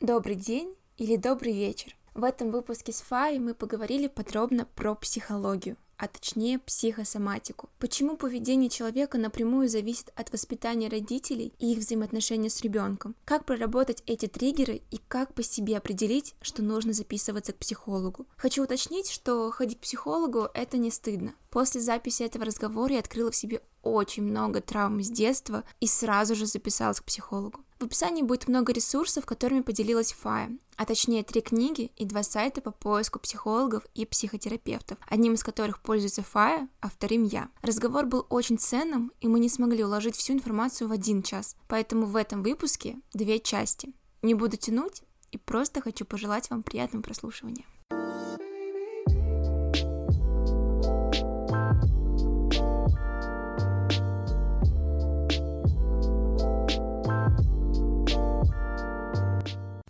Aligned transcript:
Добрый 0.00 0.34
день 0.34 0.74
или 0.96 1.16
добрый 1.16 1.52
вечер. 1.52 1.94
В 2.14 2.24
этом 2.24 2.50
выпуске 2.50 2.90
с 2.90 3.02
Фаей 3.02 3.38
мы 3.38 3.52
поговорили 3.52 4.06
подробно 4.06 4.64
про 4.64 4.94
психологию, 4.94 5.76
а 5.98 6.08
точнее 6.08 6.58
психосоматику. 6.58 7.68
Почему 7.78 8.16
поведение 8.16 8.70
человека 8.70 9.18
напрямую 9.18 9.68
зависит 9.68 10.10
от 10.16 10.32
воспитания 10.32 10.88
родителей 10.88 11.52
и 11.58 11.72
их 11.72 11.80
взаимоотношения 11.80 12.48
с 12.48 12.62
ребенком? 12.62 13.14
Как 13.26 13.44
проработать 13.44 14.02
эти 14.06 14.26
триггеры 14.26 14.80
и 14.90 14.96
как 15.06 15.34
по 15.34 15.42
себе 15.42 15.76
определить, 15.76 16.34
что 16.40 16.62
нужно 16.62 16.94
записываться 16.94 17.52
к 17.52 17.58
психологу? 17.58 18.24
Хочу 18.38 18.64
уточнить, 18.64 19.10
что 19.10 19.50
ходить 19.50 19.76
к 19.76 19.82
психологу 19.82 20.48
это 20.54 20.78
не 20.78 20.90
стыдно. 20.90 21.34
После 21.50 21.82
записи 21.82 22.22
этого 22.22 22.46
разговора 22.46 22.94
я 22.94 23.00
открыла 23.00 23.30
в 23.30 23.36
себе 23.36 23.60
очень 23.82 24.22
много 24.22 24.62
травм 24.62 25.02
с 25.02 25.10
детства 25.10 25.62
и 25.78 25.86
сразу 25.86 26.34
же 26.34 26.46
записалась 26.46 27.00
к 27.00 27.04
психологу. 27.04 27.60
В 27.80 27.84
описании 27.84 28.20
будет 28.20 28.46
много 28.46 28.74
ресурсов, 28.74 29.24
которыми 29.24 29.62
поделилась 29.62 30.12
Фая, 30.12 30.50
а 30.76 30.84
точнее 30.84 31.24
три 31.24 31.40
книги 31.40 31.90
и 31.96 32.04
два 32.04 32.22
сайта 32.22 32.60
по 32.60 32.72
поиску 32.72 33.18
психологов 33.18 33.86
и 33.94 34.04
психотерапевтов, 34.04 34.98
одним 35.08 35.32
из 35.32 35.42
которых 35.42 35.80
пользуется 35.80 36.22
Фая, 36.22 36.68
а 36.80 36.90
вторым 36.90 37.24
я. 37.24 37.48
Разговор 37.62 38.04
был 38.04 38.26
очень 38.28 38.58
ценным, 38.58 39.12
и 39.22 39.28
мы 39.28 39.40
не 39.40 39.48
смогли 39.48 39.82
уложить 39.82 40.14
всю 40.14 40.34
информацию 40.34 40.88
в 40.88 40.92
один 40.92 41.22
час, 41.22 41.56
поэтому 41.68 42.04
в 42.04 42.16
этом 42.16 42.42
выпуске 42.42 42.98
две 43.14 43.40
части. 43.40 43.94
Не 44.20 44.34
буду 44.34 44.58
тянуть 44.58 45.02
и 45.32 45.38
просто 45.38 45.80
хочу 45.80 46.04
пожелать 46.04 46.50
вам 46.50 46.62
приятного 46.62 47.02
прослушивания. 47.02 47.64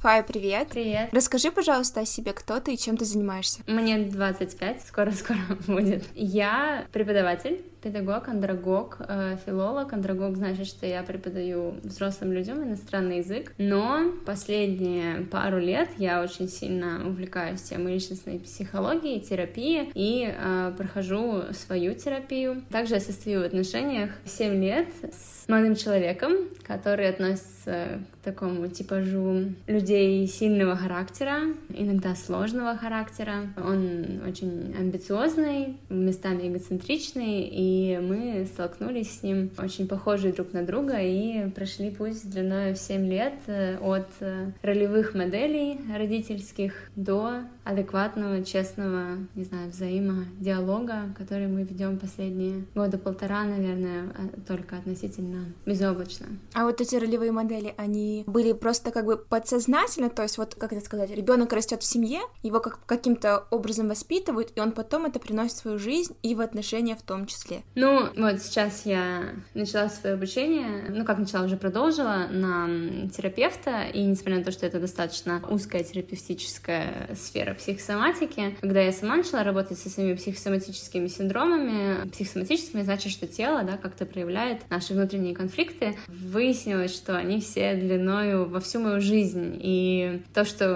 Фая, 0.00 0.22
привет. 0.22 0.68
Привет. 0.70 1.10
Расскажи, 1.12 1.50
пожалуйста, 1.52 2.00
о 2.00 2.04
себе, 2.06 2.32
кто 2.32 2.58
ты 2.58 2.72
и 2.72 2.78
чем 2.78 2.96
ты 2.96 3.04
занимаешься. 3.04 3.60
Мне 3.66 3.98
25, 3.98 4.86
скоро-скоро 4.86 5.38
будет. 5.66 6.04
Я 6.14 6.86
преподаватель, 6.90 7.62
педагог, 7.82 8.28
андрогог, 8.28 8.98
э, 9.00 9.36
филолог. 9.44 9.92
Андрогог 9.92 10.36
значит, 10.36 10.66
что 10.66 10.86
я 10.86 11.02
преподаю 11.02 11.74
взрослым 11.82 12.32
людям 12.32 12.62
иностранный 12.62 13.18
язык. 13.18 13.52
Но 13.58 14.12
последние 14.26 15.22
пару 15.26 15.58
лет 15.58 15.88
я 15.96 16.22
очень 16.22 16.48
сильно 16.48 17.06
увлекаюсь 17.06 17.62
темой 17.62 17.94
личностной 17.94 18.38
психологии, 18.38 19.18
терапии 19.18 19.90
и 19.94 20.32
э, 20.32 20.72
прохожу 20.76 21.42
свою 21.52 21.94
терапию. 21.94 22.62
Также 22.70 22.94
я 22.94 23.00
состою 23.00 23.40
в 23.42 23.44
отношениях 23.44 24.10
7 24.24 24.62
лет 24.62 24.88
с 25.02 25.48
молодым 25.48 25.74
человеком, 25.74 26.32
который 26.66 27.08
относится 27.08 28.00
к 28.12 28.24
такому 28.24 28.68
типажу 28.68 29.52
людей 29.66 30.26
сильного 30.26 30.76
характера, 30.76 31.40
иногда 31.70 32.14
сложного 32.14 32.76
характера. 32.76 33.52
Он 33.56 34.20
очень 34.26 34.74
амбициозный, 34.78 35.78
местами 35.88 36.48
эгоцентричный 36.48 37.42
и 37.42 37.69
и 37.70 37.98
мы 37.98 38.46
столкнулись 38.52 39.18
с 39.18 39.22
ним 39.22 39.50
очень 39.58 39.86
похожие 39.86 40.32
друг 40.32 40.52
на 40.52 40.64
друга 40.64 40.98
и 41.00 41.48
прошли 41.50 41.90
путь 41.90 42.28
длиной 42.28 42.74
в 42.74 42.78
7 42.78 43.06
лет 43.06 43.34
э, 43.46 43.76
от 43.78 44.08
э, 44.20 44.50
ролевых 44.62 45.14
моделей 45.14 45.78
родительских 45.96 46.90
до 46.96 47.42
адекватного, 47.64 48.44
честного, 48.44 49.18
не 49.34 49.44
знаю, 49.44 49.70
взаимодиалога, 49.70 51.14
который 51.16 51.46
мы 51.46 51.62
ведем 51.62 51.98
последние 51.98 52.64
года 52.74 52.98
полтора, 52.98 53.44
наверное, 53.44 54.12
а, 54.14 54.40
только 54.46 54.76
относительно 54.76 55.52
безоблачно. 55.66 56.26
А 56.54 56.64
вот 56.64 56.80
эти 56.80 56.96
ролевые 56.96 57.32
модели, 57.32 57.74
они 57.76 58.24
были 58.26 58.52
просто 58.52 58.90
как 58.90 59.04
бы 59.04 59.16
подсознательно, 59.16 60.10
то 60.10 60.22
есть 60.22 60.38
вот, 60.38 60.54
как 60.54 60.72
это 60.72 60.84
сказать, 60.84 61.10
ребенок 61.10 61.52
растет 61.52 61.82
в 61.82 61.86
семье, 61.86 62.20
его 62.42 62.60
как 62.60 62.84
каким-то 62.86 63.44
образом 63.50 63.88
воспитывают, 63.88 64.52
и 64.56 64.60
он 64.60 64.72
потом 64.72 65.06
это 65.06 65.18
приносит 65.18 65.56
в 65.56 65.60
свою 65.60 65.78
жизнь 65.78 66.16
и 66.22 66.34
в 66.34 66.40
отношения 66.40 66.96
в 66.96 67.02
том 67.02 67.26
числе. 67.26 67.62
Ну, 67.74 68.08
вот 68.16 68.40
сейчас 68.40 68.86
я 68.86 69.34
начала 69.54 69.88
свое 69.88 70.14
обучение, 70.14 70.86
ну, 70.88 71.04
как 71.04 71.18
начала, 71.18 71.44
уже 71.44 71.56
продолжила 71.56 72.26
на 72.30 73.08
терапевта, 73.10 73.84
и 73.92 74.02
несмотря 74.02 74.38
на 74.38 74.44
то, 74.44 74.50
что 74.52 74.66
это 74.66 74.80
достаточно 74.80 75.42
узкая 75.48 75.84
терапевтическая 75.84 77.10
сфера 77.14 77.49
психосоматики, 77.54 78.56
когда 78.60 78.80
я 78.80 78.92
сама 78.92 79.16
начала 79.16 79.44
работать 79.44 79.78
со 79.78 79.88
своими 79.88 80.14
психосоматическими 80.14 81.06
синдромами, 81.06 82.08
психосоматическими 82.10 82.82
значит, 82.82 83.12
что 83.12 83.26
тело, 83.26 83.62
да, 83.62 83.76
как-то 83.76 84.06
проявляет 84.06 84.68
наши 84.70 84.94
внутренние 84.94 85.34
конфликты, 85.34 85.96
выяснилось, 86.08 86.94
что 86.94 87.16
они 87.16 87.40
все 87.40 87.74
длиною 87.74 88.48
во 88.48 88.60
всю 88.60 88.80
мою 88.80 89.00
жизнь, 89.00 89.58
и 89.60 90.22
то, 90.34 90.44
что 90.44 90.66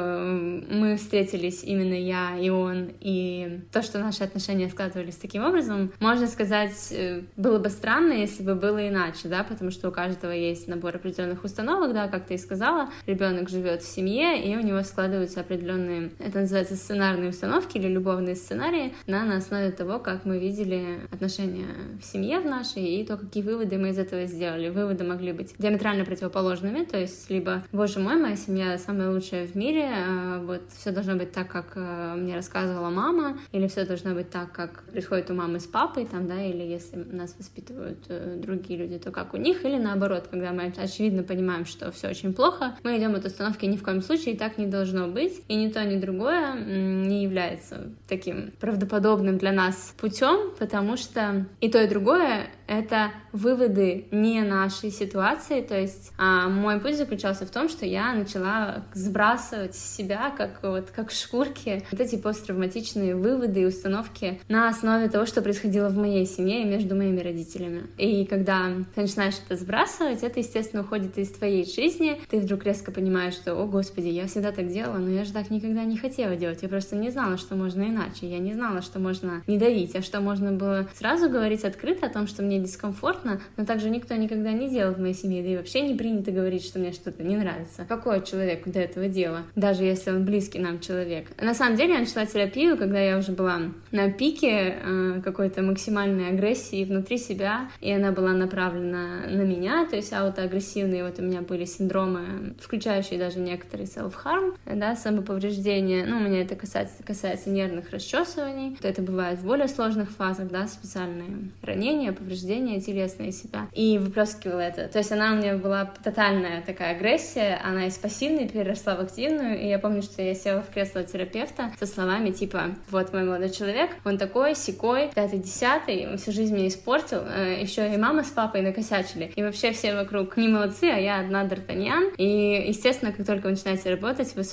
мы 0.71 0.97
встретились 0.97 1.63
именно 1.65 1.95
я 1.95 2.39
и 2.39 2.49
он, 2.49 2.91
и 3.01 3.61
то, 3.73 3.83
что 3.83 3.99
наши 3.99 4.25
отношения 4.25 4.69
складывались 4.69 5.17
таким 5.17 5.45
образом, 5.45 5.93
можно 6.01 6.27
сказать, 6.27 6.89
э, 6.91 7.23
было 7.37 7.59
бы 7.59 7.69
странно, 7.69 8.13
если 8.13 8.43
бы 8.43 8.55
было 8.55 8.89
иначе, 8.89 9.29
да, 9.29 9.45
потому 9.45 9.71
что 9.71 9.89
у 9.89 9.93
каждого 9.93 10.33
есть 10.33 10.69
набор 10.69 10.97
определенных 10.97 11.45
установок, 11.45 11.93
да, 11.93 12.09
как 12.09 12.27
ты 12.27 12.35
и 12.35 12.39
сказала, 12.39 12.89
ребенок 13.07 13.49
живет 13.49 13.83
в 13.83 13.87
семье, 13.87 14.43
и 14.43 14.57
у 14.57 14.61
него 14.61 14.83
складываются 14.83 15.41
определенные, 15.41 16.11
это 16.19 16.41
называется 16.41 16.64
сценарные 16.71 17.31
установки 17.31 17.79
или 17.79 17.89
любовные 17.89 18.37
сценарии, 18.37 18.95
да, 19.07 19.25
на 19.25 19.37
основе 19.37 19.71
того, 19.71 19.99
как 19.99 20.25
мы 20.25 20.39
видели 20.39 21.01
отношения 21.11 21.67
в 22.01 22.05
семье 22.05 22.41
в 22.41 22.47
нашей, 22.47 22.83
и 22.83 23.05
то, 23.05 23.17
какие 23.17 23.43
выводы 23.43 23.79
мы 23.79 23.91
из 23.91 23.99
этого 23.99 24.27
сделали. 24.27 24.69
Выводы 24.69 25.05
могли 25.05 25.33
быть 25.33 25.55
диаметрально 25.59 26.05
противоположными, 26.05 26.85
то 26.85 26.99
есть 26.99 27.31
либо, 27.31 27.63
боже 27.73 28.01
мой, 28.01 28.17
моя 28.17 28.37
семья 28.37 28.79
самая 28.79 29.11
лучшая 29.11 29.47
в 29.47 29.55
мире, 29.55 29.89
а, 29.93 30.43
вот 30.45 30.63
все 30.77 30.91
должно 30.91 31.17
быть 31.17 31.33
так, 31.33 31.49
как 31.49 31.73
э, 31.77 32.15
мне 32.17 32.35
рассказывала 32.35 32.91
мама, 32.91 33.39
или 33.53 33.67
все 33.69 33.85
должно 33.85 34.15
быть 34.15 34.31
так, 34.31 34.53
как 34.53 34.85
происходит 34.85 35.31
у 35.31 35.35
мамы 35.35 35.61
с 35.61 35.67
папой, 35.67 36.07
там, 36.07 36.27
да, 36.27 36.43
или 36.43 36.63
если 36.63 36.97
нас 36.97 37.35
воспитывают 37.39 37.99
э, 38.09 38.37
другие 38.41 38.79
люди, 38.79 38.99
то 38.99 39.11
как 39.11 39.35
у 39.35 39.37
них, 39.37 39.65
или 39.65 39.77
наоборот, 39.77 40.29
когда 40.31 40.53
мы 40.53 40.73
очевидно 40.77 41.23
понимаем, 41.23 41.65
что 41.65 41.91
все 41.91 42.09
очень 42.09 42.35
плохо, 42.35 42.77
мы 42.83 42.97
идем 42.99 43.15
от 43.15 43.25
установки 43.25 43.65
ни 43.67 43.77
в 43.77 43.83
коем 43.83 44.03
случае 44.03 44.37
так 44.37 44.59
не 44.59 44.67
должно 44.67 45.09
быть, 45.09 45.43
и 45.49 45.55
ни 45.57 45.69
то, 45.69 45.85
ни 45.85 45.99
другое 45.99 46.54
не 46.55 47.23
является 47.23 47.91
таким 48.09 48.53
правдоподобным 48.61 49.39
для 49.39 49.53
нас 49.53 49.95
путем, 49.99 50.53
потому 50.59 50.97
что 50.97 51.47
и 51.61 51.69
то, 51.69 51.83
и 51.83 51.89
другое— 51.89 52.47
это 52.67 53.11
выводы 53.33 54.07
не 54.11 54.41
нашей 54.43 54.91
ситуации, 54.91 55.61
то 55.61 55.79
есть 55.79 56.13
а, 56.19 56.49
мой 56.49 56.81
путь 56.81 56.97
заключался 56.97 57.47
в 57.47 57.51
том, 57.51 57.69
что 57.69 57.85
я 57.85 58.15
начала 58.15 58.85
сбрасывать 58.95 59.75
себя, 59.75 60.33
как 60.37 60.61
вот 60.63 60.91
как 60.91 61.11
шкурки, 61.11 61.85
вот 61.91 62.01
эти 62.01 62.17
посттравматичные 62.17 63.17
выводы 63.17 63.63
и 63.63 63.67
установки 63.67 64.41
на 64.49 64.69
основе 64.69 65.09
того, 65.09 65.27
что 65.27 65.43
происходило 65.43 65.89
в 65.89 65.97
моей 65.97 66.27
семье 66.27 66.63
и 66.63 66.65
между 66.65 66.95
моими 66.95 67.21
родителями. 67.21 67.85
И 67.99 68.25
когда 68.25 68.71
ты 68.95 69.01
начинаешь 69.01 69.35
это 69.45 69.57
сбрасывать, 69.61 70.23
это, 70.23 70.41
естественно, 70.41 70.83
уходит 70.83 71.19
из 71.19 71.31
твоей 71.31 71.65
жизни. 71.65 72.21
Ты 72.29 72.39
вдруг 72.39 72.65
резко 72.65 72.93
понимаешь, 72.93 73.35
что, 73.35 73.55
о, 73.55 73.67
господи, 73.67 74.09
я 74.09 74.27
всегда 74.27 74.53
так 74.53 74.69
делала, 74.69 74.99
но 74.99 75.11
я 75.11 75.25
же 75.25 75.33
так 75.33 75.51
никогда 75.51 75.85
не 75.85 75.97
хотела 75.97 76.37
делать. 76.37 76.44
Я 76.63 76.69
просто 76.69 76.97
не 76.97 77.11
знала, 77.11 77.37
что 77.37 77.57
можно 77.57 77.83
иначе. 77.83 78.27
Я 78.27 78.39
не 78.39 78.55
знала, 78.55 78.83
что 78.83 78.99
можно 78.99 79.43
не 79.47 79.59
давить, 79.59 79.95
а 79.97 80.03
что 80.03 80.21
можно 80.21 80.53
было 80.53 80.89
сразу 80.95 81.29
говорить 81.29 81.65
открыто 81.65 82.07
о 82.07 82.11
том, 82.11 82.27
что 82.27 82.43
мне 82.43 82.59
дискомфортно, 82.59 83.41
но 83.57 83.65
также 83.65 83.91
никто 83.91 84.15
никогда 84.15 84.53
не 84.53 84.69
делал 84.69 84.95
в 84.95 85.01
моей 85.01 85.15
семье, 85.15 85.43
да 85.43 85.49
и 85.49 85.57
вообще 85.57 85.81
не 85.83 85.95
принято 85.95 86.31
говорить, 86.31 86.65
что 86.65 86.79
мне 86.79 86.93
что-то 86.93 87.23
не 87.23 87.37
нравится. 87.37 87.85
Какой 87.89 88.23
человек 88.25 88.67
до 88.67 88.81
этого 88.81 89.09
дела, 89.09 89.43
даже 89.55 89.85
если 89.85 90.11
он 90.11 90.25
близкий 90.25 90.59
нам 90.59 90.81
человек. 90.81 91.29
На 91.41 91.55
самом 91.55 91.77
деле 91.77 91.95
я 91.95 92.01
начала 92.01 92.27
терапию, 92.27 92.77
когда 92.77 93.01
я 93.01 93.19
уже 93.19 93.33
была 93.33 93.61
на 93.91 94.11
пике 94.11 94.77
э, 94.83 95.21
какой-то 95.25 95.63
максимальной 95.63 96.29
агрессии 96.29 96.85
внутри 96.85 97.19
себя, 97.19 97.69
и 97.81 97.91
она 97.93 98.13
была 98.13 98.33
направлена 98.33 99.27
на 99.29 99.43
меня, 99.43 99.87
то 99.87 99.97
есть 99.97 100.13
аутоагрессивные 100.13 101.05
вот 101.05 101.19
у 101.19 101.23
меня 101.23 101.41
были 101.43 101.65
синдромы, 101.65 102.55
включающие 102.61 103.19
даже 103.19 103.39
некоторые 103.39 103.87
self-harm, 103.87 104.57
да, 104.67 104.97
самоповреждения, 104.97 106.05
ну, 106.07 106.19
у 106.19 106.21
меня 106.21 106.34
это 106.43 106.57
касается, 106.57 107.03
касается 107.05 107.51
нервных 107.51 107.91
расчесываний, 107.91 108.77
то 108.77 108.89
это 108.89 109.03
бывает 109.03 109.39
в 109.39 109.45
более 109.45 109.69
сложных 109.69 110.11
фазах, 110.11 110.49
да, 110.49 110.67
специальные 110.67 111.51
ранения, 111.63 112.13
повреждения 112.13 112.81
телесные 112.81 113.33
себя, 113.33 113.69
и 113.73 113.99
выплескивала 113.99 114.61
это, 114.61 114.89
то 114.89 114.99
есть 114.99 115.13
она 115.13 115.33
у 115.33 115.37
меня 115.37 115.57
была 115.57 115.93
тотальная 116.03 116.63
такая 116.63 116.97
агрессия, 116.97 117.61
она 117.65 117.87
из 117.87 117.97
пассивной 117.99 118.49
переросла 118.49 118.97
в 118.97 119.01
активную, 119.01 119.61
и 119.61 119.67
я 119.67 119.79
помню, 119.79 120.03
что 120.03 120.23
я 120.23 120.35
села 120.35 120.63
в 120.63 120.73
кресло 120.73 121.05
терапевта 121.05 121.73
со 121.79 121.87
словами 121.87 122.31
типа, 122.31 122.77
вот 122.91 123.13
мой 123.13 123.25
молодой 123.25 123.51
человек, 123.51 123.91
он 124.05 124.19
такой, 124.19 124.55
секой, 124.55 125.11
пятый, 125.15 125.39
десятый, 125.39 126.17
всю 126.17 126.33
жизнь 126.33 126.55
мне 126.55 126.69
испортил, 126.69 127.23
э, 127.27 127.61
еще 127.61 127.93
и 127.93 127.97
мама 127.97 128.25
с 128.25 128.31
папой 128.31 128.63
накосячили, 128.63 129.33
и 129.35 129.43
вообще 129.43 129.73
все 129.73 129.95
вокруг 129.95 130.37
не 130.37 130.49
молодцы, 130.49 130.85
а 130.85 130.99
я 130.99 131.21
одна 131.21 131.45
Д'Артаньян, 131.45 132.15
и, 132.17 132.65
естественно, 132.69 133.13
как 133.13 133.27
только 133.27 133.45
вы 133.45 133.51
начинаете 133.53 133.91
работать, 133.91 134.35
вы 134.35 134.45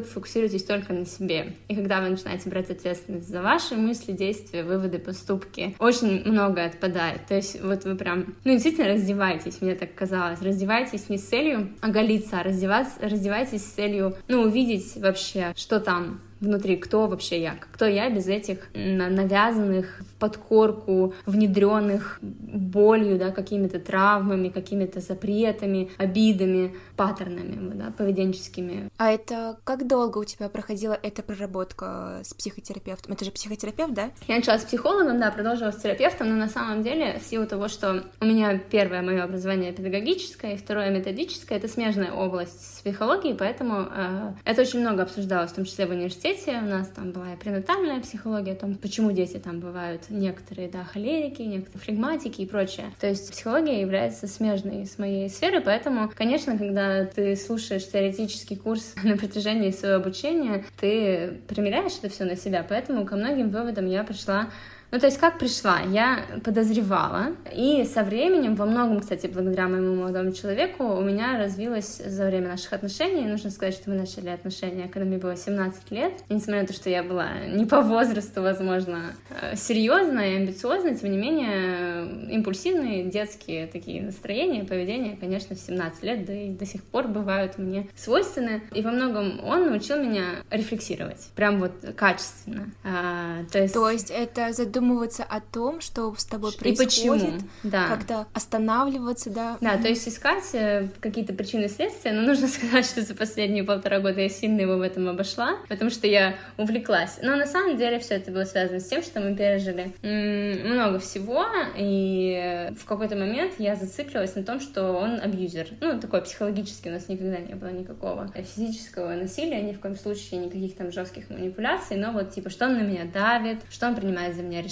фокусируетесь 0.00 0.64
только 0.64 0.92
на 0.92 1.06
себе, 1.06 1.29
и 1.68 1.74
когда 1.74 2.00
вы 2.00 2.10
начинаете 2.10 2.48
брать 2.50 2.70
ответственность 2.70 3.28
за 3.28 3.42
ваши 3.42 3.76
мысли, 3.76 4.12
действия, 4.12 4.62
выводы, 4.62 4.98
поступки, 4.98 5.74
очень 5.78 6.28
многое 6.28 6.66
отпадает, 6.66 7.26
то 7.26 7.34
есть 7.34 7.60
вот 7.62 7.84
вы 7.84 7.96
прям, 7.96 8.36
ну, 8.44 8.52
действительно 8.52 8.88
раздеваетесь, 8.88 9.60
мне 9.60 9.74
так 9.74 9.94
казалось, 9.94 10.42
раздеваетесь 10.42 11.08
не 11.08 11.18
с 11.18 11.22
целью 11.22 11.70
оголиться, 11.80 12.40
а 12.40 12.42
раздеваться, 12.42 12.98
раздевайтесь 13.00 13.62
с 13.62 13.72
целью, 13.72 14.16
ну, 14.28 14.42
увидеть 14.42 14.96
вообще, 14.96 15.52
что 15.56 15.80
там 15.80 16.20
внутри, 16.40 16.76
кто 16.76 17.06
вообще 17.06 17.40
я, 17.40 17.56
кто 17.72 17.86
я 17.86 18.10
без 18.10 18.28
этих 18.28 18.68
навязанных 18.74 20.00
в 20.00 20.14
подкорку, 20.18 21.14
внедренных 21.26 22.18
болью, 22.20 23.18
да, 23.18 23.30
какими-то 23.30 23.78
травмами, 23.78 24.48
какими-то 24.48 25.00
запретами, 25.00 25.90
обидами, 25.98 26.74
паттернами, 26.96 27.72
да, 27.74 27.92
поведенческими. 27.96 28.90
А 28.96 29.10
это 29.10 29.58
как 29.64 29.86
долго 29.86 30.18
у 30.18 30.24
тебя 30.24 30.48
проходила 30.48 30.98
эта 31.02 31.22
проработка 31.22 32.20
с 32.24 32.34
психотерапевтом? 32.34 33.12
Это 33.12 33.24
же 33.24 33.30
психотерапевт, 33.30 33.94
да? 33.94 34.10
Я 34.28 34.36
начала 34.36 34.58
с 34.58 34.64
психологом, 34.64 35.18
да, 35.18 35.30
продолжила 35.30 35.70
с 35.70 35.76
терапевтом, 35.76 36.30
но 36.30 36.36
на 36.36 36.48
самом 36.48 36.82
деле 36.82 37.18
в 37.18 37.28
силу 37.28 37.46
того, 37.46 37.68
что 37.68 38.04
у 38.20 38.24
меня 38.24 38.58
первое 38.58 39.02
мое 39.02 39.22
образование 39.22 39.72
педагогическое 39.72 40.54
и 40.54 40.56
второе 40.56 40.90
методическое, 40.90 41.58
это 41.58 41.68
смежная 41.68 42.12
область 42.12 42.78
с 42.78 42.80
психологией, 42.80 43.34
поэтому 43.34 43.88
э, 43.90 44.32
это 44.44 44.62
очень 44.62 44.80
много 44.80 45.02
обсуждалось, 45.02 45.50
в 45.50 45.54
том 45.54 45.64
числе 45.64 45.86
в 45.86 45.90
университете, 45.90 46.29
университете 46.30 46.58
у 46.58 46.68
нас 46.68 46.88
там 46.88 47.12
была 47.12 47.32
и 47.32 47.36
пренатальная 47.36 48.00
психология, 48.00 48.52
о 48.52 48.56
том, 48.56 48.74
почему 48.76 49.12
дети 49.12 49.38
там 49.38 49.60
бывают 49.60 50.02
некоторые, 50.10 50.68
да, 50.68 50.84
холерики, 50.84 51.42
некоторые 51.42 51.80
флегматики 51.80 52.42
и 52.42 52.46
прочее. 52.46 52.92
То 53.00 53.08
есть 53.08 53.30
психология 53.30 53.80
является 53.80 54.26
смежной 54.26 54.86
с 54.86 54.98
моей 54.98 55.28
сферой, 55.28 55.60
поэтому, 55.60 56.10
конечно, 56.14 56.56
когда 56.56 57.04
ты 57.04 57.36
слушаешь 57.36 57.86
теоретический 57.86 58.56
курс 58.56 58.94
на 59.02 59.16
протяжении 59.16 59.70
своего 59.70 59.96
обучения, 59.96 60.64
ты 60.80 61.40
примеряешь 61.48 61.98
это 61.98 62.08
все 62.08 62.24
на 62.24 62.36
себя, 62.36 62.64
поэтому 62.68 63.04
ко 63.04 63.16
многим 63.16 63.50
выводам 63.50 63.86
я 63.86 64.04
пришла 64.04 64.50
ну, 64.90 64.98
то 64.98 65.06
есть 65.06 65.18
как 65.18 65.38
пришла? 65.38 65.80
Я 65.80 66.24
подозревала, 66.42 67.28
и 67.54 67.84
со 67.84 68.02
временем, 68.02 68.56
во 68.56 68.66
многом, 68.66 69.00
кстати, 69.00 69.28
благодаря 69.28 69.68
моему 69.68 69.94
молодому 69.94 70.32
человеку, 70.32 70.84
у 70.84 71.00
меня 71.00 71.38
развилось 71.38 71.98
за 72.04 72.26
время 72.26 72.48
наших 72.48 72.72
отношений, 72.72 73.26
нужно 73.26 73.50
сказать, 73.50 73.74
что 73.74 73.90
мы 73.90 73.96
начали 73.96 74.28
отношения, 74.30 74.88
когда 74.88 75.06
мне 75.06 75.18
было 75.18 75.36
17 75.36 75.90
лет, 75.92 76.12
и 76.28 76.34
несмотря 76.34 76.62
на 76.62 76.66
то, 76.66 76.72
что 76.72 76.90
я 76.90 77.04
была 77.04 77.28
не 77.46 77.66
по 77.66 77.82
возрасту, 77.82 78.42
возможно, 78.42 79.12
э, 79.40 79.54
серьезная 79.54 80.32
и 80.32 80.36
амбициозная, 80.36 80.96
тем 80.96 81.12
не 81.12 81.18
менее, 81.18 82.32
импульсивные 82.34 83.04
детские 83.04 83.68
такие 83.68 84.02
настроения, 84.02 84.64
поведение, 84.64 85.16
конечно, 85.16 85.54
в 85.54 85.60
17 85.60 86.02
лет, 86.02 86.24
да 86.24 86.32
и 86.32 86.50
до 86.50 86.66
сих 86.66 86.82
пор 86.82 87.06
бывают 87.06 87.58
мне 87.58 87.88
свойственны, 87.94 88.62
и 88.74 88.82
во 88.82 88.90
многом 88.90 89.40
он 89.44 89.70
научил 89.70 90.02
меня 90.02 90.24
рефлексировать, 90.50 91.28
прям 91.36 91.60
вот 91.60 91.72
качественно. 91.94 92.70
А, 92.82 93.44
то 93.52 93.60
есть... 93.60 93.74
То 93.74 93.88
есть 93.88 94.10
это 94.10 94.52
задумывается 94.52 94.79
задумываться 94.80 95.24
о 95.24 95.40
том, 95.40 95.80
что 95.80 96.14
с 96.16 96.24
тобой 96.24 96.52
происходит, 96.52 96.80
и 96.80 96.84
почему, 96.84 97.40
да. 97.62 97.86
когда 97.88 98.26
останавливаться, 98.32 99.30
да. 99.30 99.58
Да, 99.60 99.76
то 99.76 99.88
есть 99.88 100.08
искать 100.08 100.44
э, 100.54 100.88
какие-то 101.00 101.34
причины 101.34 101.68
следствия, 101.68 102.12
но 102.12 102.22
нужно 102.22 102.48
сказать, 102.48 102.86
что 102.86 103.02
за 103.02 103.14
последние 103.14 103.62
полтора 103.62 104.00
года 104.00 104.20
я 104.20 104.28
сильно 104.28 104.60
его 104.60 104.76
в 104.76 104.82
этом 104.82 105.08
обошла, 105.08 105.58
потому 105.68 105.90
что 105.90 106.06
я 106.06 106.36
увлеклась. 106.56 107.18
Но 107.22 107.36
на 107.36 107.46
самом 107.46 107.76
деле 107.76 107.98
все 107.98 108.14
это 108.14 108.30
было 108.30 108.44
связано 108.44 108.80
с 108.80 108.88
тем, 108.88 109.02
что 109.02 109.20
мы 109.20 109.36
пережили 109.36 109.92
много 110.02 110.98
всего, 110.98 111.44
и 111.76 112.70
в 112.78 112.84
какой-то 112.86 113.16
момент 113.16 113.54
я 113.58 113.76
зациклилась 113.76 114.34
на 114.34 114.42
том, 114.42 114.60
что 114.60 114.92
он 114.92 115.20
абьюзер. 115.20 115.68
Ну, 115.80 116.00
такой 116.00 116.22
психологический 116.22 116.88
у 116.88 116.92
нас 116.92 117.08
никогда 117.08 117.38
не 117.38 117.54
было 117.54 117.68
никакого 117.68 118.32
физического 118.54 119.14
насилия, 119.14 119.60
ни 119.60 119.72
в 119.72 119.80
коем 119.80 119.96
случае 119.96 120.40
никаких 120.40 120.76
там 120.76 120.90
жестких 120.90 121.28
манипуляций, 121.30 121.96
но 121.96 122.12
вот 122.12 122.32
типа, 122.32 122.50
что 122.50 122.66
он 122.66 122.74
на 122.74 122.82
меня 122.82 123.04
давит, 123.04 123.58
что 123.70 123.86
он 123.86 123.94
принимает 123.94 124.34
за 124.34 124.42
меня 124.42 124.62
решение. 124.62 124.69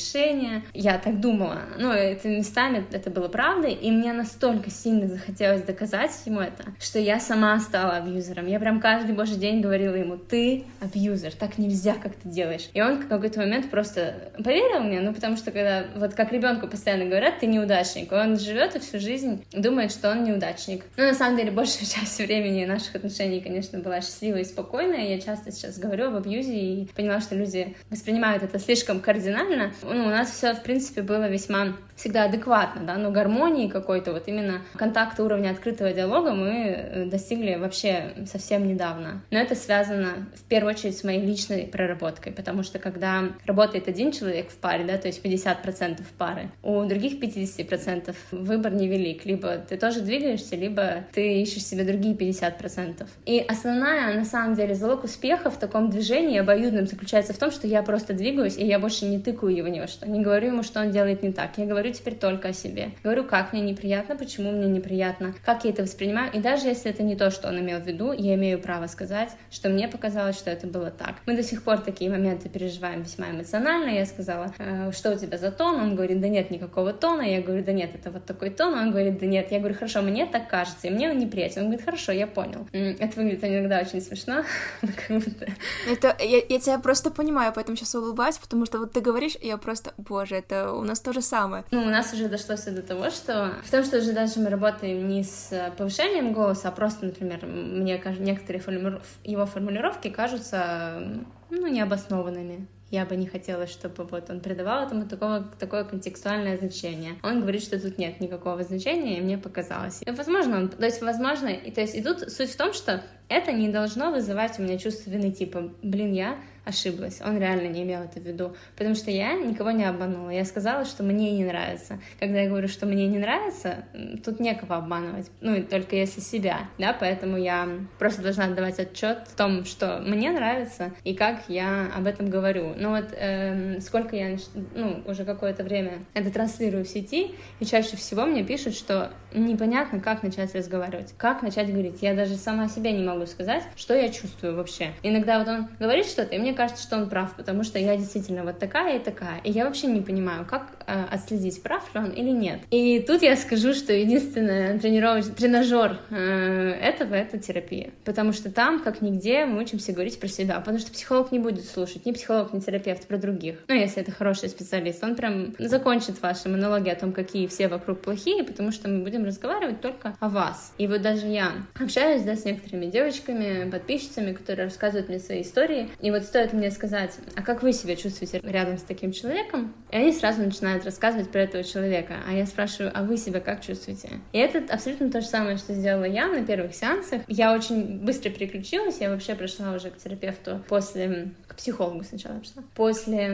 Я 0.75 0.99
так 0.99 1.21
думала. 1.21 1.63
Ну, 1.79 1.91
это 1.91 2.29
местами 2.29 2.85
это 2.93 3.11
было 3.11 3.29
правдой, 3.29 3.73
и 3.73 3.91
мне 3.91 4.13
настолько 4.13 4.71
сильно 4.71 5.09
захотелось 5.09 5.63
доказать 5.63 6.13
ему 6.25 6.41
это, 6.41 6.65
что 6.81 6.99
я 6.99 7.21
сама 7.21 7.59
стала 7.61 7.97
абьюзером. 7.97 8.47
Я 8.47 8.59
прям 8.61 8.81
каждый 8.81 9.15
божий 9.15 9.37
день 9.37 9.61
говорила 9.61 9.95
ему, 9.95 10.17
ты 10.17 10.65
абьюзер, 10.81 11.35
так 11.35 11.59
нельзя, 11.59 11.95
как 11.95 12.15
ты 12.15 12.29
делаешь. 12.29 12.69
И 12.75 12.83
он 12.83 13.03
в 13.03 13.09
какой-то 13.09 13.41
момент 13.41 13.71
просто 13.71 14.33
поверил 14.43 14.81
мне, 14.81 15.01
ну, 15.01 15.13
потому 15.13 15.37
что 15.37 15.51
когда, 15.51 15.85
вот 15.97 16.15
как 16.15 16.33
ребенку 16.33 16.69
постоянно 16.69 17.05
говорят, 17.07 17.41
ты 17.41 17.47
неудачник, 17.47 18.13
он 18.13 18.39
живет 18.39 18.77
и 18.77 18.79
всю 18.79 18.99
жизнь 18.99 19.45
думает, 19.53 19.93
что 19.93 20.11
он 20.11 20.25
неудачник. 20.25 20.85
Но 20.97 21.05
на 21.05 21.15
самом 21.15 21.37
деле 21.37 21.51
большая 21.51 21.85
часть 21.87 22.19
времени 22.19 22.65
наших 22.65 22.97
отношений, 22.97 23.41
конечно, 23.41 23.79
была 23.79 24.01
счастливой 24.01 24.43
и 24.43 24.45
спокойная. 24.45 25.09
Я 25.09 25.21
часто 25.21 25.51
сейчас 25.51 25.79
говорю 25.79 26.09
об 26.09 26.17
абьюзе 26.17 26.55
и 26.55 26.89
поняла, 26.95 27.21
что 27.21 27.35
люди 27.35 27.77
воспринимают 27.91 28.43
это 28.43 28.59
слишком 28.59 29.01
кардинально, 29.01 29.73
ну, 29.93 30.07
у 30.07 30.11
нас 30.11 30.31
все, 30.31 30.55
в 30.55 30.63
принципе, 30.63 31.03
было 31.03 31.29
весьма 31.29 31.75
всегда 31.99 32.25
адекватно, 32.25 32.83
да, 32.85 32.97
но 32.97 33.11
гармонии 33.11 33.69
какой-то, 33.69 34.13
вот 34.13 34.29
именно 34.29 34.63
контакта 34.77 35.25
уровня 35.25 35.51
открытого 35.51 35.93
диалога 35.93 36.33
мы 36.33 36.53
э, 36.55 37.05
достигли 37.07 37.57
вообще 37.57 38.15
совсем 38.31 38.69
недавно. 38.69 39.23
Но 39.31 39.39
это 39.39 39.57
связано 39.57 40.29
в 40.35 40.45
первую 40.45 40.75
очередь 40.75 40.97
с 40.97 41.03
моей 41.03 41.21
личной 41.21 41.67
проработкой, 41.67 42.33
потому 42.33 42.63
что 42.63 42.79
когда 42.79 43.25
работает 43.45 43.89
один 43.89 44.13
человек 44.13 44.51
в 44.51 44.57
паре, 44.57 44.85
да, 44.85 44.97
то 44.97 45.09
есть 45.09 45.25
50% 45.25 46.01
пары, 46.17 46.51
у 46.63 46.85
других 46.85 47.21
50% 47.21 48.15
выбор 48.31 48.73
невелик. 48.73 49.25
Либо 49.25 49.59
ты 49.59 49.77
тоже 49.77 50.01
двигаешься, 50.01 50.55
либо 50.55 51.05
ты 51.13 51.43
ищешь 51.43 51.65
себе 51.65 51.83
другие 51.83 52.15
50%. 52.15 53.07
И 53.27 53.41
основная, 53.41 54.15
на 54.15 54.25
самом 54.25 54.55
деле, 54.55 54.75
залог 54.77 55.03
успеха 55.03 55.51
в 55.51 55.59
таком 55.59 55.91
движении 55.91 56.39
обоюдном 56.39 56.87
заключается 56.87 57.33
в 57.33 57.39
том, 57.39 57.51
что 57.51 57.67
я 57.67 57.83
просто 57.83 58.15
двигаюсь, 58.15 58.57
и 58.57 58.65
я 58.65 58.79
больше 58.79 59.05
не 59.05 59.19
тыкаю 59.19 59.55
его 59.55 59.69
ни 59.69 59.81
во 59.81 59.89
что, 59.89 60.09
не 60.09 60.21
говорю 60.21 60.49
ему, 60.49 60.63
что 60.63 60.81
он 60.81 60.93
делает 60.93 61.25
не 61.25 61.33
так. 61.33 61.59
Я 61.59 61.67
говорю 61.67 61.88
говорю 61.89 61.95
теперь 61.95 62.15
только 62.15 62.49
о 62.49 62.53
себе. 62.53 62.91
Говорю, 63.03 63.25
как 63.25 63.53
мне 63.53 63.63
неприятно, 63.63 64.17
почему 64.17 64.53
мне 64.53 64.67
неприятно, 64.67 65.35
как 65.45 65.65
я 65.65 65.71
это 65.71 65.83
воспринимаю. 65.83 66.31
И 66.33 66.39
даже 66.39 66.67
если 66.67 66.91
это 66.91 67.03
не 67.03 67.17
то, 67.17 67.31
что 67.31 67.49
он 67.49 67.59
имел 67.61 67.81
в 67.81 67.87
виду, 67.87 68.13
я 68.13 68.35
имею 68.35 68.59
право 68.59 68.87
сказать, 68.87 69.31
что 69.51 69.69
мне 69.69 69.89
показалось, 69.89 70.37
что 70.37 70.51
это 70.51 70.67
было 70.67 70.91
так. 70.91 71.17
Мы 71.27 71.37
до 71.37 71.43
сих 71.43 71.63
пор 71.63 71.79
такие 71.79 72.11
моменты 72.11 72.49
переживаем 72.49 73.03
весьма 73.03 73.31
эмоционально. 73.31 73.91
Я 73.91 74.07
сказала, 74.07 74.53
э, 74.59 74.93
что 74.93 75.13
у 75.13 75.19
тебя 75.19 75.39
за 75.39 75.51
тон? 75.51 75.77
Он 75.77 75.95
говорит, 75.95 76.21
да 76.21 76.29
нет 76.29 76.51
никакого 76.51 76.93
тона. 76.93 77.23
Я 77.23 77.41
говорю, 77.41 77.65
да 77.65 77.73
нет, 77.73 77.91
это 77.95 78.11
вот 78.11 78.25
такой 78.25 78.51
тон. 78.51 78.75
Он 78.75 78.91
говорит, 78.91 79.19
да 79.19 79.27
нет. 79.27 79.51
Я 79.51 79.59
говорю, 79.59 79.75
хорошо, 79.75 80.03
мне 80.03 80.27
так 80.27 80.49
кажется, 80.49 80.89
и 80.89 80.91
мне 80.91 81.11
он 81.11 81.19
неприятен. 81.19 81.63
Он 81.63 81.69
говорит, 81.69 81.85
хорошо, 81.85 82.13
я 82.13 82.27
понял. 82.27 82.67
Это 82.73 83.17
выглядит 83.17 83.45
иногда 83.45 83.81
очень 83.81 84.01
смешно. 84.01 84.45
Это, 85.89 86.17
я, 86.21 86.43
я 86.49 86.59
тебя 86.61 86.79
просто 86.79 87.11
понимаю, 87.11 87.53
поэтому 87.55 87.77
сейчас 87.77 87.95
улыбаюсь, 87.95 88.39
потому 88.39 88.67
что 88.67 88.79
вот 88.79 88.93
ты 88.93 89.01
говоришь, 89.01 89.37
я 89.41 89.57
просто, 89.57 89.93
боже, 89.97 90.37
это 90.37 90.73
у 90.73 90.85
нас 90.85 91.01
то 91.01 91.13
же 91.13 91.23
самое. 91.23 91.65
У 91.83 91.91
нас 91.91 92.13
уже 92.13 92.29
дошло 92.29 92.57
все 92.57 92.71
до 92.71 92.83
того, 92.83 93.11
что 93.11 93.55
в 93.65 93.71
том, 93.71 93.85
что 93.85 93.99
уже 93.99 94.13
даже 94.13 94.41
мы 94.41 94.51
работаем 94.51 95.09
не 95.09 95.23
с 95.23 95.73
повышением 95.77 96.33
голоса, 96.33 96.69
а 96.69 96.73
просто, 96.73 97.07
например, 97.07 97.45
мне 97.47 98.03
некоторые 98.19 98.61
формулиров... 98.61 99.03
его 99.25 99.47
формулировки 99.47 100.09
кажутся 100.09 101.03
ну, 101.51 101.67
необоснованными. 101.67 102.67
Я 102.91 103.05
бы 103.05 103.17
не 103.17 103.27
хотела, 103.27 103.67
чтобы 103.67 104.05
вот 104.05 104.31
он 104.31 104.41
придавал 104.41 104.87
этому 104.87 105.07
такого, 105.07 105.47
такое 105.59 105.85
контекстуальное 105.85 106.57
значение. 106.57 107.17
Он 107.23 107.43
говорит, 107.43 107.63
что 107.63 107.79
тут 107.79 107.99
нет 107.99 108.19
никакого 108.21 108.63
значения, 108.63 109.19
и 109.19 109.21
мне 109.21 109.37
показалось. 109.37 110.01
И, 110.07 110.11
возможно, 110.11 110.57
он, 110.57 110.69
то 110.71 110.85
есть, 110.85 111.03
возможно, 111.03 111.49
и, 111.49 111.71
то 111.71 111.83
есть, 111.83 111.95
и 111.95 112.03
тут 112.03 112.21
суть 112.33 112.51
в 112.51 112.57
том, 112.57 112.73
что 112.73 113.03
это 113.29 113.53
не 113.53 113.69
должно 113.69 114.11
вызывать 114.11 114.59
у 114.59 114.63
меня 114.63 114.79
чувство 114.79 115.11
вины, 115.11 115.33
типа, 115.33 115.71
блин, 115.83 116.13
я 116.13 116.39
ошиблась. 116.69 117.21
Он 117.25 117.39
реально 117.39 117.69
не 117.69 117.83
имел 117.83 118.03
это 118.03 118.21
в 118.21 118.25
виду. 118.25 118.55
Потому 118.77 118.95
что 118.95 119.11
я 119.11 119.35
никого 119.35 119.71
не 119.71 119.85
обманула. 119.85 120.31
Я 120.31 120.45
сказала, 120.45 120.85
что 120.85 121.03
мне 121.03 121.33
не 121.33 121.45
нравится. 121.45 121.99
Когда 122.21 122.41
я 122.41 122.49
говорю, 122.49 122.69
что 122.69 122.87
мне 122.87 123.07
не 123.07 123.19
нравится, 123.19 123.85
тут 124.25 124.39
некого 124.39 124.77
обманывать. 124.77 125.31
Ну, 125.41 125.63
только 125.63 125.97
если 125.97 126.21
себя, 126.21 126.69
да, 126.79 126.93
поэтому 126.99 127.37
я 127.37 127.69
просто 127.99 128.23
должна 128.23 128.45
отдавать 128.45 128.79
отчет 128.79 129.27
в 129.29 129.37
том, 129.37 129.65
что 129.65 130.03
мне 130.07 130.31
нравится 130.31 130.93
и 131.05 131.15
как 131.15 131.45
я 131.49 131.91
об 131.97 132.07
этом 132.07 132.29
говорю. 132.29 132.75
Ну 132.77 132.91
вот 132.91 133.09
э, 133.13 133.81
сколько 133.81 134.15
я, 134.17 134.37
ну, 134.75 135.03
уже 135.07 135.25
какое-то 135.25 135.65
время 135.65 136.05
это 136.15 136.31
транслирую 136.31 136.85
в 136.85 136.89
сети, 136.89 137.35
и 137.61 137.65
чаще 137.65 137.97
всего 137.97 138.27
мне 138.27 138.45
пишут, 138.45 138.75
что 138.75 139.11
непонятно, 139.33 140.01
как 140.01 140.23
начать 140.23 140.55
разговаривать, 140.55 141.15
как 141.17 141.43
начать 141.43 141.71
говорить. 141.71 142.03
Я 142.03 142.15
даже 142.15 142.37
сама 142.37 142.69
себе 142.69 142.93
не 142.93 143.05
могу 143.05 143.27
сказать, 143.27 143.63
что 143.77 143.95
я 143.95 144.09
чувствую 144.09 144.57
вообще. 144.57 144.93
Иногда 145.03 145.39
вот 145.39 145.49
он 145.49 145.69
говорит 145.79 146.07
что-то, 146.07 146.35
и 146.35 146.39
мне 146.39 146.55
кажется, 146.59 146.83
что 146.83 146.97
он 146.97 147.09
прав, 147.09 147.37
потому 147.37 147.63
что 147.63 147.79
я 147.79 147.97
действительно 147.97 148.43
вот 148.43 148.59
такая 148.59 148.97
и 148.97 148.99
такая. 148.99 149.41
И 149.45 149.51
я 149.53 149.65
вообще 149.65 149.87
не 149.87 150.01
понимаю, 150.01 150.45
как 150.45 150.73
э, 150.87 151.05
отследить, 151.09 151.63
прав 151.63 151.95
ли 151.95 152.01
он 152.01 152.11
или 152.11 152.31
нет. 152.31 152.61
И 152.73 152.99
тут 152.99 153.23
я 153.23 153.37
скажу, 153.37 153.75
что 153.75 153.93
единственный 153.93 154.77
тренировочный 154.81 155.35
тренажер 155.35 156.01
э, 156.11 156.71
этого— 156.83 157.15
это 157.15 157.39
терапия. 157.39 157.93
Потому 158.05 158.33
что 158.33 158.51
там, 158.51 158.83
как 158.83 159.03
нигде, 159.03 159.47
мы 159.47 159.63
учимся 159.63 159.93
говорить 159.93 160.19
про 160.19 160.27
себя. 160.27 160.59
Потому 160.59 160.81
что 160.81 160.91
психолог 160.91 161.31
не 161.31 161.39
будет 161.39 161.65
слушать, 161.65 162.05
ни 162.07 162.11
психолог, 162.11 162.53
ни 162.53 162.59
терапевт 162.59 163.07
про 163.07 163.19
других. 163.19 163.59
Ну, 163.69 163.75
если 163.75 164.03
это 164.03 164.11
хороший 164.11 164.49
специалист. 164.49 165.05
Он 165.05 165.15
прям 165.15 165.55
закончит 165.61 166.21
ваши 166.21 166.49
монологи 166.49 166.89
о 166.89 166.97
том, 166.97 167.13
какие 167.13 167.47
все 167.47 167.69
вокруг 167.69 168.01
плохие, 168.01 168.43
потому 168.43 168.73
что 168.73 168.89
мы 168.89 169.05
будем 169.05 169.25
разговаривать 169.25 169.81
только 169.81 170.17
о 170.19 170.29
вас. 170.29 170.75
И 170.77 170.89
вот 170.89 171.03
даже 171.03 171.29
я 171.29 171.53
общаюсь, 171.81 172.23
да, 172.23 172.35
с 172.35 172.45
некоторыми 172.45 172.87
девочками, 172.87 173.71
подписчицами, 173.71 174.33
которые 174.33 174.65
рассказывают 174.65 175.09
мне 175.09 175.21
свои 175.21 175.43
истории. 175.43 175.89
И 176.01 176.11
вот 176.11 176.25
стоит 176.25 176.48
мне 176.53 176.71
сказать, 176.71 177.17
а 177.37 177.43
как 177.43 177.63
вы 177.63 177.73
себя 177.73 177.97
чувствуете 177.97 178.41
рядом 178.43 178.79
с 178.79 178.83
таким 178.83 179.13
человеком? 179.13 179.75
И 179.91 179.97
они 179.97 180.13
сразу 180.13 180.43
начинают 180.43 180.85
рассказывать 180.85 181.31
про 181.31 181.43
этого 181.43 181.65
человека. 181.65 182.15
А 182.27 182.33
я 182.33 182.47
спрашиваю, 182.47 182.93
а 182.95 183.03
вы 183.03 183.17
себя 183.17 183.41
как 183.41 183.61
чувствуете? 183.61 184.21
И 184.33 184.39
это 184.39 184.73
абсолютно 184.73 185.11
то 185.11 185.21
же 185.21 185.27
самое, 185.27 185.57
что 185.57 185.75
сделала 185.75 186.05
я 186.05 186.27
на 186.29 186.45
первых 186.45 186.75
сеансах. 186.75 187.23
Я 187.29 187.55
очень 187.55 187.99
быстро 188.01 188.31
переключилась, 188.31 188.99
я 189.01 189.11
вообще 189.11 189.35
пришла 189.35 189.73
уже 189.73 189.91
к 189.91 189.97
терапевту 189.97 190.63
после 190.69 191.33
психологу 191.59 192.05
сначала 192.05 192.39
пришла. 192.39 192.63
После, 192.75 193.29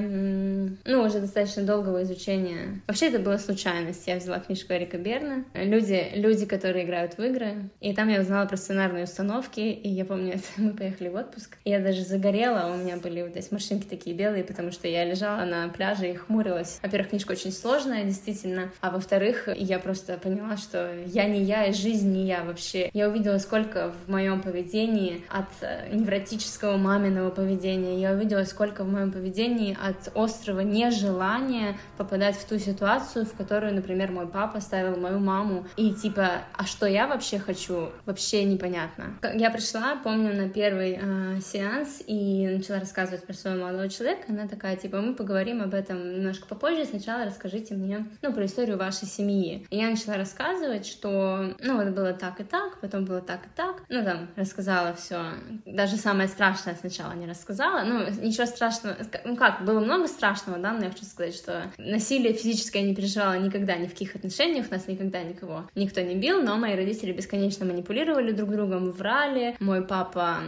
ну, 0.85 1.03
уже 1.03 1.21
достаточно 1.21 1.63
долгого 1.63 2.03
изучения. 2.03 2.81
Вообще 2.87 3.09
это 3.09 3.19
была 3.19 3.39
случайность. 3.39 4.07
Я 4.07 4.17
взяла 4.17 4.41
книжку 4.41 4.73
Эрика 4.73 4.97
Берна. 4.99 5.45
Люди, 5.55 6.11
люди, 6.15 6.47
которые 6.47 6.85
играют 6.85 7.19
в 7.19 7.23
игры. 7.23 7.69
И 7.81 7.95
там 7.95 8.09
я 8.09 8.21
узнала 8.21 8.47
про 8.47 8.57
сценарные 8.57 9.05
установки. 9.05 9.61
И 9.61 9.89
я 9.89 10.05
помню, 10.05 10.41
мы 10.57 10.73
поехали 10.73 11.09
в 11.09 11.17
отпуск. 11.17 11.59
Я 11.65 11.81
даже 11.81 12.03
загорела. 12.03 12.73
У 12.73 12.79
меня 12.79 12.97
были 12.97 13.23
вот 13.23 13.33
здесь 13.33 13.53
машинки 13.53 13.87
такие 13.87 14.17
белые, 14.17 14.43
потому 14.43 14.73
что 14.73 14.89
я 14.89 15.05
лежала 15.05 15.45
на 15.45 15.69
пляже 15.69 16.11
и 16.11 16.15
хмурилась. 16.15 16.81
Во-первых, 16.83 17.11
книжка 17.11 17.33
очень 17.33 17.53
сложная, 17.53 18.05
действительно. 18.05 18.73
А 18.81 18.91
во-вторых, 18.91 19.49
я 19.55 19.79
просто 19.79 20.17
поняла, 20.17 20.57
что 20.57 20.95
я 21.07 21.27
не 21.27 21.43
я, 21.43 21.67
и 21.67 21.73
жизнь 21.73 22.11
не 22.11 22.27
я 22.27 22.43
вообще. 22.43 22.91
Я 22.95 23.09
увидела, 23.09 23.37
сколько 23.39 23.93
в 24.07 24.11
моем 24.11 24.41
поведении 24.41 25.23
от 25.29 25.49
э, 25.61 25.95
невротического 25.95 26.79
маминого 26.79 27.31
поведения. 27.31 28.01
Я 28.01 28.14
увидела, 28.15 28.45
сколько 28.45 28.85
в 28.85 28.89
моем 28.89 29.13
поведении 29.13 29.77
от 29.81 30.11
острого 30.17 30.61
нежелания 30.61 31.77
попадать 31.97 32.37
в 32.37 32.45
ту 32.49 32.59
ситуацию, 32.59 33.27
в 33.27 33.35
которую, 33.35 33.75
например, 33.75 34.11
мой 34.11 34.27
папа 34.27 34.61
ставил 34.61 34.97
мою 34.97 35.19
маму. 35.19 35.67
И 35.77 35.93
типа, 35.93 36.43
а 36.53 36.65
что 36.65 36.87
я 36.87 37.07
вообще 37.07 37.39
хочу, 37.39 37.91
вообще 38.07 38.45
непонятно. 38.45 39.19
Я 39.35 39.51
пришла, 39.51 39.97
помню, 39.97 40.35
на 40.35 40.49
первый 40.49 40.99
э, 41.01 41.41
сеанс 41.41 42.03
и 42.07 42.49
начала 42.49 42.81
рассказывать 42.81 43.25
про 43.25 43.33
своего 43.35 43.63
молодого 43.63 43.89
человека. 43.89 44.25
Она 44.29 44.49
такая, 44.49 44.77
типа, 44.77 45.01
мы 45.01 45.15
поговорим 45.15 45.63
об 45.63 45.75
этом 45.75 46.13
немножко 46.15 46.47
попозже. 46.47 46.85
Сначала 46.85 47.25
расскажите 47.25 47.75
мне, 47.75 48.07
ну, 48.23 48.33
про 48.33 48.47
историю 48.47 48.79
вашей 48.79 49.07
семьи. 49.07 49.67
И 49.71 49.77
я 49.77 49.89
начала 49.89 50.17
рассказывать, 50.17 50.87
что, 50.87 51.55
ну, 51.61 51.77
вот 51.77 51.89
было 51.95 52.13
так 52.13 52.41
и 52.41 52.45
так, 52.45 52.81
потом 52.81 53.05
было 53.05 53.21
так 53.21 53.47
и 53.47 53.49
так. 53.55 53.83
Ну, 53.89 54.05
там, 54.05 54.29
рассказала 54.37 54.95
все. 54.95 55.23
Даже 55.67 55.97
самое 55.97 56.29
страшное 56.29 56.75
сначала 56.75 57.13
не 57.13 57.27
рассказала. 57.27 57.83
Ну, 57.85 58.04
ничего 58.11 58.47
страшного. 58.47 58.97
Ну, 59.25 59.37
как, 59.37 59.65
было 59.65 59.81
много 59.81 60.07
страшного, 60.09 60.59
да, 60.59 60.73
но 60.73 60.85
я 60.85 60.91
хочу 60.91 61.05
сказать, 61.05 61.35
что 61.35 61.73
насилие 61.79 62.33
физическое 62.33 62.85
я 62.85 62.89
не 62.89 62.95
переживала 62.95 63.39
никогда, 63.39 63.77
ни 63.77 63.87
в 63.87 63.91
каких 63.91 64.15
отношениях, 64.17 64.67
у 64.71 64.75
нас 64.75 64.87
никогда 64.87 65.23
никого 65.23 65.69
никто 65.75 66.01
не 66.01 66.15
бил, 66.15 66.43
но 66.43 66.57
мои 66.57 66.75
родители 66.75 67.13
бесконечно 67.13 67.65
манипулировали 67.67 68.33
друг 68.33 68.51
другом, 68.51 68.91
врали. 68.91 69.57
Мой 69.61 69.83
папа 69.83 70.41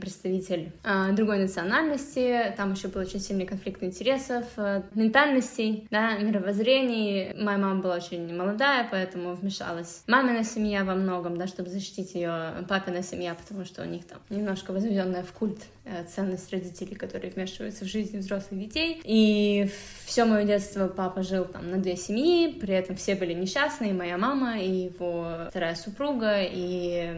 представитель 0.00 0.72
э, 0.82 1.12
другой 1.12 1.38
национальности, 1.38 2.54
там 2.56 2.72
еще 2.72 2.88
был 2.88 3.00
очень 3.00 3.20
сильный 3.20 3.46
конфликт 3.46 3.82
интересов, 3.82 4.44
э, 4.56 4.82
ментальностей, 4.94 5.86
да, 5.90 6.16
мировоззрений. 6.18 7.34
Моя 7.34 7.58
мама 7.58 7.80
была 7.80 7.96
очень 7.96 8.34
молодая, 8.34 8.86
поэтому 8.90 9.34
вмешалась 9.34 10.02
мамина 10.06 10.44
семья 10.44 10.84
во 10.84 10.94
многом, 10.94 11.36
да, 11.36 11.46
чтобы 11.46 11.70
защитить 11.70 12.14
ее 12.14 12.64
папина 12.68 13.02
семья, 13.02 13.34
потому 13.34 13.64
что 13.64 13.82
у 13.82 13.86
них 13.86 14.06
там 14.06 14.18
немножко 14.30 14.72
возведенная 14.72 15.22
в 15.22 15.32
культ 15.32 15.62
э, 15.84 16.04
ценность 16.04 16.50
родителей, 16.52 16.94
которые 17.06 17.30
вмешиваются 17.30 17.84
в 17.84 17.88
жизнь 17.88 18.18
взрослых 18.18 18.60
детей. 18.60 19.00
И 19.04 19.70
все 20.04 20.24
мое 20.24 20.44
детство 20.44 20.88
папа 20.88 21.22
жил 21.22 21.44
там 21.44 21.70
на 21.70 21.78
две 21.78 21.96
семьи, 21.96 22.52
при 22.52 22.74
этом 22.74 22.96
все 22.96 23.14
были 23.14 23.32
несчастные, 23.32 23.92
моя 23.92 24.18
мама 24.18 24.58
и 24.58 24.70
его 24.70 25.46
вторая 25.50 25.74
супруга, 25.74 26.40
и, 26.40 27.10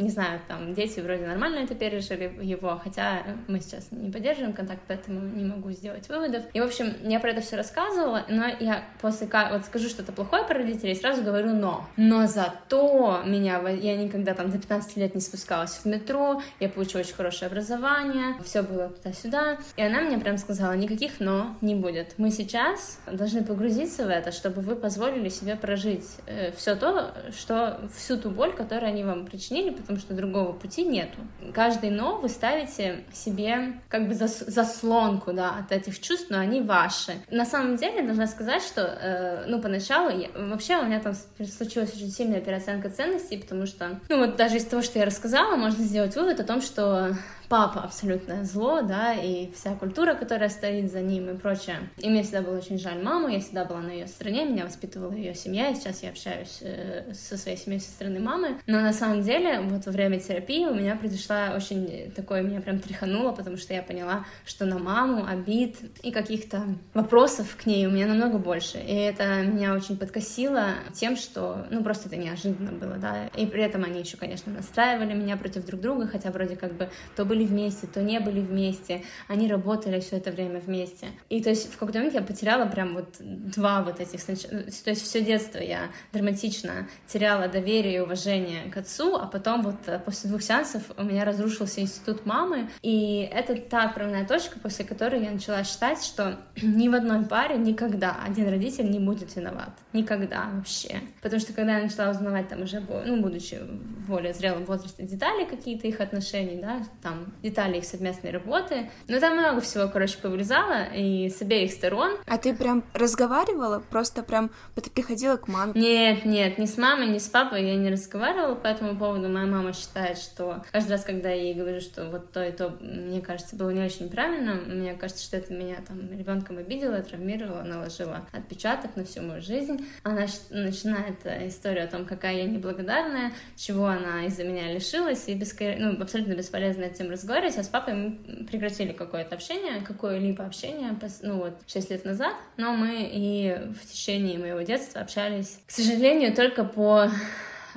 не 0.00 0.08
знаю, 0.10 0.40
там 0.48 0.74
дети 0.74 1.00
вроде 1.00 1.26
нормально 1.26 1.60
это 1.60 1.74
пережили 1.74 2.32
его, 2.42 2.80
хотя 2.82 3.22
мы 3.48 3.60
сейчас 3.60 3.88
не 3.90 4.10
поддерживаем 4.10 4.54
контакт, 4.54 4.82
поэтому 4.86 5.20
не 5.20 5.44
могу 5.44 5.70
сделать 5.72 6.08
выводов. 6.08 6.42
И, 6.52 6.60
в 6.60 6.64
общем, 6.64 6.94
я 7.02 7.20
про 7.20 7.30
это 7.30 7.40
все 7.40 7.56
рассказывала, 7.56 8.24
но 8.28 8.46
я 8.60 8.84
после, 9.00 9.28
вот 9.50 9.64
скажу 9.64 9.88
что-то 9.88 10.12
плохое 10.12 10.44
про 10.44 10.54
родителей, 10.54 10.94
сразу 10.94 11.22
говорю 11.22 11.54
«но». 11.54 11.86
Но 11.96 12.26
зато 12.26 13.22
меня, 13.24 13.60
я 13.68 13.96
никогда 13.96 14.34
там 14.34 14.50
до 14.50 14.58
15 14.58 14.96
лет 14.96 15.14
не 15.14 15.20
спускалась 15.20 15.72
в 15.72 15.84
метро, 15.84 16.42
я 16.60 16.68
получила 16.68 17.00
очень 17.00 17.14
хорошее 17.14 17.48
образование, 17.50 18.36
все 18.44 18.62
было 18.62 18.88
туда-сюда, 19.12 19.58
и 19.76 19.82
она 19.82 20.00
мне 20.00 20.18
прям 20.18 20.38
сказала, 20.38 20.72
никаких 20.72 21.20
«но» 21.20 21.54
не 21.60 21.74
будет. 21.74 22.14
Мы 22.18 22.30
сейчас 22.30 22.98
должны 23.06 23.44
погрузиться 23.44 24.04
в 24.04 24.08
это, 24.08 24.32
чтобы 24.32 24.60
вы 24.60 24.76
позволили 24.76 25.28
себе 25.28 25.56
прожить 25.56 26.06
э, 26.26 26.52
все 26.52 26.74
то, 26.74 27.12
что 27.36 27.80
всю 27.94 28.16
ту 28.16 28.30
боль, 28.30 28.52
которую 28.52 28.88
они 28.88 29.04
вам 29.04 29.26
причинили, 29.26 29.70
потому 29.70 29.98
что 29.98 30.14
другого 30.14 30.52
пути 30.52 30.84
нету. 30.84 31.18
Каждый 31.54 31.90
«но» 31.90 32.18
вы 32.18 32.28
ставите 32.28 33.04
себе 33.12 33.80
как 33.88 34.08
бы 34.08 34.14
зас 34.14 34.40
заслонку, 34.40 35.32
да, 35.32 35.56
от 35.58 35.72
этих 35.72 36.00
чувств, 36.00 36.26
но 36.30 36.38
они 36.38 36.60
ваши. 36.60 37.12
На 37.30 37.44
самом 37.44 37.76
деле, 37.76 38.02
должна 38.02 38.26
сказать, 38.26 38.62
что, 38.62 38.82
э, 38.82 39.44
ну, 39.46 39.60
поначалу, 39.60 40.10
я, 40.10 40.28
вообще 40.34 40.76
у 40.76 40.84
меня 40.84 41.00
там 41.00 41.14
случилась 41.14 41.94
очень 41.94 42.10
сильная 42.10 42.40
переоценка 42.40 42.90
ценностей, 42.90 43.38
потому 43.38 43.66
что, 43.66 44.00
ну, 44.08 44.18
вот 44.18 44.36
даже 44.36 44.56
из 44.56 44.64
того, 44.64 44.82
что 44.82 44.98
я 44.98 45.04
рассказала, 45.04 45.56
можно 45.56 45.84
сделать 45.84 46.14
вывод 46.16 46.40
о 46.40 46.44
том, 46.44 46.60
что 46.60 47.14
папа 47.48 47.80
абсолютное 47.80 48.44
зло, 48.44 48.82
да, 48.82 49.14
и 49.14 49.50
вся 49.52 49.74
культура, 49.74 50.14
которая 50.14 50.48
стоит 50.48 50.90
за 50.90 51.00
ним 51.00 51.30
и 51.30 51.38
прочее. 51.38 51.90
И 51.98 52.08
мне 52.08 52.22
всегда 52.22 52.42
было 52.42 52.56
очень 52.56 52.78
жаль 52.78 53.02
маму, 53.02 53.28
я 53.28 53.40
всегда 53.40 53.64
была 53.64 53.80
на 53.80 53.90
ее 53.90 54.06
стороне, 54.06 54.44
меня 54.44 54.64
воспитывала 54.64 55.12
ее 55.12 55.34
семья, 55.34 55.70
и 55.70 55.74
сейчас 55.74 56.02
я 56.02 56.10
общаюсь 56.10 56.58
э, 56.60 57.12
со 57.14 57.36
своей 57.36 57.56
семьей 57.56 57.80
со 57.80 57.90
стороны 57.90 58.20
мамы. 58.20 58.60
Но 58.66 58.80
на 58.80 58.92
самом 58.92 59.22
деле, 59.22 59.60
вот 59.60 59.86
во 59.86 59.92
время 59.92 60.20
терапии 60.20 60.64
у 60.64 60.74
меня 60.74 60.96
произошла 60.96 61.52
очень 61.56 62.12
такое, 62.12 62.42
меня 62.42 62.60
прям 62.60 62.78
тряхануло, 62.78 63.32
потому 63.32 63.56
что 63.56 63.74
я 63.74 63.82
поняла, 63.82 64.24
что 64.44 64.64
на 64.64 64.78
маму 64.78 65.26
обид 65.26 65.76
и 66.02 66.10
каких-то 66.10 66.64
вопросов 66.94 67.56
к 67.60 67.66
ней 67.66 67.86
у 67.86 67.90
меня 67.90 68.06
намного 68.06 68.38
больше. 68.38 68.78
И 68.78 68.94
это 68.94 69.42
меня 69.42 69.74
очень 69.74 69.96
подкосило 69.96 70.70
тем, 70.94 71.16
что, 71.16 71.66
ну, 71.70 71.82
просто 71.82 72.08
это 72.08 72.16
неожиданно 72.16 72.72
было, 72.72 72.96
да. 72.96 73.26
И 73.36 73.46
при 73.46 73.62
этом 73.62 73.84
они 73.84 74.00
еще, 74.00 74.16
конечно, 74.16 74.52
настраивали 74.52 75.14
меня 75.14 75.36
против 75.36 75.66
друг 75.66 75.80
друга, 75.80 76.06
хотя 76.06 76.30
вроде 76.30 76.56
как 76.56 76.74
бы 76.74 76.88
то 77.16 77.24
были 77.24 77.41
были 77.42 77.46
вместе, 77.46 77.86
то 77.86 78.02
не 78.02 78.20
были 78.20 78.40
вместе, 78.40 79.02
они 79.28 79.48
работали 79.48 80.00
все 80.00 80.16
это 80.16 80.30
время 80.30 80.60
вместе. 80.60 81.08
И 81.28 81.42
то 81.42 81.50
есть 81.50 81.72
в 81.72 81.78
какой-то 81.78 81.98
момент 81.98 82.14
я 82.14 82.22
потеряла 82.22 82.66
прям 82.66 82.94
вот 82.94 83.16
два 83.18 83.82
вот 83.82 84.00
этих, 84.00 84.24
то 84.24 84.32
есть 84.32 85.02
все 85.02 85.22
детство 85.22 85.58
я 85.58 85.90
драматично 86.12 86.88
теряла 87.06 87.48
доверие 87.48 87.96
и 87.96 88.00
уважение 88.00 88.70
к 88.70 88.76
отцу, 88.76 89.16
а 89.16 89.26
потом 89.26 89.62
вот 89.62 89.76
э, 89.86 89.98
после 89.98 90.30
двух 90.30 90.42
сеансов 90.42 90.82
у 90.96 91.02
меня 91.02 91.24
разрушился 91.24 91.80
институт 91.80 92.26
мамы, 92.26 92.68
и 92.82 93.28
это 93.32 93.56
та 93.56 93.84
отправная 93.84 94.26
точка, 94.26 94.58
после 94.58 94.84
которой 94.84 95.22
я 95.22 95.30
начала 95.30 95.64
считать, 95.64 96.02
что 96.02 96.38
ни 96.62 96.88
в 96.88 96.94
одной 96.94 97.24
паре 97.24 97.56
никогда 97.58 98.16
один 98.26 98.48
родитель 98.48 98.90
не 98.90 98.98
будет 98.98 99.34
виноват. 99.36 99.70
Никогда 99.92 100.48
вообще. 100.52 101.00
Потому 101.20 101.40
что 101.40 101.52
когда 101.52 101.78
я 101.78 101.84
начала 101.84 102.10
узнавать 102.10 102.48
там 102.48 102.62
уже, 102.62 102.80
ну, 102.80 103.20
будучи 103.20 103.56
в 103.56 104.06
более 104.06 104.34
зрелом 104.34 104.64
возрасте, 104.64 105.02
детали 105.02 105.44
какие-то 105.44 105.86
их 105.86 106.00
отношений, 106.00 106.60
да, 106.60 106.82
там 107.02 107.21
детали 107.42 107.78
их 107.78 107.84
совместной 107.84 108.30
работы. 108.30 108.90
Но 109.08 109.20
там 109.20 109.36
много 109.36 109.60
всего, 109.60 109.88
короче, 109.88 110.18
повылезало, 110.18 110.84
и 110.94 111.28
с 111.28 111.40
обеих 111.42 111.72
сторон. 111.72 112.16
А 112.26 112.38
ты 112.38 112.54
прям 112.54 112.84
разговаривала? 112.94 113.82
Просто 113.90 114.22
прям 114.22 114.50
ты 114.74 114.90
приходила 114.90 115.36
к 115.36 115.48
маме? 115.48 115.72
Нет, 115.74 116.24
нет, 116.24 116.58
ни 116.58 116.66
с 116.66 116.76
мамой, 116.76 117.08
ни 117.08 117.18
с 117.18 117.28
папой 117.28 117.64
я 117.64 117.76
не 117.76 117.90
разговаривала 117.90 118.54
по 118.54 118.66
этому 118.66 118.96
поводу. 118.96 119.28
Моя 119.28 119.46
мама 119.46 119.72
считает, 119.72 120.18
что 120.18 120.64
каждый 120.72 120.92
раз, 120.92 121.04
когда 121.04 121.30
я 121.30 121.42
ей 121.42 121.54
говорю, 121.54 121.80
что 121.80 122.10
вот 122.10 122.32
то 122.32 122.44
и 122.44 122.50
то, 122.52 122.76
мне 122.80 123.20
кажется, 123.20 123.56
было 123.56 123.70
не 123.70 123.82
очень 123.82 124.08
правильно, 124.08 124.54
мне 124.54 124.94
кажется, 124.94 125.24
что 125.24 125.36
это 125.36 125.52
меня 125.52 125.76
там 125.86 126.00
ребенком 126.10 126.58
обидела, 126.58 127.00
травмировала, 127.02 127.62
наложила 127.62 128.26
отпечаток 128.32 128.96
на 128.96 129.04
всю 129.04 129.22
мою 129.22 129.40
жизнь. 129.40 129.86
Она 130.02 130.26
начинает 130.50 131.24
э, 131.24 131.48
историю 131.48 131.84
о 131.84 131.88
том, 131.88 132.04
какая 132.04 132.36
я 132.36 132.44
неблагодарная, 132.44 133.32
чего 133.56 133.86
она 133.86 134.26
из-за 134.26 134.44
меня 134.44 134.72
лишилась, 134.72 135.28
и 135.28 135.34
бескор... 135.34 135.76
ну, 135.78 136.00
абсолютно 136.02 136.32
бесполезно 136.32 136.84
этим 136.84 137.11
разговаривать, 137.12 137.56
а 137.58 137.62
с 137.62 137.68
папой 137.68 137.94
мы 137.94 138.44
прекратили 138.46 138.92
какое-то 138.92 139.34
общение, 139.34 139.80
какое-либо 139.82 140.44
общение, 140.44 140.96
ну 141.22 141.38
вот, 141.38 141.54
6 141.66 141.90
лет 141.90 142.04
назад, 142.04 142.34
но 142.56 142.74
мы 142.74 143.08
и 143.10 143.56
в 143.80 143.86
течение 143.86 144.38
моего 144.38 144.62
детства 144.62 145.00
общались, 145.00 145.60
к 145.66 145.70
сожалению, 145.70 146.34
только 146.34 146.64
по 146.64 147.08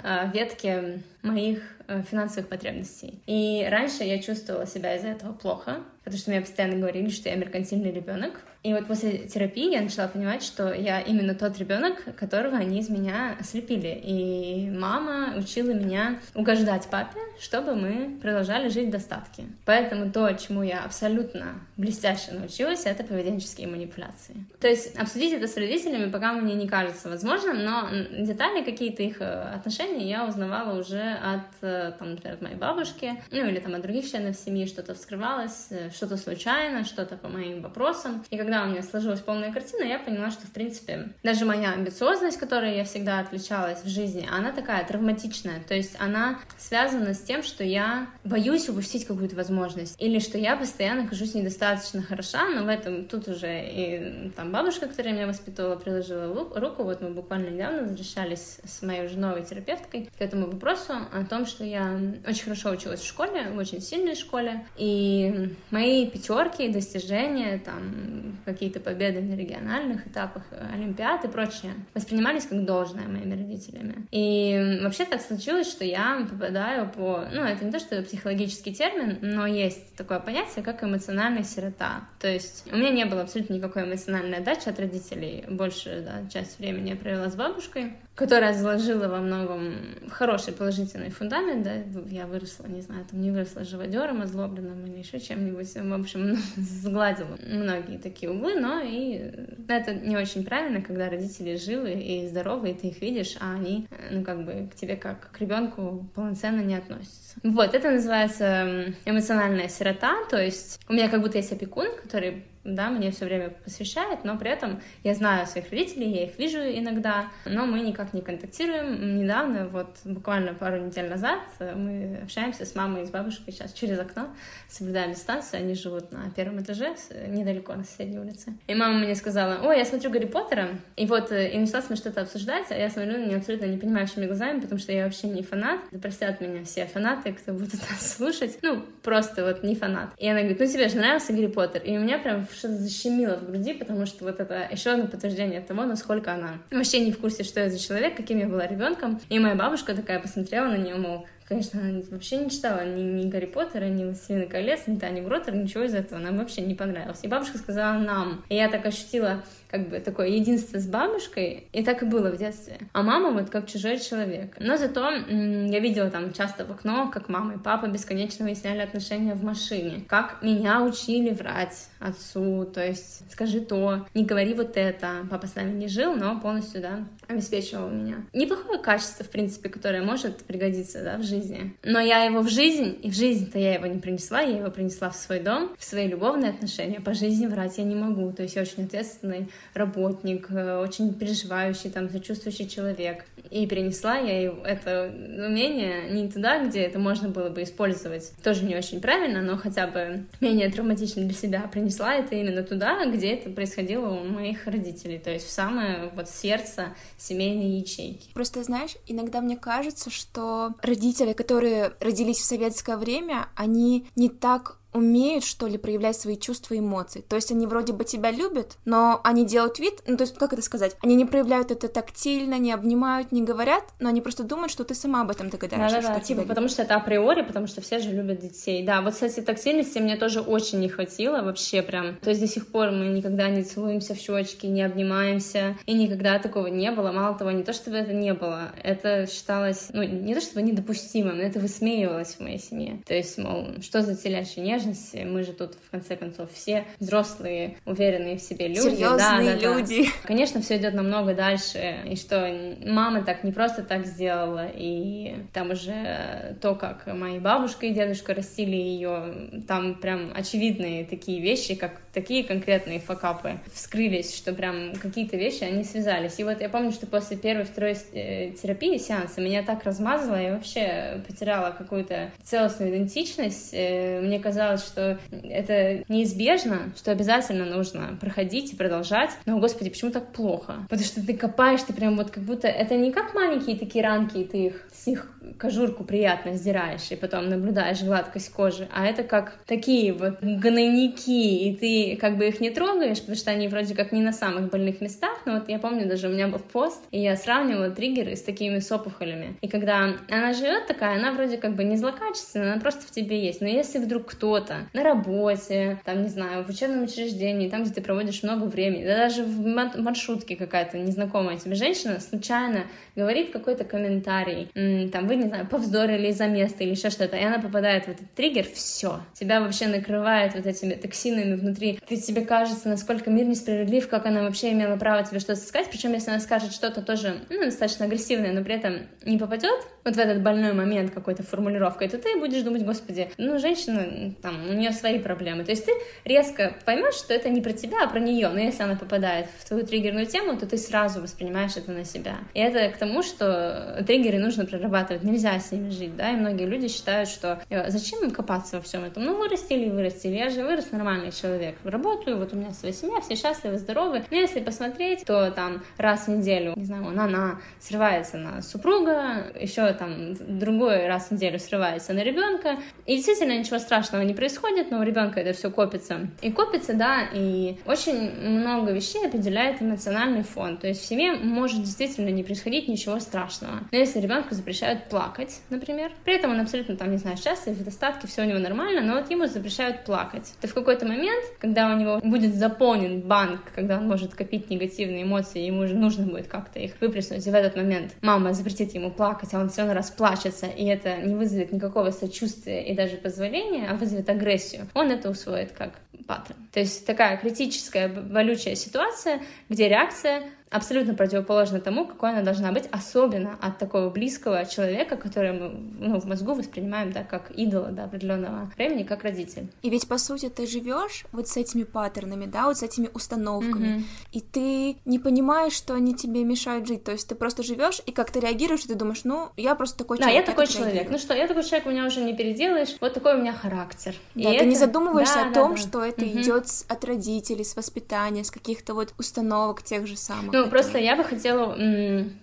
а, 0.04 0.26
ветке 0.28 1.02
моих 1.22 1.60
э, 1.88 2.02
финансовых 2.04 2.50
потребностей. 2.50 3.22
И 3.26 3.66
раньше 3.70 4.04
я 4.04 4.22
чувствовала 4.22 4.66
себя 4.66 4.96
из-за 4.96 5.10
этого 5.10 5.34
плохо, 5.34 5.84
потому 6.04 6.20
что 6.20 6.32
мне 6.32 6.42
постоянно 6.42 6.78
говорили, 6.78 7.10
что 7.10 7.30
я 7.30 7.36
меркантильный 7.36 7.92
ребенок. 7.92 8.42
И 8.66 8.74
вот 8.74 8.88
после 8.88 9.20
терапии 9.20 9.72
я 9.72 9.82
начала 9.84 10.08
понимать, 10.08 10.42
что 10.42 10.74
я 10.74 11.00
именно 11.00 11.36
тот 11.36 11.60
ребенок, 11.60 12.04
которого 12.16 12.58
они 12.58 12.80
из 12.80 12.90
меня 12.90 13.38
слепили. 13.44 14.02
И 14.04 14.72
мама 14.72 15.36
учила 15.38 15.70
меня 15.70 16.20
угождать 16.34 16.88
папе, 16.90 17.20
чтобы 17.40 17.76
мы 17.76 18.18
продолжали 18.20 18.70
жить 18.70 18.88
в 18.88 18.92
достатке. 18.92 19.44
Поэтому 19.66 20.12
то, 20.12 20.34
чему 20.34 20.64
я 20.64 20.84
абсолютно 20.84 21.60
блестяще 21.78 22.32
научилась, 22.32 22.88
это 22.88 23.04
поведенческие 23.04 23.68
манипуляции. 23.68 24.36
То 24.60 24.68
есть 24.68 24.96
обсудить 24.98 25.34
это 25.34 25.48
с 25.48 25.56
родителями 25.58 26.10
пока 26.10 26.34
мне 26.34 26.56
не 26.56 26.68
кажется 26.68 27.08
возможным, 27.08 27.64
но 27.64 27.88
детали 28.18 28.64
какие-то 28.64 29.04
их 29.04 29.22
э, 29.22 29.42
отношений 29.54 30.10
я 30.10 30.26
узнавала 30.26 30.80
уже 30.80 31.02
от, 31.02 31.42
э, 31.62 31.92
там, 32.00 32.12
например, 32.12 32.34
от 32.34 32.42
моей 32.42 32.56
бабушки, 32.56 33.22
ну 33.30 33.46
или 33.46 33.60
там 33.60 33.76
от 33.76 33.84
других 33.84 34.10
членов 34.10 34.36
семьи 34.36 34.66
что-то 34.66 34.96
вскрывалось, 34.96 35.68
э, 35.70 35.92
что-то 35.92 36.18
случайно, 36.18 36.84
что-то 36.84 37.16
по 37.16 37.28
моим 37.28 37.62
вопросам. 37.62 38.24
И 38.32 38.38
когда 38.38 38.55
у 38.64 38.68
меня 38.68 38.84
сложилась 38.84 39.20
полная 39.20 39.52
картина, 39.52 39.84
я 39.84 40.00
поняла, 40.00 40.32
что, 40.32 40.48
в 40.48 40.52
принципе, 40.52 41.10
даже 41.24 41.46
моя 41.46 41.72
амбициозность, 41.72 42.38
которой 42.38 42.78
я 42.78 42.86
всегда 42.86 43.20
отличалась 43.20 43.84
в 43.84 43.88
жизни, 43.88 44.28
она 44.32 44.52
такая 44.52 44.86
травматичная. 44.86 45.62
То 45.68 45.74
есть 45.74 45.96
она 46.00 46.40
связана 46.58 47.14
с 47.14 47.20
тем, 47.20 47.44
что 47.44 47.64
я 47.64 48.08
боюсь 48.24 48.70
упустить 48.70 49.06
какую-то 49.06 49.36
возможность. 49.36 49.96
Или 50.00 50.20
что 50.20 50.38
я 50.38 50.56
постоянно 50.56 51.08
кажусь 51.08 51.34
недостаточно 51.34 52.02
хороша, 52.02 52.50
но 52.50 52.64
в 52.64 52.68
этом 52.68 53.06
тут 53.06 53.28
уже 53.28 53.64
и 53.66 54.32
там 54.36 54.52
бабушка, 54.52 54.88
которая 54.88 55.14
меня 55.14 55.28
воспитывала, 55.28 55.76
приложила 55.76 56.34
руку. 56.56 56.84
Вот 56.84 57.02
мы 57.02 57.10
буквально 57.10 57.50
недавно 57.50 57.84
возвращались 57.84 58.60
с 58.64 58.82
моей 58.82 59.06
уже 59.06 59.18
новой 59.18 59.44
терапевткой 59.44 60.10
к 60.18 60.22
этому 60.22 60.48
вопросу 60.48 60.94
о 61.12 61.26
том, 61.26 61.46
что 61.46 61.64
я 61.64 62.00
очень 62.28 62.44
хорошо 62.44 62.72
училась 62.72 63.02
в 63.02 63.08
школе, 63.08 63.50
в 63.50 63.58
очень 63.58 63.82
сильной 63.82 64.16
школе, 64.16 64.66
и 64.78 65.56
мои 65.72 66.10
пятерки, 66.10 66.70
достижения, 66.70 67.60
там, 67.60 68.38
какие-то 68.46 68.80
победы 68.80 69.22
на 69.22 69.36
региональных 69.36 70.08
этапах, 70.08 70.44
олимпиад 70.74 71.26
и 71.26 71.28
прочее 71.28 71.74
воспринимались 71.94 72.46
как 72.46 72.64
должное 72.66 73.08
моими 73.08 73.32
родителями. 73.32 74.08
И 74.12 74.80
вообще 74.84 75.06
так 75.06 75.22
случилось, 75.22 75.70
что 75.70 75.84
я 75.84 76.26
попадаю 76.30 76.90
по... 76.90 77.26
Ну, 77.32 77.42
это 77.42 77.66
не 77.66 77.72
то, 77.72 77.80
что 77.80 78.02
психологический 78.04 78.74
термин, 78.74 79.18
но 79.22 79.48
есть 79.48 79.96
такое 79.96 80.20
понятие, 80.20 80.64
как 80.64 80.84
эмоциональная 80.84 81.44
сирота. 81.44 82.08
То 82.20 82.28
есть 82.28 82.72
у 82.72 82.78
меня 82.78 82.92
не 82.92 83.06
было 83.06 83.22
абсолютно 83.22 83.56
никакой 83.56 83.84
эмоциональной 83.84 84.38
отдачи 84.38 84.70
от 84.70 84.80
родителей. 84.80 85.44
Больше 85.50 86.04
да, 86.06 86.30
часть 86.30 86.60
времени 86.60 86.90
я 86.90 86.96
провела 86.96 87.30
с 87.30 87.36
бабушкой 87.36 87.94
которая 88.16 88.54
заложила 88.54 89.08
во 89.10 89.20
многом 89.20 89.76
хороший 90.10 90.54
положительный 90.54 91.10
фундамент, 91.10 91.64
да, 91.64 91.74
я 92.10 92.26
выросла, 92.26 92.66
не 92.68 92.82
знаю, 92.82 93.06
там 93.10 93.22
не 93.22 93.30
выросла 93.30 93.66
живодером, 93.66 94.22
озлобленным 94.22 94.86
или 94.86 95.00
еще 95.00 95.20
чем-нибудь, 95.20 95.74
в 95.76 95.94
общем, 95.94 96.38
сгладила 96.56 97.38
многие 97.46 97.98
такие 97.98 98.32
углы, 98.32 98.56
но 98.56 98.80
и 98.82 99.32
это 99.68 99.94
не 99.94 100.16
очень 100.16 100.46
правильно, 100.46 100.82
когда 100.82 101.10
родители 101.10 101.58
живы 101.58 101.92
и 101.92 102.28
здоровы, 102.28 102.72
и 102.72 102.74
ты 102.74 102.88
их 102.88 103.02
видишь, 103.02 103.36
а 103.42 103.54
они, 103.54 103.88
ну, 104.10 104.24
как 104.24 104.46
бы 104.46 104.70
к 104.72 104.76
тебе 104.76 104.96
как 104.96 105.32
к 105.32 105.42
ребенку 105.42 106.10
полноценно 106.16 106.62
не 106.62 106.76
относятся. 106.76 107.36
Вот, 107.44 107.74
это 107.74 107.92
называется 107.92 108.94
эмоциональная 109.04 109.68
сирота, 109.68 110.16
то 110.30 110.42
есть 110.42 110.80
у 110.88 110.94
меня 110.94 111.10
как 111.10 111.22
будто 111.22 111.38
есть 111.38 111.52
опекун, 111.52 111.88
который 112.02 112.46
да, 112.66 112.90
мне 112.90 113.12
все 113.12 113.26
время 113.26 113.52
посвящает, 113.52 114.24
но 114.24 114.38
при 114.38 114.50
этом 114.50 114.82
я 115.04 115.14
знаю 115.14 115.46
своих 115.46 115.70
родителей, 115.70 116.12
я 116.12 116.24
их 116.26 116.38
вижу 116.38 116.60
иногда, 116.60 117.28
но 117.46 117.66
мы 117.66 117.80
никак 117.82 118.14
не 118.14 118.22
контактируем. 118.22 119.18
Недавно, 119.20 119.68
вот 119.68 119.98
буквально 120.04 120.54
пару 120.54 120.78
недель 120.78 121.08
назад, 121.08 121.40
мы 121.60 122.20
общаемся 122.24 122.66
с 122.66 122.76
мамой 122.76 123.04
и 123.04 123.06
с 123.06 123.12
бабушкой 123.12 123.54
сейчас 123.54 123.72
через 123.74 124.00
окно, 124.00 124.30
соблюдаем 124.68 125.14
дистанцию, 125.14 125.62
они 125.62 125.76
живут 125.76 126.12
на 126.12 126.32
первом 126.36 126.62
этаже, 126.62 126.96
недалеко 127.28 127.76
на 127.76 127.84
соседней 127.84 128.20
улице. 128.20 128.54
И 128.68 128.74
мама 128.74 129.00
мне 129.00 129.16
сказала, 129.16 129.60
ой, 129.64 129.78
я 129.78 129.86
смотрю 129.86 130.10
Гарри 130.10 130.26
Поттера, 130.26 130.70
и 130.96 131.06
вот, 131.06 131.32
э, 131.32 131.52
и 131.52 131.58
начала 131.60 131.82
с 131.82 131.86
мной 131.86 131.98
что-то 131.98 132.22
обсуждать, 132.22 132.66
а 132.72 132.76
я 132.76 132.90
смотрю 132.90 133.20
на 133.20 133.26
нее 133.26 133.38
абсолютно 133.38 133.66
не 133.66 133.78
понимающими 133.78 134.26
глазами, 134.26 134.60
потому 134.60 134.80
что 134.80 134.92
я 134.92 135.06
вообще 135.06 135.28
не 135.28 135.44
фанат, 135.44 135.82
да 135.92 136.00
простят 136.00 136.42
меня 136.42 136.64
все 136.64 136.88
фанаты, 136.88 137.34
кто 137.34 137.54
будет 137.54 137.80
нас 137.92 138.16
слушать, 138.16 138.58
ну, 138.64 138.84
просто 139.04 139.46
вот 139.46 139.64
не 139.64 139.76
фанат. 139.76 140.10
И 140.18 140.28
она 140.28 140.40
говорит, 140.40 140.60
ну 140.60 140.66
тебе 140.66 140.90
же 140.90 140.98
нравился 140.98 141.32
Гарри 141.32 141.48
Поттер, 141.48 141.84
и 141.84 141.98
у 141.98 142.02
меня 142.02 142.18
прям 142.18 142.48
что-то 142.56 142.76
защемило 142.76 143.36
в 143.38 143.50
груди, 143.50 143.74
потому 143.74 144.06
что 144.06 144.26
вот 144.26 144.40
это 144.40 144.68
еще 144.72 144.92
одно 144.92 145.08
подтверждение 145.08 145.62
того, 145.62 145.86
насколько 145.86 146.34
она 146.34 146.60
вообще 146.72 147.00
не 147.00 147.12
в 147.12 147.20
курсе, 147.20 147.44
что 147.44 147.60
я 147.60 147.70
за 147.70 147.80
человек, 147.80 148.16
каким 148.16 148.40
я 148.40 148.48
была 148.48 148.66
ребенком. 148.68 149.20
И 149.30 149.40
моя 149.40 149.56
бабушка 149.56 149.96
такая 149.96 150.20
посмотрела 150.20 150.68
на 150.68 150.78
нее, 150.78 150.96
мол, 150.96 151.26
Конечно, 151.48 151.80
она 151.80 152.02
вообще 152.10 152.38
не 152.38 152.50
читала 152.50 152.84
ни, 152.84 153.04
ни 153.04 153.30
Гарри 153.30 153.46
Поттера, 153.46 153.86
ни 153.86 154.04
«Властелина 154.04 154.48
колец», 154.48 154.88
ни 154.88 154.98
Тани 154.98 155.22
Гротер, 155.22 155.54
ничего 155.54 155.84
из 155.84 155.94
этого. 155.94 156.18
Нам 156.18 156.38
вообще 156.38 156.62
не 156.62 156.74
понравилось. 156.74 157.20
И 157.22 157.28
бабушка 157.28 157.60
сказала 157.60 158.00
нам. 158.00 158.44
И 158.50 158.56
я 158.56 158.68
так 158.68 158.84
ощутила 158.84 159.44
как 159.70 159.90
бы 159.90 160.00
такое 160.00 160.28
единство 160.28 160.80
с 160.80 160.88
бабушкой, 160.88 161.68
и 161.72 161.84
так 161.84 162.04
и 162.04 162.06
было 162.06 162.32
в 162.32 162.38
детстве. 162.38 162.78
А 162.94 163.04
мама 163.04 163.32
вот 163.32 163.50
как 163.50 163.68
чужой 163.68 164.00
человек. 164.00 164.56
Но 164.60 164.78
зато 164.78 165.10
я 165.10 165.80
видела 165.80 166.10
там 166.10 166.34
часто 166.34 166.66
в 166.66 166.72
окно, 166.72 167.10
как 167.12 167.30
мама 167.30 167.56
и 167.56 167.58
папа 167.58 167.88
бесконечно 167.88 168.46
выясняли 168.46 168.80
отношения 168.80 169.34
в 169.34 169.44
машине, 169.44 170.04
как 170.08 170.42
меня 170.42 170.84
учили 170.84 171.32
врать 171.32 171.90
отцу, 172.00 172.66
то 172.66 172.86
есть 172.86 173.32
скажи 173.32 173.62
то, 173.62 174.06
не 174.14 174.26
говори 174.26 174.54
вот 174.54 174.78
это. 174.78 175.26
Папа 175.30 175.48
с 175.48 175.56
нами 175.56 175.76
не 175.78 175.88
жил, 175.88 176.16
но 176.16 176.40
полностью, 176.40 176.82
да, 176.82 177.06
обеспечивал 177.28 177.90
меня. 177.90 178.26
Неплохое 178.34 178.80
качество, 178.80 179.26
в 179.26 179.30
принципе, 179.30 179.70
которое 179.70 180.04
может 180.04 180.38
пригодиться, 180.44 181.04
да, 181.04 181.18
в 181.18 181.24
жизни. 181.24 181.76
Но 181.84 182.00
я 182.00 182.24
его 182.24 182.42
в 182.42 182.50
жизнь, 182.50 182.98
и 183.02 183.10
в 183.10 183.16
жизнь-то 183.16 183.58
я 183.58 183.76
его 183.76 183.88
не 183.88 184.00
принесла, 184.00 184.42
я 184.42 184.58
его 184.58 184.72
принесла 184.72 185.10
в 185.10 185.16
свой 185.16 185.40
дом, 185.40 185.76
в 185.78 185.84
свои 185.84 186.08
любовные 186.08 186.52
отношения. 186.52 187.00
По 187.00 187.14
жизни 187.14 187.48
врать 187.48 187.78
я 187.78 187.84
не 187.84 187.96
могу, 187.96 188.32
то 188.32 188.44
есть 188.44 188.56
я 188.56 188.62
очень 188.62 188.86
ответственный 188.86 189.50
работник, 189.74 190.48
э, 190.50 190.78
очень 190.78 191.14
переживающий, 191.14 191.90
там, 191.90 192.10
сочувствующий 192.10 192.68
человек. 192.68 193.26
И 193.52 193.68
перенесла 193.68 194.18
я 194.18 194.52
это 194.66 195.12
умение 195.48 196.10
не 196.12 196.30
туда, 196.30 196.66
где 196.66 196.82
это 196.82 197.00
можно 197.00 197.30
было 197.30 197.50
бы 197.50 197.64
использовать. 197.64 198.32
Тоже 198.44 198.66
не 198.66 198.76
очень 198.76 199.02
правильно, 199.02 199.42
но 199.42 199.58
хотя 199.58 199.88
бы 199.88 200.26
менее 200.42 200.70
травматично 200.72 201.24
для 201.24 201.34
себя. 201.34 201.62
Принесла 201.72 202.16
это 202.16 202.36
именно 202.36 202.64
туда, 202.64 203.06
где 203.06 203.34
это 203.34 203.50
происходило 203.50 204.08
у 204.08 204.24
моих 204.24 204.66
родителей, 204.68 205.20
то 205.20 205.32
есть 205.32 205.48
в 205.48 205.52
самое 205.52 206.12
вот 206.16 206.30
сердце 206.30 206.88
семейной 207.18 207.80
ячейки. 207.80 208.30
Просто, 208.34 208.64
знаешь, 208.64 208.96
иногда 209.08 209.42
мне 209.42 209.58
кажется, 209.58 210.10
что 210.10 210.74
родители, 210.82 211.34
которые 211.34 211.94
родились 212.00 212.38
в 212.38 212.46
советское 212.46 212.98
время, 212.98 213.48
они 213.56 214.08
не 214.16 214.30
так 214.30 214.80
умеют, 214.96 215.44
что 215.44 215.68
ли, 215.68 215.78
проявлять 215.78 216.16
свои 216.16 216.38
чувства 216.38 216.74
и 216.76 216.80
эмоции. 216.80 217.22
То 217.22 217.36
есть 217.36 217.52
они 217.52 217.68
вроде 217.68 217.94
бы 217.94 218.06
тебя 218.06 218.32
любят, 218.32 218.78
но 218.86 219.20
они 219.24 219.46
делают 219.46 219.78
вид, 219.80 220.02
ну, 220.08 220.18
то 220.18 220.24
есть, 220.24 220.36
как 220.36 220.54
это 220.54 220.62
сказать, 220.62 220.96
они 221.04 221.16
не 221.16 221.26
проявляют 221.26 221.72
это 221.72 221.88
тактильно, 221.88 222.58
не 222.58 222.72
обнимают, 222.72 223.32
не 223.32 223.44
говорят, 223.44 223.84
но 224.00 224.10
они 224.10 224.22
просто 224.22 224.44
думают, 224.44 224.72
что 224.72 224.84
ты 224.84 224.96
сама 224.96 225.22
об 225.22 225.32
этом 225.32 225.50
догадаешься, 225.50 225.98
да, 225.98 226.02
да, 226.02 226.08
что 226.08 226.20
да, 226.20 226.20
типа, 226.20 226.42
потому 226.44 226.70
что 226.70 226.82
это 226.84 226.96
априори, 226.96 227.42
потому 227.42 227.68
что 227.68 227.82
все 227.82 228.00
же 228.00 228.12
любят 228.12 228.40
детей. 228.40 228.84
Да, 228.84 229.02
вот, 229.02 229.14
кстати, 229.14 229.42
тактильности 229.42 230.00
мне 230.00 230.16
тоже 230.16 230.42
очень 230.42 230.80
не 230.80 230.90
хватило, 230.90 231.42
вообще 231.42 231.82
прям. 231.82 232.16
То 232.18 232.30
есть 232.30 232.42
до 232.42 232.48
сих 232.48 232.68
пор 232.68 232.92
мы 232.92 233.08
никогда 233.08 233.50
не 233.50 233.64
целуемся 233.64 234.16
в 234.16 234.18
щечки, 234.18 234.66
не 234.66 234.82
обнимаемся, 234.82 235.78
и 235.86 235.94
никогда 235.94 236.40
такого 236.40 236.68
не 236.68 236.92
было. 236.92 237.12
Мало 237.12 237.38
того, 237.38 237.52
не 237.52 237.64
то 237.64 237.74
чтобы 237.74 237.98
это 237.98 238.14
не 238.14 238.34
было, 238.34 238.72
это 238.82 239.28
считалось, 239.28 239.90
ну, 239.94 240.04
не 240.04 240.34
то 240.34 240.42
чтобы 240.42 240.62
недопустимым, 240.62 241.38
но 241.38 241.44
это 241.44 241.60
высмеивалось 241.60 242.36
в 242.36 242.40
моей 242.40 242.60
семье. 242.60 243.02
То 243.06 243.14
есть, 243.14 243.38
мол, 243.38 243.68
что 243.82 244.02
за 244.02 244.16
телячья 244.16 244.62
нежность, 244.62 244.85
нежности. 244.86 245.26
Мы 245.26 245.44
же 245.44 245.54
тут, 245.54 245.76
в 245.76 245.92
конце 245.92 246.16
концов, 246.16 246.52
все 246.52 246.86
взрослые, 247.00 247.78
уверенные 247.86 248.38
в 248.38 248.42
себе 248.42 248.68
люди. 248.68 248.80
Серьезные 248.80 249.56
да, 249.56 249.60
да, 249.60 249.76
люди. 249.76 250.04
Да. 250.04 250.10
Конечно, 250.24 250.62
все 250.62 250.78
идет 250.78 250.94
намного 250.94 251.34
дальше. 251.34 252.00
И 252.06 252.16
что 252.16 252.52
мама 252.86 253.24
так 253.24 253.44
не 253.44 253.52
просто 253.52 253.84
так 253.84 254.06
сделала. 254.06 254.68
И 254.74 255.36
там 255.54 255.72
уже 255.72 256.58
то, 256.62 256.76
как 256.76 257.08
мои 257.08 257.40
бабушка 257.40 257.86
и 257.86 257.94
дедушка 257.94 258.34
растили 258.34 258.76
ее, 258.76 259.64
там 259.68 259.96
прям 259.96 260.32
очевидные 260.34 261.06
такие 261.06 261.42
вещи, 261.42 261.76
как 261.76 262.02
такие 262.14 262.44
конкретные 262.44 263.00
факапы 263.00 263.60
вскрылись, 263.74 264.36
что 264.36 264.54
прям 264.54 264.96
какие-то 264.96 265.36
вещи, 265.36 265.64
они 265.64 265.84
связались. 265.84 266.40
И 266.40 266.44
вот 266.44 266.62
я 266.62 266.70
помню, 266.70 266.92
что 266.92 267.06
после 267.08 267.36
первой, 267.36 267.66
второй 267.66 267.98
э, 268.14 268.52
терапии, 268.52 268.98
сеанса, 268.98 269.42
меня 269.42 269.64
так 269.64 269.84
размазало, 269.84 270.42
я 270.42 270.54
вообще 270.54 271.22
потеряла 271.28 271.72
какую-то 271.72 272.32
целостную 272.44 272.92
идентичность. 272.92 273.74
Э, 273.74 274.22
мне 274.22 274.40
казалось, 274.40 274.75
казалось, 274.76 274.86
что 274.86 275.20
это 275.32 276.04
неизбежно, 276.10 276.94
что 276.96 277.12
обязательно 277.12 277.66
нужно 277.66 278.18
проходить 278.20 278.74
и 278.74 278.76
продолжать. 278.76 279.32
Но, 279.46 279.60
господи, 279.60 279.90
почему 279.90 280.12
так 280.12 280.32
плохо? 280.32 280.76
Потому 280.90 281.06
что 281.06 281.26
ты 281.26 281.34
копаешь, 281.36 281.82
ты 281.82 281.94
прям 281.94 282.16
вот 282.16 282.32
как 282.32 282.44
будто... 282.44 282.68
Это 282.68 282.96
не 282.96 283.12
как 283.12 283.34
маленькие 283.34 283.78
такие 283.78 284.04
ранки, 284.04 284.38
и 284.38 284.44
ты 284.46 284.58
их 284.68 284.88
с 284.94 285.08
них 285.08 285.28
кожурку 285.58 286.04
приятно 286.04 286.56
сдираешь, 286.56 287.12
и 287.12 287.16
потом 287.16 287.50
наблюдаешь 287.50 288.04
гладкость 288.04 288.52
кожи, 288.52 288.88
а 288.94 289.06
это 289.06 289.24
как 289.24 289.58
такие 289.66 290.14
вот 290.14 290.42
гнойники, 290.42 291.30
и 291.30 291.76
ты 291.76 292.18
как 292.20 292.38
бы 292.38 292.48
их 292.48 292.60
не 292.62 292.70
трогаешь, 292.70 293.20
потому 293.20 293.36
что 293.36 293.52
они 293.52 293.68
вроде 293.68 293.96
как 293.96 294.12
не 294.12 294.22
на 294.22 294.34
самых 294.34 294.70
больных 294.70 295.02
местах, 295.02 295.38
но 295.46 295.54
вот 295.56 295.70
я 295.70 295.80
помню, 295.80 296.08
даже 296.08 296.28
у 296.28 296.32
меня 296.32 296.48
был 296.48 296.60
пост, 296.60 297.04
и 297.12 297.20
я 297.20 297.36
сравнивала 297.36 297.90
триггеры 297.90 298.36
с 298.36 298.42
такими 298.42 298.80
с 298.80 298.92
опухолями, 298.92 299.58
и 299.62 299.68
когда 299.68 300.16
она 300.30 300.54
живет 300.54 300.88
такая, 300.88 301.18
она 301.18 301.32
вроде 301.32 301.58
как 301.58 301.76
бы 301.76 301.84
не 301.84 301.98
злокачественная, 301.98 302.74
она 302.74 302.82
просто 302.82 303.06
в 303.06 303.12
тебе 303.12 303.44
есть, 303.44 303.62
но 303.62 303.68
если 303.68 304.00
вдруг 304.00 304.28
кто-то 304.28 304.88
на 304.94 305.04
работе, 305.04 306.00
там, 306.06 306.24
не 306.24 306.30
знаю, 306.30 306.64
в 306.64 306.70
учебном 306.70 307.04
учреждении, 307.04 307.70
там, 307.70 307.84
где 307.84 307.94
ты 307.94 308.02
проводишь 308.02 308.44
много 308.44 308.66
времени, 308.66 309.06
да 309.06 309.18
даже 309.18 309.44
в 309.44 309.66
маршрутке 310.00 310.56
какая-то 310.56 310.98
незнакомая 310.98 311.58
тебе 311.58 311.76
женщина 311.76 312.20
случайно 312.20 312.86
говорит 313.16 313.52
какой-то 313.52 313.84
комментарий, 313.84 314.70
там, 315.12 315.28
вы, 315.28 315.35
не 315.36 315.48
знаю, 315.48 315.68
повздорили 315.68 316.28
из-за 316.28 316.48
места 316.48 316.84
или 316.84 316.92
еще 316.92 317.10
что-то, 317.10 317.38
и 317.38 317.44
она 317.44 317.60
попадает 317.60 318.06
в 318.06 318.10
этот 318.10 318.32
триггер, 318.34 318.66
все, 318.74 319.22
тебя 319.34 319.62
вообще 319.62 319.88
накрывает 319.88 320.56
вот 320.56 320.66
этими 320.66 320.94
токсинами 320.94 321.56
внутри, 321.56 322.00
ты 322.08 322.18
тебе 322.18 322.42
кажется, 322.42 322.90
насколько 322.90 323.30
мир 323.30 323.46
несправедлив, 323.46 324.08
как 324.08 324.26
она 324.26 324.44
вообще 324.44 324.72
имела 324.72 324.98
право 324.98 325.24
тебе 325.24 325.40
что-то 325.40 325.60
сказать, 325.60 325.90
причем 325.90 326.14
если 326.14 326.32
она 326.32 326.40
скажет 326.40 326.72
что-то 326.72 327.02
тоже, 327.02 327.36
ну, 327.50 327.66
достаточно 327.66 328.06
агрессивное, 328.06 328.54
но 328.54 328.64
при 328.64 328.76
этом 328.76 329.08
не 329.24 329.38
попадет 329.38 329.80
вот 330.04 330.16
в 330.16 330.20
этот 330.20 330.42
больной 330.42 330.74
момент 330.74 331.12
какой-то 331.12 331.44
формулировкой, 331.44 332.10
то 332.10 332.18
ты 332.18 332.40
будешь 332.40 332.64
думать, 332.64 332.84
господи, 332.84 333.30
ну, 333.38 333.58
женщина, 333.60 334.34
там, 334.42 334.70
у 334.70 334.74
нее 334.74 334.92
свои 334.92 335.20
проблемы, 335.20 335.64
то 335.64 335.72
есть 335.72 335.86
ты 335.86 335.92
резко 336.24 336.76
поймешь, 336.86 337.16
что 337.16 337.34
это 337.34 337.50
не 337.50 337.62
про 337.62 337.74
тебя, 337.74 338.04
а 338.04 338.08
про 338.08 338.20
нее, 338.20 338.50
но 338.50 338.60
если 338.60 338.84
она 338.84 338.96
попадает 338.96 339.48
в 339.60 339.68
твою 339.68 339.86
триггерную 339.86 340.26
тему, 340.26 340.58
то 340.58 340.66
ты 340.66 340.78
сразу 340.78 341.22
воспринимаешь 341.22 341.76
это 341.76 341.92
на 341.92 342.04
себя. 342.04 342.38
И 342.54 342.60
это 342.60 342.90
к 342.90 342.98
тому, 342.98 343.24
что 343.24 344.04
триггеры 344.06 344.40
нужно 344.40 344.66
прорабатывать, 344.66 345.24
нельзя 345.26 345.60
с 345.60 345.72
ними 345.72 345.90
жить, 345.90 346.16
да, 346.16 346.32
и 346.32 346.36
многие 346.36 346.66
люди 346.66 346.88
считают, 346.88 347.30
что 347.30 347.62
э, 347.70 347.90
зачем 347.90 348.24
им 348.24 348.32
копаться 348.32 348.78
во 348.78 348.82
всем 348.82 349.04
этом, 349.04 349.24
ну, 349.26 349.36
вырастили 349.38 349.86
и 349.86 349.90
вырастили, 349.90 350.36
я 350.36 350.50
же 350.50 350.64
вырос 350.64 350.92
нормальный 350.92 351.32
человек, 351.32 351.76
работаю, 351.84 352.38
вот 352.38 352.54
у 352.54 352.56
меня 352.56 352.72
своя 352.72 352.94
семья, 352.94 353.20
все 353.22 353.36
счастливы, 353.36 353.78
здоровы, 353.78 354.24
но 354.30 354.38
если 354.38 354.60
посмотреть, 354.60 355.26
то 355.26 355.52
там 355.52 355.84
раз 355.98 356.28
в 356.28 356.30
неделю, 356.30 356.74
не 356.76 356.86
знаю, 356.86 357.08
она, 357.08 357.26
она 357.26 357.60
срывается 357.80 358.38
на 358.38 358.62
супруга, 358.62 359.48
еще 359.60 359.92
там 359.94 360.36
другой 360.60 361.08
раз 361.08 361.28
в 361.28 361.32
неделю 361.32 361.60
срывается 361.60 362.14
на 362.14 362.24
ребенка, 362.24 362.78
и 363.06 363.16
действительно 363.16 363.58
ничего 363.58 363.80
страшного 363.80 364.22
не 364.22 364.34
происходит, 364.34 364.92
но 364.92 365.00
у 365.00 365.04
ребенка 365.04 365.40
это 365.40 365.58
все 365.58 365.72
копится. 365.72 366.28
И 366.42 366.52
копится, 366.52 366.94
да, 366.94 367.24
и 367.34 367.78
очень 367.86 368.32
много 368.42 368.92
вещей 368.92 369.26
определяет 369.26 369.82
эмоциональный 369.82 370.44
фон, 370.44 370.78
то 370.78 370.88
есть 370.88 371.02
в 371.02 371.06
семье 371.06 371.34
может 371.34 371.84
действительно 371.84 372.30
не 372.30 372.44
происходить 372.44 372.88
ничего 372.88 373.20
страшного. 373.20 373.82
Но 373.92 373.98
если 373.98 374.20
ребенку 374.20 374.54
запрещают 374.54 375.06
плакать, 375.16 375.62
например, 375.70 376.12
при 376.26 376.36
этом 376.36 376.52
он 376.52 376.60
абсолютно 376.60 376.98
там, 376.98 377.10
не 377.10 377.16
знаю, 377.16 377.38
счастлив, 377.38 377.78
в 377.78 377.86
достатке, 377.86 378.28
все 378.28 378.42
у 378.42 378.46
него 378.46 378.60
нормально, 378.60 379.00
но 379.00 379.14
вот 379.14 379.32
ему 379.32 379.48
запрещают 379.48 380.04
плакать, 380.04 380.54
то 380.60 380.68
в 380.68 380.74
какой-то 380.74 381.06
момент, 381.06 381.42
когда 381.58 381.90
у 381.90 381.98
него 381.98 382.20
будет 382.22 382.54
заполнен 382.54 383.22
банк, 383.22 383.62
когда 383.74 383.98
он 383.98 384.10
может 384.10 384.36
копить 384.36 384.70
негативные 384.70 385.24
эмоции, 385.24 385.62
ему 385.62 385.84
уже 385.84 385.96
нужно 385.96 386.26
будет 386.26 386.48
как-то 386.48 386.80
их 386.80 387.00
выплеснуть, 387.00 387.48
и 387.48 387.50
в 387.50 387.54
этот 387.54 387.78
момент 387.78 388.14
мама 388.22 388.52
запретит 388.52 388.94
ему 388.94 389.10
плакать, 389.10 389.54
а 389.54 389.60
он 389.60 389.70
все 389.70 389.84
равно 389.84 389.94
расплачется, 389.94 390.66
и 390.66 390.84
это 390.84 391.16
не 391.16 391.34
вызовет 391.34 391.72
никакого 391.72 392.12
сочувствия 392.12 392.84
и 392.84 392.94
даже 392.94 393.16
позволения, 393.16 393.88
а 393.90 393.96
вызовет 393.96 394.30
агрессию, 394.30 394.90
он 394.94 395.12
это 395.12 395.30
усвоит 395.30 395.72
как 395.72 395.92
паттерн. 396.28 396.68
То 396.74 396.82
есть 396.82 397.06
такая 397.06 397.38
критическая, 397.38 398.10
болючая 398.10 398.76
ситуация, 398.76 399.40
где 399.70 399.88
реакция 399.88 400.44
абсолютно 400.70 401.14
противоположна 401.14 401.80
тому, 401.80 402.06
какой 402.06 402.32
она 402.32 402.42
должна 402.42 402.72
быть, 402.72 402.86
особенно 402.92 403.58
от 403.62 403.78
такого 403.78 404.10
близкого 404.10 404.66
человека, 404.66 405.16
который 405.16 405.54
мы 405.54 405.72
ну, 406.00 406.20
в 406.20 406.26
мозгу 406.26 406.54
воспринимаем 406.54 407.12
да, 407.12 407.24
как 407.24 407.52
идола 407.52 407.90
до 407.90 408.06
определенного 408.06 408.72
времени, 408.76 409.04
как 409.04 409.24
родитель. 409.24 409.70
И 409.84 409.90
ведь, 409.90 410.08
по 410.08 410.18
сути, 410.18 410.50
ты 410.50 410.68
живешь 410.68 411.26
вот 411.32 411.48
с 411.48 411.58
этими 411.58 411.84
паттернами, 411.84 412.46
да, 412.46 412.66
вот 412.66 412.78
с 412.78 412.84
этими 412.84 413.10
установками, 413.14 413.88
mm-hmm. 413.88 414.04
и 414.32 414.42
ты 414.42 414.98
не 415.06 415.20
понимаешь, 415.20 415.74
что 415.74 415.94
они 415.94 416.16
тебе 416.16 416.44
мешают 416.44 416.88
жить, 416.88 417.04
то 417.04 417.12
есть 417.12 417.28
ты 417.28 417.36
просто 417.36 417.64
живешь 417.64 418.02
и 418.06 418.12
как-то 418.12 418.40
реагируешь, 418.40 418.86
и 418.86 418.88
ты 418.88 418.96
думаешь, 418.96 419.24
ну, 419.24 419.50
я 419.58 419.76
просто 419.76 420.00
такой 420.00 420.18
человек. 420.18 420.36
Да, 420.36 420.40
я 420.40 420.46
такой 420.46 420.68
человек. 420.68 420.94
Реагирую. 420.94 421.14
Ну 421.14 421.20
что, 421.20 421.34
я 421.34 421.48
такой 421.48 421.64
человек, 421.64 421.88
у 421.88 421.92
меня 421.92 422.06
уже 422.06 422.22
не 422.22 422.36
переделаешь, 422.36 422.96
вот 423.00 423.14
такой 423.14 423.36
у 423.36 423.38
меня 423.38 423.54
характер. 423.54 424.16
Да, 424.34 424.42
и 424.42 424.44
ты 424.46 424.56
это... 424.56 424.66
не 424.66 424.76
задумываешься 424.76 425.36
да, 425.36 425.50
о 425.50 425.54
том, 425.54 425.76
да, 425.76 425.76
да. 425.76 425.82
что 425.82 426.04
это 426.04 426.26
mm-hmm. 426.26 426.42
идет 426.42 426.66
от 426.88 427.06
родителей, 427.06 427.64
с 427.64 427.76
воспитания, 427.76 428.44
с 428.44 428.52
каких-то 428.52 428.94
вот 428.94 429.14
установок 429.18 429.84
тех 429.84 430.08
же 430.08 430.18
самых. 430.18 430.55
Ну, 430.56 430.70
просто 430.70 430.98
я 431.00 431.18
бы 431.18 431.26
хотела... 431.26 431.76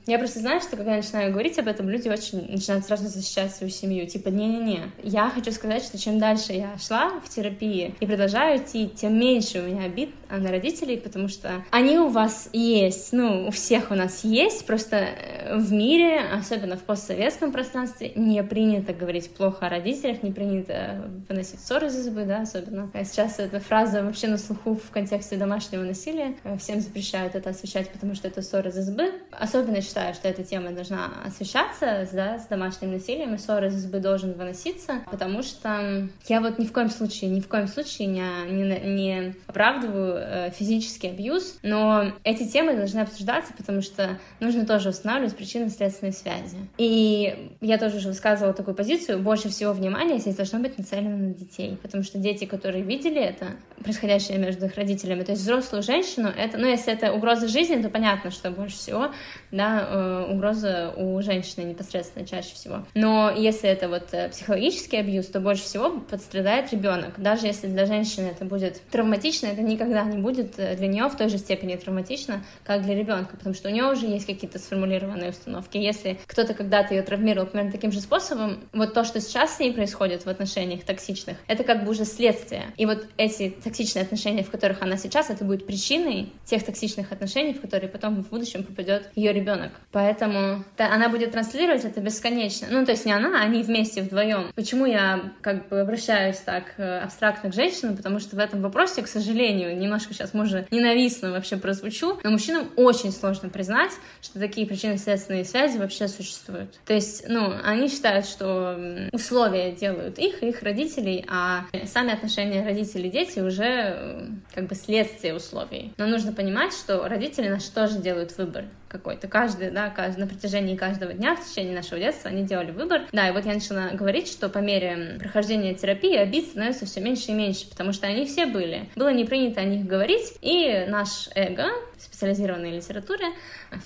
Я 0.05 0.19
просто 0.19 0.41
знаю, 0.41 0.61
что 0.61 0.77
когда 0.77 0.91
я 0.91 0.97
начинаю 0.99 1.33
говорить 1.33 1.59
об 1.59 1.67
этом, 1.67 1.89
люди 1.89 2.09
очень 2.09 2.47
начинают 2.51 2.85
сразу 2.85 3.09
защищать 3.09 3.55
свою 3.55 3.73
семью. 3.73 4.07
Типа, 4.07 4.29
не-не-не. 4.29 4.81
Я 5.03 5.31
хочу 5.31 5.51
сказать, 5.51 5.83
что 5.83 5.97
чем 5.97 6.19
дальше 6.19 6.53
я 6.53 6.77
шла 6.79 7.21
в 7.25 7.31
терапии 7.31 7.95
и 8.01 8.07
продолжаю 8.07 8.59
идти, 8.59 8.87
тем 8.89 9.19
меньше 9.19 9.61
у 9.61 9.63
меня 9.63 9.85
обид 9.85 10.11
на 10.29 10.51
родителей, 10.51 10.99
потому 10.99 11.29
что 11.29 11.65
они 11.71 11.99
у 11.99 12.09
вас 12.09 12.51
есть, 12.53 13.13
ну, 13.13 13.49
у 13.49 13.51
всех 13.51 13.91
у 13.91 13.95
нас 13.95 14.25
есть, 14.25 14.67
просто 14.67 14.97
э, 14.97 15.57
в 15.57 15.73
мире, 15.73 16.21
особенно 16.21 16.77
в 16.77 16.83
постсоветском 16.83 17.53
пространстве, 17.53 18.13
не 18.15 18.43
принято 18.43 18.93
говорить 18.93 19.31
плохо 19.31 19.67
о 19.67 19.69
родителях, 19.69 20.23
не 20.23 20.33
принято 20.33 21.11
выносить 21.29 21.61
ссоры 21.61 21.89
из 21.89 21.97
избы, 21.97 22.25
да, 22.25 22.43
особенно. 22.43 22.91
А 22.95 23.05
сейчас 23.05 23.39
эта 23.39 23.61
фраза 23.61 24.03
вообще 24.03 24.29
на 24.29 24.39
слуху 24.39 24.75
в 24.75 24.91
контексте 24.91 25.37
домашнего 25.37 25.83
насилия. 25.83 26.35
Всем 26.59 26.81
запрещают 26.81 27.35
это 27.35 27.51
освещать, 27.51 27.91
потому 28.03 28.17
что 28.17 28.27
это 28.27 28.43
ссоры 28.43 28.71
из 28.71 28.79
избы. 28.79 29.13
Особенно 29.31 29.81
считаю, 29.81 30.13
что 30.13 30.27
эта 30.27 30.43
тема 30.43 30.73
должна 30.73 31.13
освещаться, 31.25 32.09
да, 32.13 32.41
с 32.41 32.47
домашним 32.49 32.91
насилием, 32.91 33.37
и 33.37 33.39
ссоры 33.39 33.69
из 33.69 33.77
избы 33.77 34.01
должен 34.01 34.33
выноситься, 34.33 35.03
потому 35.09 35.45
что 35.45 36.09
я 36.27 36.41
вот 36.41 36.59
ни 36.59 36.65
в 36.65 36.73
коем 36.73 36.91
случае, 36.91 37.31
ни 37.31 37.39
в 37.39 37.47
коем 37.47 37.69
случае 37.69 38.09
не, 38.09 38.25
не, 38.51 38.81
не 38.81 39.35
оправдываю 39.47 40.17
э, 40.17 40.51
физический 40.51 41.11
абьюз, 41.11 41.59
но 41.63 42.11
эти 42.25 42.45
темы 42.45 42.75
должны 42.75 42.99
обсуждаться, 42.99 43.53
потому 43.57 43.83
что 43.83 44.19
нужно 44.41 44.67
тоже 44.67 44.89
устанавливать 44.89 45.37
причинно-следственные 45.37 46.13
связи. 46.13 46.57
И 46.79 47.53
я 47.61 47.79
тоже 47.79 47.99
уже 47.99 48.09
высказывала 48.09 48.53
такую 48.53 48.75
позицию, 48.75 49.21
больше 49.21 49.49
всего 49.49 49.73
внимания 49.73 50.19
здесь 50.19 50.35
должно 50.35 50.59
быть 50.59 50.77
нацелено 50.77 51.17
на 51.17 51.35
детей, 51.35 51.79
потому 51.81 52.03
что 52.03 52.19
дети, 52.19 52.47
которые 52.47 52.83
видели 52.83 53.21
это, 53.21 53.53
происходящее 53.85 54.39
между 54.39 54.67
их 54.67 54.75
родителями, 54.75 55.23
то 55.23 55.31
есть 55.31 55.43
взрослую 55.43 55.85
женщину, 55.85 56.29
это, 56.29 56.59
ну, 56.59 56.67
если 56.67 56.93
это 56.93 57.13
угроза 57.13 57.47
жизни, 57.47 57.81
то 57.81 57.92
понятно, 57.93 58.31
что 58.31 58.51
больше 58.51 58.77
всего, 58.77 59.11
да, 59.51 59.87
э, 59.89 60.27
угроза 60.33 60.93
у 60.97 61.21
женщины 61.23 61.65
непосредственно 61.65 62.27
чаще 62.27 62.55
всего. 62.55 62.85
Но 62.95 63.31
если 63.31 63.69
это 63.69 63.89
вот 63.89 64.09
э, 64.13 64.29
психологический 64.31 64.97
абьюз, 64.99 65.27
то 65.27 65.41
больше 65.41 65.63
всего 65.63 65.91
пострадает 65.91 66.73
ребенок. 66.73 67.15
Даже 67.19 67.47
если 67.47 67.67
для 67.67 67.87
женщины 67.87 68.29
это 68.29 68.45
будет 68.45 68.81
травматично, 68.91 69.47
это 69.47 69.63
никогда 69.63 70.03
не 70.05 70.19
будет 70.19 70.59
э, 70.59 70.77
для 70.77 70.87
нее 70.89 71.09
в 71.09 71.17
той 71.17 71.29
же 71.29 71.39
степени 71.39 71.77
травматично, 71.77 72.43
как 72.65 72.83
для 72.83 72.95
ребенка, 72.95 73.37
потому 73.37 73.55
что 73.55 73.69
у 73.69 73.73
нее 73.73 73.85
уже 73.85 74.07
есть 74.07 74.27
какие-то 74.27 74.59
сформулированные 74.59 75.31
установки. 75.31 75.77
Если 75.77 76.19
кто-то 76.27 76.55
когда-то 76.55 76.95
ее 76.95 77.03
травмировал 77.03 77.47
примерно 77.47 77.73
таким 77.73 77.93
же 77.93 78.01
способом, 78.01 78.61
вот 78.73 78.95
то, 78.95 79.05
что 79.05 79.21
сейчас 79.21 79.57
с 79.57 79.61
ней 79.61 79.73
происходит 79.73 80.25
в 80.25 80.29
отношениях 80.29 80.85
токсичных, 80.85 81.37
это 81.47 81.65
как 81.65 81.85
бы 81.85 81.91
уже 81.91 82.05
следствие. 82.05 82.65
И 82.77 82.87
вот 82.87 83.07
эти 83.17 83.51
токсичные 83.51 84.03
отношения, 84.03 84.43
в 84.43 84.51
которых 84.51 84.83
она 84.83 84.97
сейчас, 84.97 85.31
это 85.31 85.45
будет 85.45 85.67
причиной 85.67 86.33
тех 86.45 86.65
токсичных 86.65 87.13
отношений, 87.13 87.53
в 87.53 87.61
которые 87.83 87.91
потом 87.91 88.23
в 88.23 88.29
будущем 88.31 88.63
попадет 88.63 89.11
ее 89.17 89.33
ребенок. 89.33 89.73
Поэтому 89.91 90.65
она 90.77 91.09
будет 91.09 91.33
транслировать 91.33 91.85
это 91.85 92.01
бесконечно. 92.01 92.69
Ну, 92.71 92.85
то 92.85 92.93
есть 92.93 93.07
не 93.07 93.13
она, 93.13 93.41
а 93.41 93.45
они 93.45 93.63
вместе 93.63 94.03
вдвоем. 94.03 94.53
Почему 94.55 94.87
я 94.87 95.33
как 95.41 95.69
бы 95.69 95.81
обращаюсь 95.81 96.37
так 96.37 96.75
э, 96.77 96.99
абстрактно 96.99 97.51
к 97.51 97.55
женщинам? 97.55 97.97
Потому 97.97 98.21
что 98.21 98.37
в 98.37 98.39
этом 98.39 98.61
вопросе, 98.61 99.03
к 99.03 99.09
сожалению, 99.09 99.77
немножко 99.77 100.15
сейчас, 100.15 100.33
может, 100.35 100.71
ненавистно 100.71 101.33
вообще 101.33 101.57
прозвучу, 101.57 102.21
но 102.23 102.31
мужчинам 102.31 102.69
очень 102.77 103.11
сложно 103.11 103.49
признать, 103.49 103.93
что 104.21 104.39
такие 104.39 104.67
причинно-следственные 104.67 105.45
связи 105.45 105.79
вообще 105.79 106.07
существуют. 106.07 106.79
То 106.87 106.95
есть, 106.95 107.25
ну, 107.29 107.53
они 107.65 107.89
считают, 107.89 108.27
что 108.27 109.09
условия 109.13 109.73
делают 109.73 110.19
их 110.19 110.43
и 110.43 110.51
их 110.51 110.63
родителей, 110.63 111.25
а 111.29 111.65
сами 111.87 112.13
отношения 112.13 112.65
родителей-дети 112.65 113.41
уже 113.41 113.65
э, 113.65 114.27
как 114.55 114.67
бы 114.69 114.75
следствие 114.75 115.35
условий. 115.35 115.93
Но 115.97 116.07
нужно 116.07 116.33
понимать, 116.33 116.73
что 116.73 117.09
родители 117.09 117.49
наши 117.49 117.72
тоже 117.73 117.99
делают 117.99 118.37
выбор 118.39 118.65
какой-то. 118.93 119.27
Каждый, 119.27 119.71
да, 119.71 119.89
каждый, 119.89 120.21
на 120.21 120.27
протяжении 120.27 120.77
каждого 120.77 121.15
дня, 121.15 121.35
в 121.35 121.49
течение 121.49 121.75
нашего 121.75 121.99
детства 121.99 122.31
они 122.31 122.45
делали 122.45 122.71
выбор. 122.71 123.03
Да, 123.11 123.29
и 123.29 123.33
вот 123.33 123.47
я 123.47 123.55
начала 123.55 123.91
говорить, 123.93 124.29
что 124.29 124.49
по 124.49 124.59
мере 124.59 125.17
прохождения 125.19 125.75
терапии 125.75 126.15
обид 126.17 126.49
становится 126.49 126.85
все 126.87 127.01
меньше 127.01 127.33
и 127.33 127.35
меньше, 127.35 127.69
потому 127.69 127.93
что 127.93 128.07
они 128.07 128.27
все 128.27 128.47
были. 128.47 128.91
Было 128.95 129.13
не 129.13 129.25
принято 129.25 129.61
о 129.61 129.65
них 129.65 129.87
говорить, 129.87 130.35
и 130.43 130.85
наш 130.89 131.29
эго 131.35 131.69
в 131.97 132.03
специализированной 132.03 132.71
литературе 132.77 133.27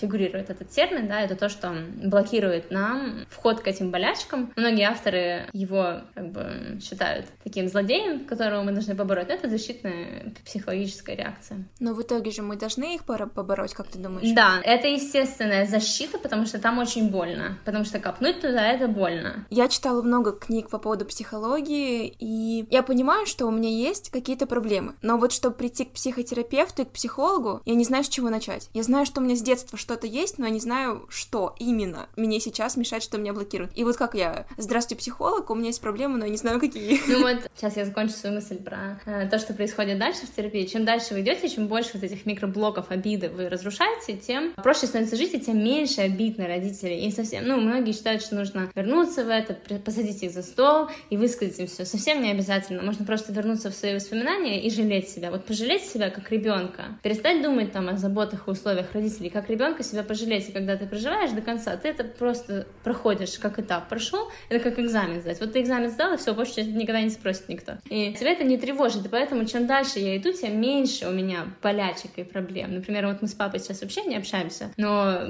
фигурирует 0.00 0.50
этот 0.50 0.70
термин, 0.70 1.06
да, 1.06 1.20
это 1.20 1.36
то, 1.36 1.48
что 1.48 1.72
блокирует 2.02 2.70
нам 2.70 3.26
вход 3.28 3.60
к 3.60 3.68
этим 3.68 3.90
болячкам. 3.90 4.52
Многие 4.56 4.84
авторы 4.84 5.48
его 5.52 6.00
как 6.14 6.32
бы 6.32 6.78
считают 6.82 7.26
таким 7.44 7.68
злодеем, 7.68 8.24
которого 8.24 8.62
мы 8.62 8.72
должны 8.72 8.96
побороть. 8.96 9.28
Но 9.28 9.34
это 9.34 9.48
защитная 9.48 10.32
психологическая 10.44 11.14
реакция. 11.14 11.64
Но 11.78 11.92
в 11.94 12.02
итоге 12.02 12.30
же 12.30 12.42
мы 12.42 12.56
должны 12.56 12.94
их 12.94 13.04
побороть, 13.04 13.74
как 13.74 13.88
ты 13.88 13.98
думаешь? 13.98 14.32
Да, 14.34 14.60
это 14.64 14.88
естественная 14.96 15.66
защита, 15.66 16.18
потому 16.18 16.46
что 16.46 16.58
там 16.58 16.78
очень 16.78 17.10
больно, 17.10 17.58
потому 17.64 17.84
что 17.84 17.98
копнуть 17.98 18.40
туда 18.40 18.66
это 18.66 18.88
больно. 18.88 19.46
Я 19.50 19.68
читала 19.68 20.02
много 20.02 20.32
книг 20.32 20.68
по 20.68 20.78
поводу 20.78 21.04
психологии, 21.04 22.14
и 22.18 22.66
я 22.70 22.82
понимаю, 22.82 23.26
что 23.26 23.46
у 23.46 23.50
меня 23.50 23.70
есть 23.70 24.10
какие-то 24.10 24.46
проблемы. 24.46 24.94
Но 25.02 25.18
вот 25.18 25.32
чтобы 25.32 25.56
прийти 25.56 25.84
к 25.84 25.92
психотерапевту 25.92 26.82
и 26.82 26.84
к 26.84 26.90
психологу, 26.90 27.62
я 27.64 27.74
не 27.74 27.84
знаю, 27.84 28.04
с 28.04 28.08
чего 28.08 28.30
начать. 28.30 28.68
Я 28.74 28.82
знаю, 28.82 29.06
что 29.06 29.20
у 29.20 29.24
меня 29.24 29.36
с 29.36 29.42
детства 29.42 29.78
что-то 29.78 30.06
есть, 30.06 30.38
но 30.38 30.46
я 30.46 30.52
не 30.52 30.60
знаю, 30.60 31.06
что 31.08 31.54
именно 31.58 32.08
мне 32.16 32.40
сейчас 32.40 32.76
мешает, 32.76 33.02
что 33.02 33.18
меня 33.18 33.32
блокирует. 33.32 33.70
И 33.76 33.84
вот 33.84 33.96
как 33.96 34.14
я, 34.14 34.46
здравствуйте, 34.56 35.00
психолог, 35.00 35.50
у 35.50 35.54
меня 35.54 35.68
есть 35.68 35.80
проблемы, 35.80 36.18
но 36.18 36.24
я 36.24 36.30
не 36.30 36.36
знаю, 36.36 36.60
какие. 36.60 37.00
Ну 37.08 37.22
вот, 37.22 37.50
сейчас 37.54 37.76
я 37.76 37.84
закончу 37.84 38.14
свою 38.14 38.36
мысль 38.36 38.56
про 38.56 39.00
э, 39.06 39.28
то, 39.28 39.38
что 39.38 39.54
происходит 39.54 39.98
дальше 39.98 40.26
в 40.26 40.34
терапии. 40.34 40.64
Чем 40.66 40.84
дальше 40.84 41.14
вы 41.14 41.20
идете, 41.20 41.48
чем 41.48 41.66
больше 41.66 41.90
вот 41.94 42.02
этих 42.02 42.26
микроблоков 42.26 42.90
обиды 42.90 43.28
вы 43.28 43.48
разрушаете, 43.48 44.16
тем 44.16 44.52
проще 44.54 44.85
становится 44.86 45.16
жить, 45.16 45.34
и 45.34 45.40
тем 45.40 45.62
меньше 45.62 46.00
обид 46.00 46.38
на 46.38 46.46
родителей. 46.46 47.06
И 47.06 47.10
совсем, 47.10 47.46
ну, 47.46 47.60
многие 47.60 47.92
считают, 47.92 48.22
что 48.22 48.34
нужно 48.34 48.70
вернуться 48.74 49.24
в 49.24 49.28
это, 49.28 49.54
посадить 49.78 50.22
их 50.22 50.32
за 50.32 50.42
стол 50.42 50.88
и 51.10 51.16
высказать 51.16 51.58
им 51.58 51.66
все. 51.66 51.84
Совсем 51.84 52.22
не 52.22 52.30
обязательно. 52.30 52.82
Можно 52.82 53.04
просто 53.04 53.32
вернуться 53.32 53.70
в 53.70 53.74
свои 53.74 53.94
воспоминания 53.94 54.62
и 54.62 54.70
жалеть 54.70 55.08
себя. 55.08 55.30
Вот 55.30 55.44
пожалеть 55.44 55.82
себя 55.82 56.10
как 56.10 56.30
ребенка. 56.30 56.98
Перестать 57.02 57.42
думать 57.42 57.72
там 57.72 57.88
о 57.88 57.96
заботах 57.96 58.48
и 58.48 58.50
условиях 58.50 58.92
родителей, 58.92 59.30
как 59.30 59.50
ребенка 59.50 59.82
себя 59.82 60.02
пожалеть. 60.02 60.48
И 60.48 60.52
когда 60.52 60.76
ты 60.76 60.86
проживаешь 60.86 61.30
до 61.30 61.42
конца, 61.42 61.76
ты 61.76 61.88
это 61.88 62.04
просто 62.04 62.66
проходишь 62.82 63.38
как 63.38 63.58
этап. 63.58 63.88
Прошел, 63.88 64.30
это 64.48 64.70
как 64.70 64.78
экзамен 64.78 65.20
сдать. 65.20 65.40
Вот 65.40 65.52
ты 65.52 65.60
экзамен 65.60 65.90
сдал, 65.90 66.14
и 66.14 66.16
все, 66.16 66.34
больше 66.34 66.62
никогда 66.62 67.00
не 67.00 67.10
спросит 67.10 67.48
никто. 67.48 67.72
И 67.88 68.12
тебя 68.14 68.32
это 68.32 68.44
не 68.44 68.58
тревожит. 68.58 69.04
И 69.04 69.08
поэтому 69.08 69.44
чем 69.44 69.66
дальше 69.66 69.98
я 69.98 70.16
иду, 70.16 70.32
тем 70.32 70.60
меньше 70.60 71.06
у 71.06 71.12
меня 71.12 71.46
болячек 71.62 72.10
и 72.16 72.24
проблем. 72.24 72.74
Например, 72.74 73.06
вот 73.06 73.22
мы 73.22 73.28
с 73.28 73.34
папой 73.34 73.60
сейчас 73.60 73.82
вообще 73.82 74.02
не 74.04 74.16
общаемся, 74.16 74.72
но 74.76 75.26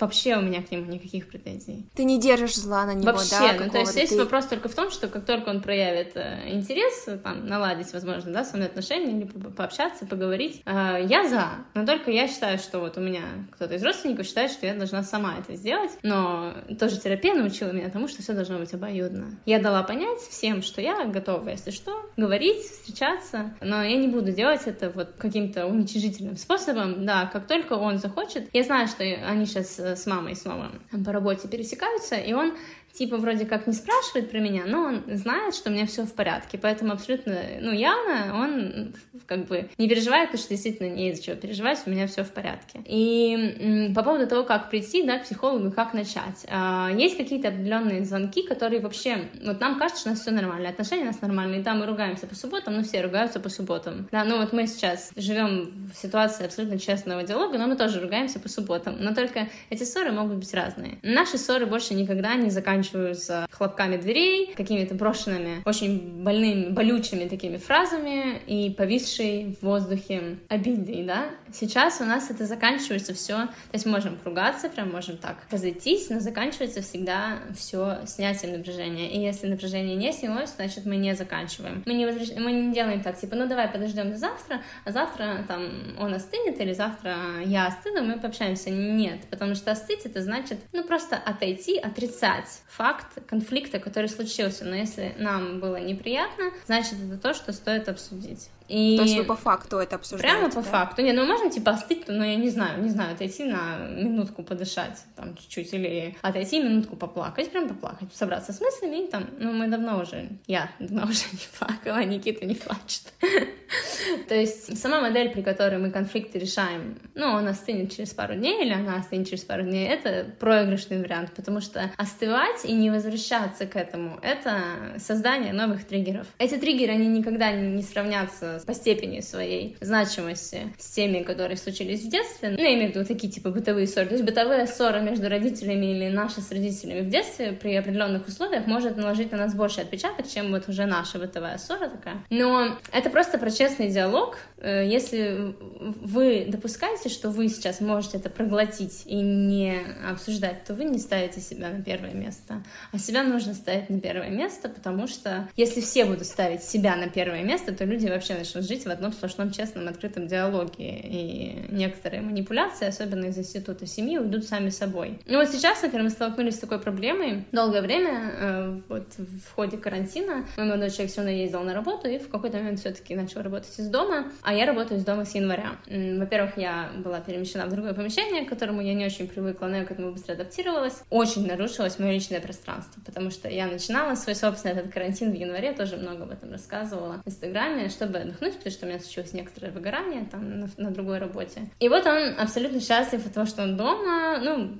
вообще 0.00 0.36
у 0.36 0.40
меня 0.40 0.62
к 0.62 0.70
нему 0.70 0.90
никаких 0.90 1.28
претензий. 1.28 1.86
Ты 1.94 2.04
не 2.04 2.20
держишь 2.20 2.56
зла 2.56 2.84
на 2.84 2.94
него, 2.94 3.12
вообще, 3.12 3.58
да? 3.58 3.64
ну 3.64 3.70
то 3.70 3.78
есть 3.78 3.96
есть 3.96 4.16
вопрос 4.16 4.46
только 4.46 4.68
в 4.68 4.74
том, 4.74 4.90
что 4.90 5.08
как 5.08 5.24
только 5.24 5.48
он 5.48 5.62
проявит 5.62 6.12
э, 6.16 6.50
интерес, 6.50 7.08
там, 7.22 7.46
наладить, 7.46 7.92
возможно, 7.92 8.32
да, 8.32 8.44
со 8.44 8.56
мной 8.56 8.68
отношения, 8.68 9.18
или 9.18 9.24
пообщаться, 9.24 10.06
поговорить, 10.06 10.62
э, 10.64 11.06
я 11.08 11.28
за. 11.28 11.48
Но 11.74 11.86
только 11.86 12.10
я 12.10 12.28
считаю, 12.28 12.58
что 12.58 12.80
вот 12.80 12.96
у 12.96 13.00
меня 13.00 13.22
кто-то 13.52 13.74
из 13.74 13.82
родственников 13.82 14.26
считает, 14.26 14.50
что 14.50 14.66
я 14.66 14.74
должна 14.74 15.02
сама 15.02 15.34
это 15.38 15.54
сделать, 15.54 15.92
но 16.02 16.54
тоже 16.78 16.98
терапия 16.98 17.34
научила 17.34 17.70
меня 17.70 17.88
тому, 17.90 18.08
что 18.08 18.22
все 18.22 18.32
должно 18.32 18.58
быть 18.58 18.72
обоюдно. 18.74 19.38
Я 19.46 19.60
дала 19.60 19.82
понять 19.82 20.20
всем, 20.20 20.62
что 20.62 20.80
я 20.80 21.04
готова, 21.06 21.48
если 21.48 21.70
что, 21.70 22.10
говорить, 22.16 22.62
встречаться, 22.62 23.54
но 23.60 23.82
я 23.82 23.96
не 23.96 24.08
буду 24.08 24.32
делать 24.32 24.62
это 24.66 24.90
вот 24.90 25.12
каким-то 25.18 25.66
уничижительным 25.66 26.36
способом. 26.36 27.04
Да, 27.04 27.26
как 27.26 27.46
только 27.46 27.74
он 27.74 27.98
захочет, 27.98 28.48
я 28.52 28.62
знаю, 28.62 28.88
что 28.88 29.02
они 29.02 29.46
сейчас 29.46 29.77
с 29.78 30.06
мамой 30.06 30.36
снова 30.36 30.72
по 31.04 31.12
работе 31.12 31.48
пересекаются, 31.48 32.16
и 32.16 32.32
он 32.32 32.52
типа 32.92 33.16
вроде 33.16 33.46
как 33.46 33.66
не 33.66 33.72
спрашивает 33.72 34.30
про 34.30 34.40
меня, 34.40 34.64
но 34.66 34.82
он 34.82 35.04
знает, 35.16 35.54
что 35.54 35.70
у 35.70 35.72
меня 35.72 35.86
все 35.86 36.04
в 36.04 36.12
порядке, 36.12 36.58
поэтому 36.58 36.92
абсолютно, 36.92 37.38
ну, 37.60 37.72
явно 37.72 38.40
он 38.40 38.94
как 39.26 39.46
бы 39.46 39.68
не 39.78 39.88
переживает, 39.88 40.28
потому 40.30 40.42
что 40.42 40.50
действительно 40.50 40.88
не 40.88 41.10
из-за 41.10 41.22
чего 41.22 41.36
переживать, 41.36 41.80
у 41.86 41.90
меня 41.90 42.06
все 42.06 42.24
в 42.24 42.30
порядке. 42.30 42.80
И 42.86 43.92
по 43.94 44.02
поводу 44.02 44.26
того, 44.26 44.44
как 44.44 44.70
прийти, 44.70 45.04
да, 45.04 45.18
к 45.18 45.24
психологу, 45.24 45.70
как 45.70 45.94
начать. 45.94 46.44
А, 46.48 46.90
есть 46.90 47.16
какие-то 47.16 47.48
определенные 47.48 48.04
звонки, 48.04 48.42
которые 48.42 48.80
вообще, 48.80 49.28
вот 49.44 49.60
нам 49.60 49.78
кажется, 49.78 50.00
что 50.00 50.10
у 50.10 50.12
нас 50.12 50.22
все 50.22 50.30
нормально, 50.30 50.68
отношения 50.68 51.02
у 51.02 51.06
нас 51.06 51.20
нормальные, 51.20 51.60
да, 51.60 51.74
мы 51.74 51.86
ругаемся 51.86 52.26
по 52.26 52.34
субботам, 52.34 52.74
ну, 52.74 52.82
все 52.82 53.00
ругаются 53.02 53.38
по 53.38 53.48
субботам. 53.48 54.08
Да, 54.10 54.24
ну 54.24 54.38
вот 54.38 54.52
мы 54.52 54.66
сейчас 54.66 55.12
живем 55.16 55.90
в 55.92 55.96
ситуации 55.96 56.46
абсолютно 56.46 56.78
честного 56.78 57.22
диалога, 57.22 57.58
но 57.58 57.66
мы 57.66 57.76
тоже 57.76 58.00
ругаемся 58.00 58.40
по 58.40 58.48
субботам, 58.48 58.96
но 58.98 59.14
только 59.14 59.48
эти 59.70 59.84
ссоры 59.84 60.10
могут 60.10 60.38
быть 60.38 60.52
разные. 60.54 60.98
Наши 61.02 61.38
ссоры 61.38 61.66
больше 61.66 61.94
никогда 61.94 62.34
не 62.34 62.50
заканчиваются 62.50 62.77
заканчиваются 62.78 63.46
хлопками 63.50 63.96
дверей, 63.96 64.54
какими-то 64.56 64.94
брошенными, 64.94 65.62
очень 65.64 66.22
больными, 66.22 66.70
болючими 66.70 67.28
такими 67.28 67.56
фразами 67.56 68.38
и 68.46 68.70
повисшей 68.70 69.56
в 69.60 69.64
воздухе 69.64 70.38
обидой, 70.48 71.04
да. 71.04 71.30
Сейчас 71.52 72.00
у 72.00 72.04
нас 72.04 72.30
это 72.30 72.46
заканчивается 72.46 73.14
все, 73.14 73.46
то 73.46 73.74
есть 73.74 73.86
можем 73.86 74.16
поругаться, 74.16 74.68
прям 74.68 74.92
можем 74.92 75.16
так 75.16 75.36
разойтись, 75.50 76.10
но 76.10 76.20
заканчивается 76.20 76.82
всегда 76.82 77.38
все 77.56 77.98
снятием 78.06 78.52
напряжения. 78.52 79.10
И 79.10 79.20
если 79.20 79.48
напряжение 79.48 79.96
не 79.96 80.12
снялось, 80.12 80.50
значит 80.56 80.86
мы 80.86 80.96
не 80.96 81.14
заканчиваем. 81.14 81.82
Мы 81.86 81.94
не, 81.94 82.06
возвращ... 82.06 82.30
мы 82.36 82.52
не 82.52 82.72
делаем 82.72 83.02
так, 83.02 83.18
типа, 83.18 83.34
ну 83.34 83.48
давай 83.48 83.68
подождем 83.68 84.10
до 84.10 84.16
завтра, 84.16 84.62
а 84.84 84.92
завтра 84.92 85.44
там 85.48 85.96
он 85.98 86.14
остынет 86.14 86.60
или 86.60 86.72
завтра 86.72 87.16
я 87.44 87.66
остыну, 87.66 88.04
мы 88.04 88.20
пообщаемся. 88.20 88.70
Нет, 88.70 89.20
потому 89.30 89.54
что 89.54 89.72
остыть 89.72 90.04
это 90.04 90.22
значит, 90.22 90.58
ну 90.72 90.84
просто 90.84 91.16
отойти, 91.16 91.78
отрицать 91.78 92.62
факт 92.68 93.18
конфликта, 93.26 93.78
который 93.78 94.08
случился. 94.08 94.64
Но 94.64 94.74
если 94.76 95.14
нам 95.18 95.60
было 95.60 95.76
неприятно, 95.76 96.50
значит 96.66 96.94
это 96.94 97.18
то, 97.18 97.34
что 97.34 97.52
стоит 97.52 97.88
обсудить. 97.88 98.50
И... 98.68 98.96
То 98.96 99.02
есть 99.02 99.16
вы 99.16 99.24
по 99.24 99.36
факту 99.36 99.78
это 99.78 99.96
обсуждаете? 99.96 100.36
Прямо 100.36 100.50
по 100.50 100.62
да? 100.62 100.70
факту. 100.70 101.02
Не, 101.02 101.12
ну 101.12 101.26
можем 101.26 101.50
типа 101.50 101.72
остыть, 101.72 102.06
но 102.08 102.24
я 102.24 102.36
не 102.36 102.50
знаю, 102.50 102.82
не 102.82 102.90
знаю, 102.90 103.14
отойти 103.14 103.44
на 103.44 103.78
минутку 103.88 104.42
подышать 104.42 105.02
там 105.16 105.36
чуть-чуть 105.36 105.72
или 105.72 106.16
отойти 106.20 106.62
минутку 106.62 106.96
поплакать, 106.96 107.50
прям 107.50 107.68
поплакать, 107.68 108.14
собраться 108.14 108.52
с 108.52 108.60
мыслями 108.60 109.06
и 109.06 109.10
там, 109.10 109.30
ну 109.38 109.52
мы 109.52 109.68
давно 109.68 110.00
уже, 110.00 110.28
я 110.46 110.70
давно 110.78 111.04
уже 111.10 111.24
не 111.32 111.58
плакала, 111.58 112.04
Никита 112.04 112.44
не 112.44 112.54
плачет. 112.54 113.12
То 114.28 114.34
есть 114.34 114.78
сама 114.78 115.00
модель, 115.00 115.30
при 115.30 115.42
которой 115.42 115.78
мы 115.78 115.90
конфликты 115.90 116.38
решаем, 116.38 116.98
ну, 117.14 117.26
он 117.26 117.48
остынет 117.48 117.94
через 117.94 118.10
пару 118.10 118.34
дней 118.34 118.64
или 118.64 118.72
она 118.72 118.96
остынет 118.96 119.28
через 119.28 119.44
пару 119.44 119.62
дней, 119.62 119.86
это 119.88 120.26
проигрышный 120.38 120.98
вариант, 120.98 121.32
потому 121.34 121.60
что 121.60 121.90
остывать 121.96 122.64
и 122.64 122.72
не 122.72 122.90
возвращаться 122.90 123.66
к 123.66 123.76
этому— 123.76 124.18
это 124.22 124.60
создание 124.98 125.52
новых 125.52 125.86
триггеров. 125.86 126.26
Эти 126.38 126.56
триггеры, 126.56 126.92
они 126.92 127.06
никогда 127.06 127.50
не 127.52 127.82
сравнятся 127.82 128.57
по 128.66 128.74
степени 128.74 129.20
своей 129.20 129.76
значимости 129.80 130.72
с 130.78 130.90
теми, 130.90 131.22
которые 131.22 131.56
случились 131.56 132.02
в 132.02 132.08
детстве. 132.08 132.50
Ну, 132.50 132.58
я 132.58 132.74
имею 132.74 132.92
в 132.92 132.94
виду 132.94 133.06
такие 133.06 133.32
типа 133.32 133.50
бытовые 133.50 133.86
ссоры. 133.86 134.06
То 134.06 134.14
есть 134.14 134.24
бытовая 134.24 134.66
ссора 134.66 135.00
между 135.00 135.28
родителями 135.28 135.86
или 135.86 136.08
наши 136.08 136.40
с 136.40 136.50
родителями 136.50 137.00
в 137.00 137.10
детстве 137.10 137.52
при 137.52 137.74
определенных 137.74 138.26
условиях 138.26 138.66
может 138.66 138.96
наложить 138.96 139.32
на 139.32 139.38
нас 139.38 139.54
больше 139.54 139.80
отпечаток, 139.80 140.28
чем 140.28 140.50
вот 140.50 140.68
уже 140.68 140.86
наша 140.86 141.18
бытовая 141.18 141.58
ссора 141.58 141.88
такая. 141.88 142.16
Но 142.30 142.78
это 142.92 143.10
просто 143.10 143.38
про 143.38 143.50
честный 143.50 143.88
диалог. 143.88 144.38
Э, 144.58 144.86
если 144.86 145.54
вы 145.78 146.46
допускаете, 146.48 147.08
что 147.08 147.30
вы 147.30 147.48
сейчас 147.48 147.80
можете 147.80 148.18
это 148.18 148.30
проглотить 148.30 149.02
и 149.06 149.16
не 149.16 149.80
обсуждать, 150.10 150.64
то 150.64 150.74
вы 150.74 150.84
не 150.84 150.98
ставите 150.98 151.40
себя 151.40 151.70
на 151.70 151.82
первое 151.82 152.12
место. 152.12 152.62
А 152.92 152.98
себя 152.98 153.22
нужно 153.22 153.54
ставить 153.54 153.90
на 153.90 154.00
первое 154.00 154.30
место, 154.30 154.68
потому 154.68 155.06
что 155.06 155.48
если 155.56 155.80
все 155.80 156.04
будут 156.04 156.26
ставить 156.26 156.62
себя 156.62 156.96
на 156.96 157.08
первое 157.08 157.42
место, 157.42 157.72
то 157.72 157.84
люди 157.84 158.06
вообще 158.06 158.34
начнут 158.34 158.47
жить 158.54 158.84
в 158.84 158.90
одном 158.90 159.12
сплошном 159.12 159.50
честном 159.50 159.88
открытом 159.88 160.26
диалоге. 160.26 161.00
И 161.02 161.64
некоторые 161.68 162.22
манипуляции, 162.22 162.86
особенно 162.86 163.26
из 163.26 163.38
института 163.38 163.86
семьи, 163.86 164.18
уйдут 164.18 164.44
сами 164.44 164.70
собой. 164.70 165.20
И 165.26 165.36
вот 165.36 165.48
сейчас, 165.48 165.82
например, 165.82 166.04
мы 166.04 166.10
столкнулись 166.10 166.56
с 166.56 166.58
такой 166.58 166.78
проблемой. 166.78 167.44
Долгое 167.52 167.82
время, 167.82 168.32
э, 168.38 168.80
вот 168.88 169.06
в 169.18 169.54
ходе 169.54 169.76
карантина, 169.76 170.46
мой 170.56 170.66
молодой 170.66 170.90
человек 170.90 171.10
все 171.10 171.20
равно 171.20 171.32
ездил 171.32 171.62
на 171.62 171.74
работу 171.74 172.08
и 172.08 172.18
в 172.18 172.28
какой-то 172.28 172.58
момент 172.58 172.80
все-таки 172.80 173.14
начал 173.14 173.42
работать 173.42 173.78
из 173.78 173.88
дома, 173.88 174.30
а 174.42 174.54
я 174.54 174.66
работаю 174.66 174.98
из 174.98 175.04
дома 175.04 175.24
с 175.24 175.34
января. 175.34 175.76
Во-первых, 175.86 176.56
я 176.56 176.90
была 176.96 177.20
перемещена 177.20 177.66
в 177.66 177.70
другое 177.70 177.94
помещение, 177.94 178.44
к 178.44 178.48
которому 178.48 178.80
я 178.80 178.94
не 178.94 179.06
очень 179.06 179.28
привыкла, 179.28 179.66
но 179.66 179.78
я 179.78 179.84
к 179.84 179.90
этому 179.90 180.12
быстро 180.12 180.34
адаптировалась. 180.34 181.02
Очень 181.10 181.46
нарушилось 181.46 181.98
мое 181.98 182.12
личное 182.12 182.40
пространство, 182.40 183.00
потому 183.04 183.30
что 183.30 183.48
я 183.48 183.66
начинала 183.66 184.14
свой 184.14 184.34
собственный 184.34 184.74
этот 184.74 184.92
карантин 184.92 185.32
в 185.32 185.34
январе, 185.34 185.72
тоже 185.72 185.96
много 185.96 186.24
об 186.24 186.30
этом 186.30 186.52
рассказывала 186.52 187.22
в 187.24 187.28
Инстаграме, 187.28 187.88
чтобы 187.88 188.34
отдохнуть, 188.38 188.56
потому 188.56 188.72
что 188.72 188.86
у 188.86 188.88
меня 188.88 188.98
случилось 188.98 189.32
некоторое 189.32 189.70
выгорание 189.70 190.26
там 190.30 190.60
на, 190.60 190.68
на 190.76 190.90
другой 190.90 191.18
работе. 191.18 191.62
И 191.80 191.88
вот 191.88 192.06
он 192.06 192.38
абсолютно 192.38 192.80
счастлив 192.80 193.24
от 193.26 193.32
того, 193.32 193.46
что 193.46 193.62
он 193.62 193.76
дома. 193.76 194.38
Ну, 194.42 194.70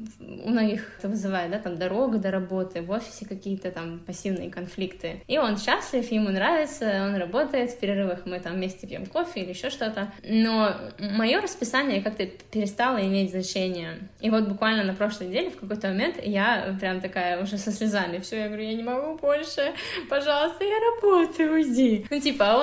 у 0.44 0.50
многих 0.50 0.98
это 0.98 1.08
вызывает, 1.08 1.50
да, 1.50 1.58
там 1.58 1.76
дорога 1.76 2.18
до 2.18 2.30
работы, 2.30 2.82
в 2.82 2.90
офисе 2.90 3.26
какие-то 3.26 3.70
там 3.70 4.00
пассивные 4.00 4.50
конфликты. 4.50 5.22
И 5.26 5.38
он 5.38 5.58
счастлив, 5.58 6.10
ему 6.10 6.30
нравится, 6.30 7.08
он 7.08 7.16
работает, 7.16 7.70
в 7.70 7.78
перерывах 7.78 8.26
мы 8.26 8.40
там 8.40 8.54
вместе 8.54 8.86
пьем 8.86 9.06
кофе 9.06 9.40
или 9.40 9.50
еще 9.50 9.70
что-то. 9.70 10.12
Но 10.24 10.74
мое 10.98 11.40
расписание 11.40 12.02
как-то 12.02 12.26
перестало 12.26 12.98
иметь 12.98 13.30
значение. 13.30 13.98
И 14.20 14.30
вот 14.30 14.48
буквально 14.48 14.84
на 14.84 14.94
прошлой 14.94 15.28
неделе 15.28 15.50
в 15.50 15.58
какой-то 15.58 15.88
момент 15.88 16.16
я 16.22 16.76
прям 16.80 17.00
такая 17.00 17.42
уже 17.42 17.58
со 17.58 17.72
слезами, 17.72 18.18
все, 18.18 18.36
я 18.40 18.46
говорю, 18.48 18.64
я 18.64 18.74
не 18.74 18.82
могу 18.82 19.18
больше, 19.18 19.72
пожалуйста, 20.08 20.64
я 20.64 20.78
работаю, 20.94 21.52
уйди. 21.52 22.06
Ну, 22.10 22.20
типа, 22.20 22.46
а 22.46 22.58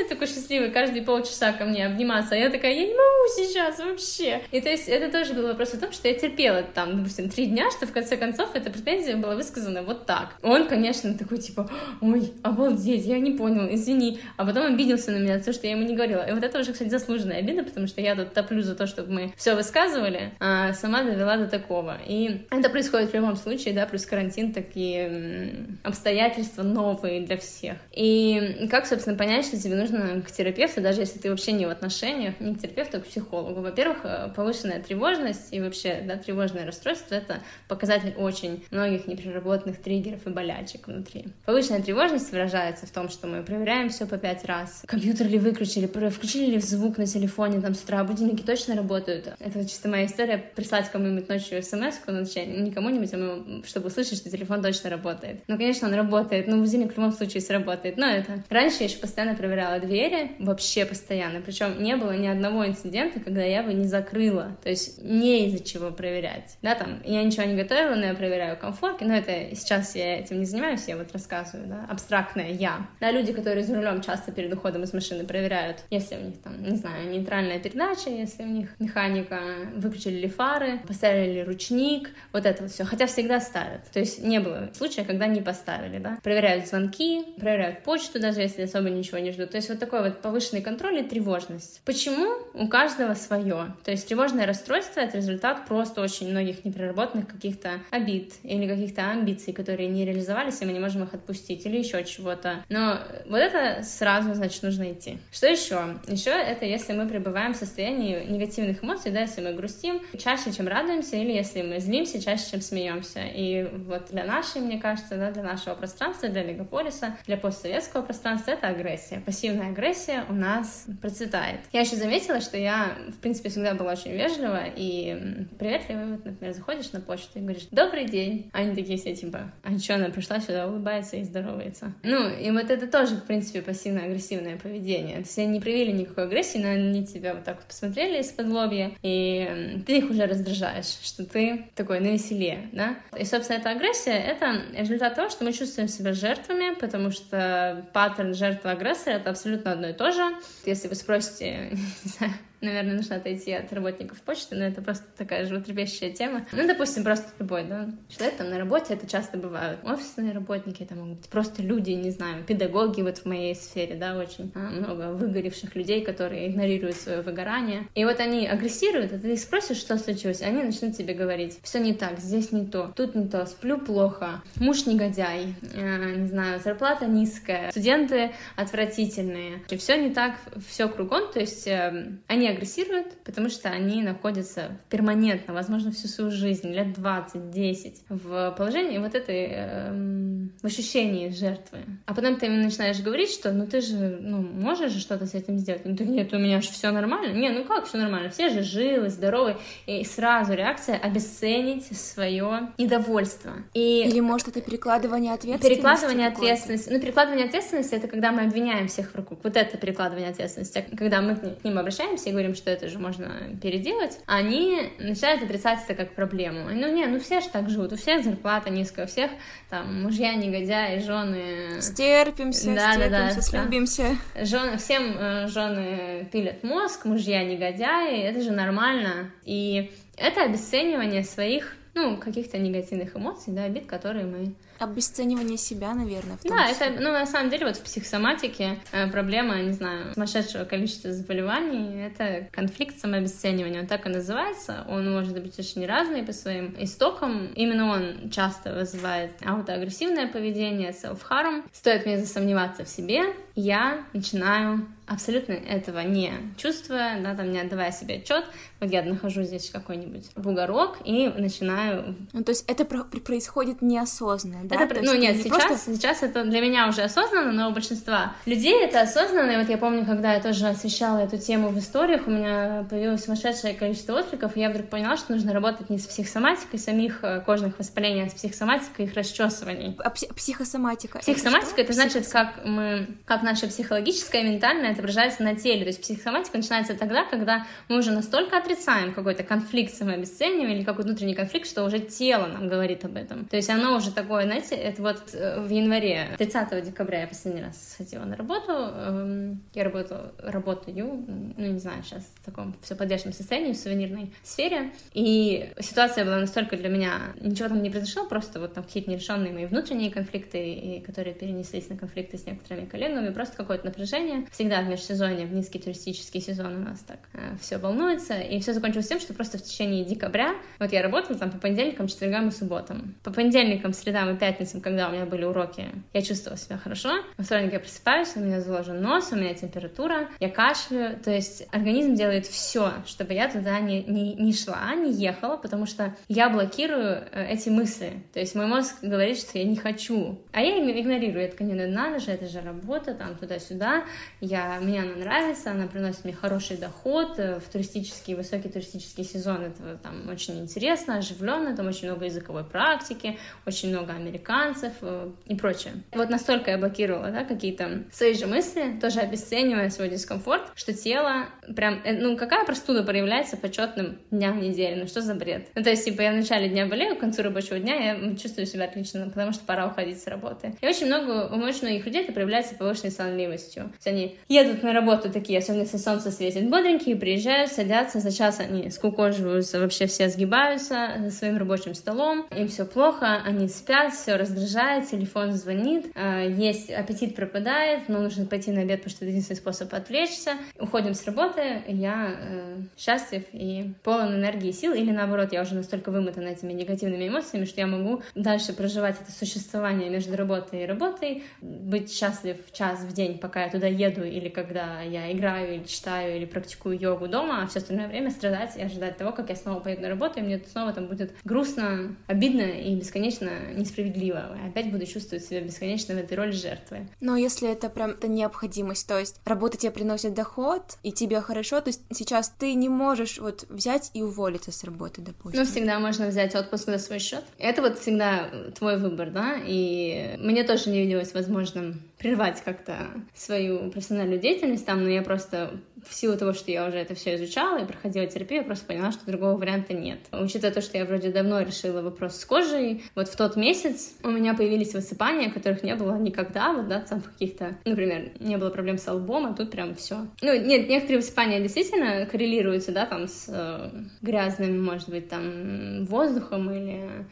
он 0.00 0.08
такой 0.08 0.26
счастливый 0.26 0.70
каждые 0.70 1.02
полчаса 1.02 1.52
ко 1.52 1.64
мне 1.64 1.86
обниматься, 1.86 2.34
а 2.34 2.38
я 2.38 2.50
такая, 2.50 2.72
я 2.72 2.86
не 2.86 2.94
могу 2.94 3.20
сейчас 3.36 3.78
вообще. 3.78 4.42
И 4.50 4.60
то 4.60 4.68
есть 4.68 4.88
это 4.88 5.10
тоже 5.10 5.34
был 5.34 5.46
вопрос 5.46 5.74
о 5.74 5.78
том, 5.78 5.92
что 5.92 6.08
я 6.08 6.14
терпела 6.14 6.62
там, 6.62 6.98
допустим, 6.98 7.28
три 7.28 7.46
дня, 7.46 7.70
что 7.70 7.86
в 7.86 7.92
конце 7.92 8.16
концов 8.16 8.50
эта 8.54 8.70
претензия 8.70 9.16
была 9.16 9.34
высказана 9.34 9.82
вот 9.82 10.06
так. 10.06 10.36
Он, 10.42 10.68
конечно, 10.68 11.14
такой, 11.14 11.38
типа, 11.38 11.70
ой, 12.00 12.32
обалдеть, 12.42 13.04
я 13.06 13.18
не 13.18 13.32
понял, 13.32 13.72
извини. 13.74 14.20
А 14.36 14.44
потом 14.44 14.66
обиделся 14.66 15.10
на 15.10 15.16
меня 15.16 15.38
то, 15.38 15.52
что 15.52 15.66
я 15.66 15.72
ему 15.72 15.84
не 15.84 15.94
говорила. 15.94 16.22
И 16.22 16.32
вот 16.32 16.42
это 16.42 16.58
уже, 16.58 16.72
кстати, 16.72 16.88
заслуженная 16.88 17.38
обида, 17.38 17.64
потому 17.64 17.86
что 17.86 18.00
я 18.00 18.14
тут 18.14 18.32
топлю 18.32 18.62
за 18.62 18.74
то, 18.74 18.86
чтобы 18.86 19.12
мы 19.12 19.32
все 19.36 19.54
высказывали, 19.54 20.32
а 20.40 20.72
сама 20.72 21.02
довела 21.02 21.36
до 21.36 21.46
такого. 21.46 21.98
И 22.06 22.46
это 22.50 22.70
происходит 22.70 23.10
в 23.10 23.14
любом 23.14 23.36
случае, 23.36 23.74
да, 23.74 23.86
плюс 23.86 24.06
карантин, 24.06 24.52
такие 24.52 25.66
обстоятельства 25.82 26.62
новые 26.62 27.20
для 27.22 27.36
всех. 27.36 27.76
И 27.92 28.68
как, 28.70 28.86
собственно, 28.86 29.16
понять, 29.16 29.46
что 29.46 29.60
тебе 29.60 29.74
нужно 29.74 29.89
к 29.90 30.30
терапевту, 30.30 30.80
даже 30.80 31.00
если 31.00 31.18
ты 31.18 31.30
вообще 31.30 31.52
не 31.52 31.66
в 31.66 31.70
отношениях, 31.70 32.40
не 32.40 32.54
к 32.54 32.60
терапевту, 32.60 32.98
а 32.98 33.00
к 33.00 33.06
психологу. 33.06 33.60
Во-первых, 33.60 33.98
э, 34.04 34.30
повышенная 34.34 34.80
тревожность 34.80 35.52
и 35.52 35.60
вообще, 35.60 36.02
да, 36.06 36.16
тревожное 36.16 36.66
расстройство— 36.66 37.14
это 37.16 37.40
показатель 37.68 38.14
очень 38.16 38.64
многих 38.70 39.06
непереработанных 39.06 39.80
триггеров 39.80 40.26
и 40.26 40.30
болячек 40.30 40.88
внутри. 40.88 41.26
Повышенная 41.44 41.82
тревожность 41.82 42.30
выражается 42.32 42.86
в 42.86 42.90
том, 42.90 43.08
что 43.08 43.26
мы 43.26 43.42
проверяем 43.42 43.88
все 43.88 44.06
по 44.06 44.18
пять 44.18 44.44
раз. 44.44 44.82
Компьютер 44.86 45.26
ли 45.28 45.38
выключили, 45.38 45.86
включили 45.86 46.46
ли 46.52 46.58
звук 46.58 46.98
на 46.98 47.06
телефоне, 47.06 47.60
там 47.60 47.74
с 47.74 47.82
утра 47.82 48.04
будильники 48.04 48.42
точно 48.42 48.76
работают. 48.76 49.32
Это 49.38 49.68
чисто 49.68 49.88
моя 49.88 50.06
история, 50.06 50.38
прислать 50.38 50.90
кому-нибудь 50.90 51.28
ночью 51.28 51.62
смс 51.62 51.96
ну, 52.06 52.20
не 52.62 52.70
кому-нибудь, 52.70 53.10
а 53.12 53.66
чтобы 53.66 53.86
услышать, 53.86 54.18
что 54.18 54.30
телефон 54.30 54.62
точно 54.62 54.90
работает. 54.90 55.42
Ну, 55.48 55.56
конечно, 55.56 55.88
он 55.88 55.94
работает, 55.94 56.46
но 56.46 56.56
будильник 56.58 56.92
в 56.92 56.96
любом 56.96 57.12
случае 57.12 57.40
сработает. 57.40 57.96
Но 57.96 58.06
это... 58.06 58.42
Раньше 58.48 58.78
я 58.80 58.86
еще 58.86 58.98
постоянно 58.98 59.36
проверяла 59.36 59.69
двери, 59.78 60.32
вообще 60.38 60.84
постоянно. 60.84 61.40
Причем 61.40 61.82
не 61.82 61.96
было 61.96 62.12
ни 62.12 62.26
одного 62.26 62.66
инцидента, 62.66 63.20
когда 63.20 63.42
я 63.42 63.62
бы 63.62 63.72
не 63.72 63.86
закрыла. 63.86 64.56
То 64.62 64.70
есть 64.70 65.02
не 65.02 65.46
из-за 65.46 65.62
чего 65.62 65.90
проверять. 65.90 66.56
Да, 66.62 66.74
там, 66.74 67.00
я 67.04 67.22
ничего 67.22 67.44
не 67.44 67.56
готовила, 67.56 67.94
но 67.94 68.06
я 68.06 68.14
проверяю 68.14 68.56
комфорки. 68.56 69.04
Но 69.04 69.14
это 69.14 69.54
сейчас 69.54 69.94
я 69.94 70.18
этим 70.20 70.40
не 70.40 70.46
занимаюсь, 70.46 70.88
я 70.88 70.96
вот 70.96 71.12
рассказываю, 71.12 71.68
да, 71.68 71.86
абстрактное 71.88 72.50
я. 72.50 72.88
Да, 73.00 73.10
люди, 73.10 73.32
которые 73.32 73.64
за 73.64 73.74
рулем 73.76 74.02
часто 74.02 74.32
перед 74.32 74.52
уходом 74.52 74.82
из 74.82 74.92
машины 74.92 75.24
проверяют, 75.24 75.84
если 75.90 76.16
у 76.16 76.20
них 76.20 76.40
там, 76.42 76.62
не 76.62 76.76
знаю, 76.76 77.08
нейтральная 77.08 77.58
передача, 77.58 78.10
если 78.10 78.42
у 78.42 78.48
них 78.48 78.74
механика, 78.78 79.40
выключили 79.74 80.20
ли 80.20 80.28
фары, 80.28 80.80
поставили 80.86 81.32
ли 81.34 81.42
ручник, 81.42 82.10
вот 82.32 82.46
это 82.46 82.62
вот 82.62 82.72
все. 82.72 82.84
Хотя 82.84 83.06
всегда 83.06 83.40
ставят. 83.40 83.90
То 83.92 84.00
есть 84.00 84.22
не 84.22 84.40
было 84.40 84.70
случая, 84.74 85.04
когда 85.04 85.26
не 85.26 85.40
поставили, 85.40 85.98
да. 85.98 86.18
Проверяют 86.22 86.66
звонки, 86.66 87.24
проверяют 87.38 87.82
почту, 87.82 88.20
даже 88.20 88.40
если 88.40 88.62
особо 88.62 88.90
ничего 88.90 89.18
не 89.18 89.32
ждут. 89.32 89.50
То 89.50 89.56
есть 89.60 89.68
вот 89.68 89.78
такой 89.78 90.02
вот 90.02 90.20
повышенный 90.20 90.62
контроль 90.62 90.98
и 90.98 91.02
тревожность. 91.02 91.82
Почему? 91.84 92.34
У 92.54 92.68
каждого 92.68 93.14
свое. 93.14 93.74
То 93.84 93.90
есть 93.90 94.08
тревожное 94.08 94.46
расстройство— 94.46 95.00
это 95.00 95.18
результат 95.18 95.66
просто 95.66 96.00
очень 96.00 96.30
многих 96.30 96.64
непереработанных 96.64 97.28
каких-то 97.28 97.80
обид 97.90 98.34
или 98.42 98.66
каких-то 98.66 99.10
амбиций, 99.10 99.52
которые 99.52 99.88
не 99.88 100.04
реализовались, 100.04 100.60
и 100.60 100.64
мы 100.64 100.72
не 100.72 100.80
можем 100.80 101.04
их 101.04 101.14
отпустить, 101.14 101.64
или 101.66 101.76
еще 101.78 102.02
чего-то. 102.04 102.64
Но 102.68 102.98
вот 103.26 103.38
это 103.38 103.82
сразу, 103.82 104.34
значит, 104.34 104.62
нужно 104.62 104.92
идти. 104.92 105.18
Что 105.30 105.46
еще? 105.46 105.96
Еще 106.06 106.30
это 106.30 106.64
если 106.64 106.92
мы 106.92 107.06
пребываем 107.06 107.54
в 107.54 107.56
состоянии 107.56 108.24
негативных 108.26 108.82
эмоций, 108.82 109.12
да, 109.12 109.20
если 109.20 109.42
мы 109.42 109.52
грустим 109.52 110.00
чаще, 110.18 110.52
чем 110.52 110.68
радуемся, 110.68 111.16
или 111.16 111.32
если 111.32 111.62
мы 111.62 111.80
злимся 111.80 112.22
чаще, 112.22 112.50
чем 112.52 112.60
смеемся. 112.62 113.20
И 113.24 113.68
вот 113.86 114.06
для 114.10 114.24
нашей, 114.24 114.60
мне 114.60 114.78
кажется, 114.78 115.16
да, 115.16 115.30
для 115.30 115.42
нашего 115.42 115.74
пространства, 115.74 116.28
для 116.28 116.42
мегаполиса, 116.42 117.16
для 117.26 117.36
постсоветского 117.36 118.02
пространства 118.02 118.52
это 118.52 118.68
агрессия. 118.68 119.22
Пассивная 119.26 119.49
агрессия 119.58 120.24
у 120.28 120.32
нас 120.32 120.86
процветает. 121.00 121.60
Я 121.72 121.80
еще 121.80 121.96
заметила, 121.96 122.40
что 122.40 122.56
я, 122.56 122.96
в 123.08 123.20
принципе, 123.20 123.48
всегда 123.48 123.74
была 123.74 123.92
очень 123.92 124.12
вежлива 124.12 124.64
и 124.76 125.46
приветлива. 125.58 126.04
Вот, 126.12 126.24
например, 126.24 126.54
заходишь 126.54 126.92
на 126.92 127.00
почту 127.00 127.38
и 127.38 127.42
говоришь 127.42 127.66
«Добрый 127.70 128.04
день». 128.04 128.50
Они 128.52 128.74
такие 128.74 128.98
все 128.98 129.14
типа 129.14 129.52
«А 129.62 129.78
что, 129.78 129.96
она 129.96 130.10
пришла 130.10 130.40
сюда, 130.40 130.68
улыбается 130.68 131.16
и 131.16 131.24
здоровается». 131.24 131.92
Ну, 132.02 132.28
и 132.28 132.50
вот 132.50 132.70
это 132.70 132.86
тоже, 132.86 133.16
в 133.16 133.24
принципе, 133.24 133.62
пассивно-агрессивное 133.62 134.56
поведение. 134.56 135.16
То 135.16 135.20
есть 135.20 135.38
они 135.38 135.48
не 135.48 135.60
привели 135.60 135.92
никакой 135.92 136.24
агрессии, 136.24 136.58
но 136.58 136.68
они 136.68 137.06
тебя 137.06 137.34
вот 137.34 137.44
так 137.44 137.56
вот 137.56 137.66
посмотрели 137.66 138.20
из-под 138.20 138.48
лобья, 138.48 138.92
и 139.02 139.82
ты 139.86 139.98
их 139.98 140.10
уже 140.10 140.26
раздражаешь, 140.26 140.98
что 141.02 141.24
ты 141.24 141.66
такой 141.74 142.00
навеселее, 142.00 142.68
да? 142.72 142.96
И, 143.18 143.24
собственно, 143.24 143.58
эта 143.58 143.70
агрессия— 143.70 144.12
это 144.12 144.62
результат 144.76 145.14
того, 145.14 145.30
что 145.30 145.44
мы 145.44 145.52
чувствуем 145.52 145.88
себя 145.88 146.12
жертвами, 146.12 146.74
потому 146.74 147.10
что 147.10 147.86
паттерн 147.92 148.34
жертвы-агрессора— 148.34 149.14
это 149.16 149.30
абсолютно 149.40 149.72
одно 149.72 149.88
и 149.88 149.92
то 149.94 150.12
же. 150.12 150.36
Если 150.66 150.88
вы 150.88 150.94
спросите, 150.94 151.70
не 152.04 152.10
знаю, 152.10 152.34
наверное, 152.60 152.96
нужно 152.96 153.16
отойти 153.16 153.52
от 153.52 153.72
работников 153.72 154.20
почты, 154.22 154.56
но 154.56 154.64
это 154.64 154.82
просто 154.82 155.04
такая 155.16 155.46
животрепещущая 155.46 156.10
тема. 156.10 156.46
Ну, 156.52 156.66
допустим, 156.66 157.04
просто 157.04 157.28
любой, 157.38 157.64
да, 157.64 157.90
человек 158.08 158.36
там 158.36 158.50
на 158.50 158.58
работе, 158.58 158.94
это 158.94 159.06
часто 159.06 159.38
бывают 159.38 159.80
офисные 159.84 160.32
работники, 160.32 160.82
это 160.82 160.94
могут 160.94 161.18
быть 161.18 161.28
просто 161.28 161.62
люди, 161.62 161.90
не 161.92 162.10
знаю, 162.10 162.44
педагоги 162.44 163.02
вот 163.02 163.18
в 163.18 163.26
моей 163.26 163.54
сфере, 163.54 163.94
да, 163.94 164.16
очень 164.16 164.52
а, 164.54 164.58
много 164.58 165.12
выгоревших 165.12 165.74
людей, 165.74 166.02
которые 166.02 166.48
игнорируют 166.48 166.96
свое 166.96 167.20
выгорание. 167.22 167.86
И 167.94 168.04
вот 168.04 168.20
они 168.20 168.46
агрессируют, 168.46 169.12
а 169.12 169.18
ты 169.18 169.32
их 169.32 169.40
спросишь, 169.40 169.78
что 169.78 169.96
случилось, 169.98 170.42
они 170.42 170.62
начнут 170.62 170.96
тебе 170.96 171.14
говорить, 171.14 171.58
все 171.62 171.78
не 171.78 171.94
так, 171.94 172.18
здесь 172.18 172.52
не 172.52 172.66
то, 172.66 172.92
тут 172.94 173.14
не 173.14 173.28
то, 173.28 173.46
сплю 173.46 173.78
плохо, 173.78 174.42
муж 174.56 174.86
негодяй, 174.86 175.54
э, 175.74 176.14
не 176.16 176.28
знаю, 176.28 176.60
зарплата 176.60 177.06
низкая, 177.06 177.70
студенты 177.70 178.32
отвратительные, 178.56 179.62
все 179.78 179.96
не 179.96 180.12
так, 180.12 180.34
все 180.68 180.88
кругом, 180.88 181.32
то 181.32 181.40
есть 181.40 181.66
э, 181.66 182.18
они 182.26 182.49
агрессируют, 182.50 183.16
потому 183.24 183.48
что 183.48 183.68
они 183.70 184.02
находятся 184.02 184.78
перманентно, 184.88 185.54
возможно, 185.54 185.90
всю 185.90 186.08
свою 186.08 186.30
жизнь, 186.30 186.68
лет 186.68 186.88
20-10, 186.96 187.94
в 188.08 188.54
положении 188.56 188.98
вот 188.98 189.14
этой, 189.14 189.48
э, 189.50 190.48
в 190.62 190.66
ощущении 190.66 191.30
жертвы. 191.30 191.78
А 192.06 192.14
потом 192.14 192.36
ты 192.36 192.46
им 192.46 192.60
начинаешь 192.60 193.00
говорить, 193.00 193.30
что 193.30 193.52
ну 193.52 193.66
ты 193.66 193.80
же, 193.80 194.18
ну, 194.20 194.42
можешь 194.42 194.92
же 194.92 195.00
что-то 195.00 195.26
с 195.26 195.34
этим 195.34 195.58
сделать. 195.58 195.82
Ну, 195.84 195.96
ты, 195.96 196.04
нет, 196.04 196.32
у 196.32 196.38
меня 196.38 196.60
же 196.60 196.70
все 196.70 196.90
нормально. 196.90 197.32
Не, 197.32 197.50
ну 197.50 197.64
как 197.64 197.86
все 197.86 197.98
нормально? 197.98 198.30
Все 198.30 198.48
же 198.50 198.62
живы, 198.62 199.08
здоровы. 199.08 199.56
И 199.86 200.04
сразу 200.04 200.54
реакция 200.54 200.96
обесценить 200.96 201.96
свое 201.96 202.70
недовольство. 202.78 203.52
И... 203.74 204.04
Или, 204.06 204.20
может, 204.20 204.48
это 204.48 204.60
перекладывание 204.60 205.34
ответственности? 205.34 205.74
Перекладывание 205.74 206.28
ответственности. 206.28 206.90
Ну, 206.90 207.00
перекладывание 207.00 207.46
ответственности— 207.46 207.94
это 207.96 208.08
когда 208.08 208.32
мы 208.32 208.42
обвиняем 208.42 208.88
всех 208.88 209.14
вокруг. 209.14 209.44
Вот 209.44 209.56
это 209.56 209.76
перекладывание 209.76 210.30
ответственности. 210.30 210.84
Когда 210.96 211.20
мы 211.20 211.36
к 211.36 211.64
ним 211.64 211.78
обращаемся 211.78 212.28
и 212.28 212.32
говорим, 212.32 212.39
что 212.54 212.70
это 212.70 212.88
же 212.88 212.98
можно 212.98 213.56
переделать, 213.62 214.18
они 214.26 214.90
начинают 214.98 215.42
отрицать 215.42 215.80
это 215.86 215.94
как 215.94 216.14
проблему. 216.14 216.68
Ну 216.70 216.92
не, 216.92 217.06
ну 217.06 217.20
все 217.20 217.40
же 217.40 217.48
так 217.48 217.70
живут, 217.70 217.92
у 217.92 217.96
всех 217.96 218.24
зарплата 218.24 218.70
низкая, 218.70 219.06
у 219.06 219.08
всех 219.08 219.30
там 219.68 220.02
мужья 220.02 220.34
негодяи, 220.34 220.98
жены... 221.00 221.80
Стерпимся, 221.80 222.74
да, 222.74 222.92
стерпимся, 222.94 223.10
да, 223.10 223.34
да, 223.34 223.40
слюбимся. 223.40 224.16
Жен, 224.40 224.78
всем 224.78 225.16
э, 225.18 225.46
жены 225.48 226.28
пилят 226.32 226.62
мозг, 226.62 227.04
мужья 227.04 227.44
негодяи, 227.44 228.22
это 228.22 228.40
же 228.40 228.52
нормально. 228.52 229.30
И 229.44 229.92
это 230.16 230.42
обесценивание 230.42 231.24
своих, 231.24 231.76
ну, 231.94 232.16
каких-то 232.16 232.58
негативных 232.58 233.16
эмоций, 233.16 233.52
да, 233.52 233.64
обид, 233.64 233.86
которые 233.86 234.26
мы 234.26 234.54
обесценивание 234.80 235.56
себя, 235.58 235.94
наверное, 235.94 236.36
Да, 236.44 236.68
числе. 236.68 236.86
это, 236.86 237.00
ну, 237.00 237.12
на 237.12 237.26
самом 237.26 237.50
деле, 237.50 237.66
вот 237.66 237.76
в 237.76 237.82
психосоматике 237.82 238.78
э, 238.92 239.08
проблема, 239.10 239.60
не 239.60 239.72
знаю, 239.72 240.14
сумасшедшего 240.14 240.64
количества 240.64 241.12
заболеваний— 241.12 242.02
это 242.06 242.48
конфликт 242.50 242.98
самообесценивания, 242.98 243.80
он 243.80 243.86
так 243.86 244.06
и 244.06 244.08
называется, 244.08 244.84
он 244.88 245.10
может 245.12 245.40
быть 245.40 245.58
очень 245.58 245.86
разный 245.86 246.22
по 246.22 246.32
своим 246.32 246.74
истокам, 246.78 247.46
именно 247.54 247.90
он 247.90 248.30
часто 248.30 248.72
вызывает 248.74 249.32
аутоагрессивное 249.44 250.26
поведение, 250.28 250.90
self-harm. 250.92 251.64
Стоит 251.72 252.06
мне 252.06 252.18
засомневаться 252.18 252.84
в 252.84 252.88
себе, 252.88 253.22
я 253.54 254.04
начинаю 254.12 254.86
абсолютно 255.06 255.52
этого 255.54 255.98
не 256.00 256.32
чувствуя, 256.56 257.20
да, 257.20 257.34
там 257.34 257.50
не 257.50 257.58
отдавая 257.60 257.90
себе 257.90 258.16
отчет, 258.16 258.44
вот 258.78 258.90
я 258.90 259.02
нахожу 259.02 259.42
здесь 259.42 259.68
какой-нибудь 259.70 260.30
бугорок 260.36 260.98
и 261.04 261.28
начинаю... 261.28 262.14
Ну, 262.32 262.44
то 262.44 262.52
есть 262.52 262.64
это 262.68 262.84
про- 262.84 263.02
происходит 263.02 263.82
неосознанно, 263.82 264.68
да? 264.70 264.84
Это, 264.84 265.02
ну 265.02 265.14
нет, 265.14 265.36
не 265.36 265.42
сейчас, 265.42 265.64
просто... 265.64 265.94
сейчас 265.94 266.22
это 266.22 266.44
для 266.44 266.60
меня 266.60 266.88
уже 266.88 267.02
осознанно, 267.02 267.52
но 267.52 267.68
у 267.70 267.72
большинства 267.72 268.34
людей 268.46 268.82
это 268.82 269.02
осознанно. 269.02 269.50
И 269.52 269.56
вот 269.56 269.68
я 269.68 269.78
помню, 269.78 270.04
когда 270.04 270.34
я 270.34 270.40
тоже 270.40 270.66
освещала 270.66 271.18
эту 271.18 271.38
тему 271.38 271.68
в 271.68 271.78
историях, 271.78 272.26
у 272.26 272.30
меня 272.30 272.86
появилось 272.88 273.24
сумасшедшее 273.24 273.74
количество 273.74 274.18
откликов, 274.18 274.56
и 274.56 274.60
я 274.60 274.70
вдруг 274.70 274.88
поняла, 274.88 275.16
что 275.16 275.32
нужно 275.32 275.52
работать 275.52 275.90
не 275.90 275.98
с 275.98 276.06
психосоматикой 276.06 276.78
самих 276.78 277.22
э, 277.22 277.40
кожных 277.40 277.78
воспалений, 277.78 278.22
а 278.22 278.28
с 278.28 278.34
психосоматикой 278.34 279.06
их 279.06 279.14
расчесываний. 279.14 279.96
А 279.98 280.10
пси- 280.10 280.32
психосоматика? 280.34 281.18
Психосоматика— 281.18 281.72
это, 281.80 281.82
это 281.82 281.92
значит, 281.92 282.28
как 282.28 282.64
мы, 282.64 283.08
как 283.24 283.42
наша 283.42 283.66
психологическая 283.66 284.42
и 284.42 284.44
ментальная 284.44 284.92
отображается 284.92 285.42
на 285.42 285.54
теле. 285.54 285.82
То 285.82 285.88
есть 285.88 286.00
психосоматика 286.00 286.56
начинается 286.56 286.94
тогда, 286.94 287.24
когда 287.24 287.66
мы 287.88 287.98
уже 287.98 288.10
настолько 288.12 288.56
отрицаем 288.56 289.14
какой-то 289.14 289.42
конфликт, 289.42 289.94
самообесцениваем 289.94 290.70
или 290.70 290.84
какой-то 290.84 291.08
внутренний 291.08 291.34
конфликт, 291.34 291.68
что 291.68 291.84
уже 291.84 291.98
тело 291.98 292.46
нам 292.46 292.68
говорит 292.68 293.04
об 293.04 293.16
этом. 293.16 293.46
То 293.46 293.56
есть 293.56 293.70
оно 293.70 293.96
уже 293.96 294.12
такое, 294.12 294.44
знаете, 294.44 294.59
это 294.70 295.02
вот 295.02 295.34
э, 295.34 295.60
в 295.60 295.68
январе, 295.68 296.28
30 296.38 296.84
декабря 296.84 297.22
я 297.22 297.26
последний 297.26 297.62
раз 297.62 297.92
сходила 297.94 298.24
на 298.24 298.36
работу, 298.36 298.72
эм, 298.72 299.62
я 299.74 299.84
работала, 299.84 300.32
работаю, 300.38 301.24
ну, 301.56 301.66
не 301.66 301.78
знаю, 301.78 302.02
сейчас 302.02 302.24
в 302.42 302.44
таком 302.44 302.74
все 302.82 302.94
подвешенном 302.94 303.32
состоянии, 303.32 303.72
в 303.72 303.76
сувенирной 303.76 304.32
сфере, 304.42 304.92
и 305.12 305.72
ситуация 305.80 306.24
была 306.24 306.38
настолько 306.38 306.76
для 306.76 306.88
меня, 306.88 307.12
ничего 307.40 307.68
там 307.68 307.82
не 307.82 307.90
произошло, 307.90 308.26
просто 308.26 308.60
вот 308.60 308.74
там 308.74 308.84
какие-то 308.84 309.10
нерешенные 309.10 309.52
мои 309.52 309.66
внутренние 309.66 310.10
конфликты, 310.10 310.74
и 310.74 311.00
которые 311.00 311.34
перенеслись 311.34 311.88
на 311.88 311.96
конфликты 311.96 312.38
с 312.38 312.46
некоторыми 312.46 312.86
коллегами, 312.86 313.32
просто 313.32 313.56
какое-то 313.56 313.86
напряжение. 313.86 314.46
Всегда 314.50 314.82
в 314.82 314.88
межсезонье, 314.88 315.46
в 315.46 315.52
низкий 315.52 315.78
туристический 315.78 316.40
сезон 316.40 316.76
у 316.76 316.80
нас 316.80 317.00
так 317.00 317.20
э, 317.32 317.56
все 317.60 317.78
волнуется, 317.78 318.38
и 318.38 318.60
все 318.60 318.72
закончилось 318.72 319.08
тем, 319.08 319.20
что 319.20 319.34
просто 319.34 319.58
в 319.58 319.62
течение 319.62 320.04
декабря, 320.04 320.54
вот 320.78 320.92
я 320.92 321.02
работала 321.02 321.38
там 321.38 321.50
по 321.50 321.58
понедельникам, 321.58 322.08
четвергам 322.08 322.48
и 322.48 322.50
субботам. 322.50 323.14
По 323.22 323.32
понедельникам, 323.32 323.92
средам 323.92 324.34
и 324.34 324.38
пятницам, 324.40 324.80
когда 324.80 325.08
у 325.08 325.12
меня 325.12 325.26
были 325.26 325.44
уроки, 325.44 325.86
я 326.12 326.22
чувствовала 326.22 326.58
себя 326.58 326.78
хорошо. 326.78 327.10
Во 327.36 327.44
вторник 327.44 327.72
я 327.72 327.80
просыпаюсь, 327.80 328.32
у 328.36 328.40
меня 328.40 328.60
заложен 328.60 329.00
нос, 329.00 329.28
у 329.32 329.36
меня 329.36 329.54
температура, 329.54 330.28
я 330.40 330.48
кашляю, 330.48 331.18
то 331.20 331.30
есть 331.30 331.66
организм 331.70 332.14
делает 332.14 332.46
все, 332.46 332.92
чтобы 333.06 333.34
я 333.34 333.48
туда 333.48 333.78
не, 333.80 334.02
не, 334.02 334.34
не 334.34 334.52
шла, 334.52 334.94
не 334.94 335.12
ехала, 335.12 335.56
потому 335.56 335.86
что 335.86 336.14
я 336.28 336.48
блокирую 336.48 337.22
э, 337.32 337.52
эти 337.52 337.68
мысли. 337.68 338.22
То 338.32 338.40
есть 338.40 338.54
мой 338.54 338.66
мозг 338.66 338.96
говорит, 339.02 339.38
что 339.38 339.58
я 339.58 339.64
не 339.64 339.76
хочу. 339.76 340.40
А 340.52 340.60
я 340.60 340.78
игнорирую. 340.78 341.42
Я 341.42 341.48
такая, 341.48 341.68
не, 341.68 341.74
ну 341.74 341.92
надо 341.92 342.18
же, 342.20 342.30
это 342.30 342.46
же 342.46 342.60
работа, 342.60 343.14
там, 343.14 343.36
туда-сюда. 343.36 344.04
Я, 344.40 344.78
мне 344.80 345.00
она 345.00 345.14
нравится, 345.16 345.70
она 345.70 345.86
приносит 345.86 346.24
мне 346.24 346.32
хороший 346.32 346.76
доход. 346.76 347.38
Э, 347.38 347.60
в 347.60 347.68
туристический, 347.70 348.34
высокий 348.34 348.68
туристический 348.68 349.24
сезон 349.24 349.62
это 349.62 349.98
там 350.02 350.28
очень 350.28 350.60
интересно, 350.60 351.18
оживленно, 351.18 351.76
там 351.76 351.86
очень 351.86 352.08
много 352.08 352.24
языковой 352.24 352.64
практики, 352.64 353.38
очень 353.66 353.90
много 353.90 354.12
американцев 354.30 354.92
э, 355.02 355.30
и 355.46 355.54
прочее. 355.54 355.94
Вот 356.12 356.30
настолько 356.30 356.70
я 356.70 356.78
блокировала, 356.78 357.30
да, 357.30 357.44
какие-то 357.44 358.04
свои 358.12 358.34
же 358.34 358.46
мысли, 358.46 358.98
тоже 359.00 359.20
обесценивая 359.20 359.90
свой 359.90 360.08
дискомфорт, 360.08 360.62
что 360.74 360.92
тело 360.92 361.46
прям, 361.74 362.00
ну, 362.04 362.36
какая 362.36 362.64
простуда 362.64 363.02
проявляется 363.02 363.56
по 363.56 363.68
четным 363.68 364.18
дням 364.30 364.60
недели, 364.60 365.00
ну, 365.00 365.06
что 365.06 365.20
за 365.20 365.34
бред? 365.34 365.68
Ну, 365.74 365.82
то 365.82 365.90
есть, 365.90 366.04
типа, 366.04 366.22
я 366.22 366.32
в 366.32 366.36
начале 366.36 366.68
дня 366.68 366.86
болею, 366.86 367.16
к 367.16 367.20
концу 367.20 367.42
рабочего 367.42 367.78
дня 367.78 367.94
я 367.94 368.36
чувствую 368.36 368.66
себя 368.66 368.84
отлично, 368.84 369.28
потому 369.28 369.52
что 369.52 369.64
пора 369.64 369.86
уходить 369.86 370.22
с 370.22 370.26
работы. 370.26 370.74
И 370.80 370.86
очень 370.86 371.06
много, 371.06 371.48
у 371.52 371.60
очень 371.60 371.82
многих 371.82 372.06
людей 372.06 372.22
это 372.22 372.32
проявляется 372.32 372.74
повышенной 372.74 373.12
сонливостью. 373.12 373.84
То 373.84 373.94
есть 373.96 374.06
они 374.06 374.38
едут 374.48 374.82
на 374.82 374.92
работу 374.92 375.30
такие, 375.30 375.58
особенно 375.58 375.82
если 375.82 375.96
солнце 375.96 376.30
светит, 376.30 376.68
бодренькие, 376.68 377.16
приезжают, 377.16 377.72
садятся, 377.72 378.20
за 378.20 378.32
час 378.32 378.60
они 378.60 378.90
скукоживаются, 378.90 379.80
вообще 379.80 380.06
все 380.06 380.28
сгибаются 380.28 381.14
за 381.18 381.30
своим 381.30 381.56
рабочим 381.56 381.94
столом, 381.94 382.46
им 382.56 382.68
все 382.68 382.84
плохо, 382.84 383.40
они 383.44 383.68
спят, 383.68 384.14
все 384.20 384.36
раздражает, 384.36 385.08
телефон 385.08 385.52
звонит, 385.52 386.12
а, 386.14 386.42
есть 386.44 386.90
аппетит 386.90 387.34
пропадает, 387.34 388.08
но 388.08 388.20
нужно 388.20 388.46
пойти 388.46 388.70
на 388.70 388.82
обед, 388.82 388.98
потому 388.98 389.10
что 389.10 389.24
это 389.24 389.30
единственный 389.30 389.56
способ 389.56 389.92
отвлечься. 389.94 390.52
Уходим 390.78 391.14
с 391.14 391.24
работы, 391.24 391.82
я 391.86 392.36
э, 392.38 392.80
счастлив 392.98 393.44
и 393.52 393.94
полон 394.02 394.34
энергии 394.34 394.68
и 394.68 394.72
сил, 394.72 394.92
или 394.92 395.10
наоборот, 395.10 395.52
я 395.52 395.62
уже 395.62 395.74
настолько 395.74 396.10
вымотана 396.10 396.48
этими 396.48 396.72
негативными 396.72 397.28
эмоциями, 397.28 397.64
что 397.64 397.80
я 397.80 397.86
могу 397.86 398.22
дальше 398.34 398.72
проживать 398.72 399.16
это 399.20 399.32
существование 399.32 400.10
между 400.10 400.36
работой 400.36 400.82
и 400.82 400.86
работой, 400.86 401.44
быть 401.60 402.12
счастлив 402.12 402.56
час 402.72 403.00
в 403.00 403.12
день, 403.12 403.38
пока 403.38 403.64
я 403.64 403.70
туда 403.70 403.86
еду, 403.86 404.22
или 404.22 404.48
когда 404.48 405.00
я 405.00 405.32
играю, 405.32 405.74
или 405.74 405.84
читаю, 405.84 406.36
или 406.36 406.44
практикую 406.44 406.98
йогу 407.00 407.28
дома, 407.28 407.62
а 407.62 407.66
все 407.66 407.78
остальное 407.78 408.08
время 408.08 408.30
страдать 408.30 408.76
и 408.76 408.82
ожидать 408.82 409.16
того, 409.16 409.32
как 409.32 409.48
я 409.48 409.56
снова 409.56 409.80
поеду 409.80 410.02
на 410.02 410.08
работу, 410.08 410.40
и 410.40 410.42
мне 410.42 410.60
снова 410.70 410.92
там 410.92 411.06
будет 411.06 411.32
грустно, 411.44 412.14
обидно 412.26 412.62
и 412.62 412.94
бесконечно 412.94 413.50
несправедливо. 413.74 414.09
Я 414.16 414.66
опять 414.66 414.90
буду 414.90 415.06
чувствовать 415.06 415.44
себя 415.44 415.60
бесконечно 415.60 416.14
в 416.14 416.18
этой 416.18 416.36
роли 416.36 416.50
жертвы. 416.50 417.08
Но 417.20 417.36
если 417.36 417.70
это 417.70 417.88
прям 417.88 418.10
это 418.10 418.28
необходимость, 418.28 419.06
то 419.06 419.18
есть 419.18 419.40
работа 419.44 419.76
тебе 419.76 419.92
приносит 419.92 420.34
доход, 420.34 420.98
и 421.02 421.12
тебе 421.12 421.40
хорошо, 421.40 421.80
то 421.80 421.88
есть 421.88 422.02
сейчас 422.12 422.50
ты 422.50 422.74
не 422.74 422.88
можешь 422.88 423.38
вот 423.38 423.64
взять 423.68 424.10
и 424.14 424.22
уволиться 424.22 424.72
с 424.72 424.84
работы, 424.84 425.20
допустим. 425.20 425.60
Ну, 425.60 425.66
всегда 425.66 425.98
можно 425.98 426.28
взять 426.28 426.54
отпуск 426.54 426.86
за 426.86 426.98
свой 426.98 427.18
счет. 427.18 427.44
Это 427.58 427.82
вот 427.82 427.98
всегда 427.98 428.50
твой 428.78 428.98
выбор, 428.98 429.30
да, 429.30 429.56
и 429.64 430.36
мне 430.38 430.64
тоже 430.64 430.90
не 430.90 431.02
виделось 431.02 431.34
возможным 431.34 432.02
прервать 432.20 432.62
как-то 432.62 432.96
свою 433.34 433.90
профессиональную 433.90 434.38
деятельность 434.38 434.84
там, 434.84 435.02
но 435.02 435.08
я 435.08 435.22
просто 435.22 435.80
в 436.06 436.14
силу 436.14 436.36
того, 436.36 436.52
что 436.52 436.70
я 436.70 436.86
уже 436.86 436.98
это 436.98 437.14
все 437.14 437.34
изучала 437.36 437.78
и 437.78 437.86
проходила 437.86 438.26
терапию, 438.26 438.60
я 438.60 438.66
просто 438.66 438.86
поняла, 438.86 439.10
что 439.12 439.26
другого 439.26 439.56
варианта 439.56 439.94
нет. 439.94 440.18
Учитывая 440.32 440.72
то, 440.72 440.80
что 440.80 440.98
я 440.98 441.04
вроде 441.04 441.30
давно 441.30 441.60
решила 441.60 442.02
вопрос 442.02 442.36
с 442.36 442.44
кожей, 442.44 443.02
вот 443.14 443.28
в 443.28 443.36
тот 443.36 443.56
месяц 443.56 444.14
у 444.22 444.30
меня 444.30 444.54
появились 444.54 444.94
высыпания, 444.94 445.50
которых 445.50 445.82
не 445.82 445.94
было 445.94 446.16
никогда, 446.16 446.72
вот, 446.72 446.88
да, 446.88 447.00
там 447.00 447.20
каких-то, 447.20 447.76
например, 447.84 448.32
не 448.38 448.56
было 448.56 448.70
проблем 448.70 448.98
с 448.98 449.10
лбом, 449.10 449.46
а 449.46 449.54
тут 449.54 449.70
прям 449.70 449.94
все. 449.94 450.26
Ну, 450.42 450.54
нет, 450.54 450.88
некоторые 450.88 451.18
высыпания 451.18 451.60
действительно 451.60 452.26
коррелируются, 452.26 452.92
да, 452.92 453.06
там 453.06 453.26
с 453.26 453.46
э, 453.48 453.90
грязным, 454.22 454.82
может 454.82 455.08
быть, 455.08 455.28
там 455.28 456.04
воздухом 456.04 456.70
или 456.70 457.26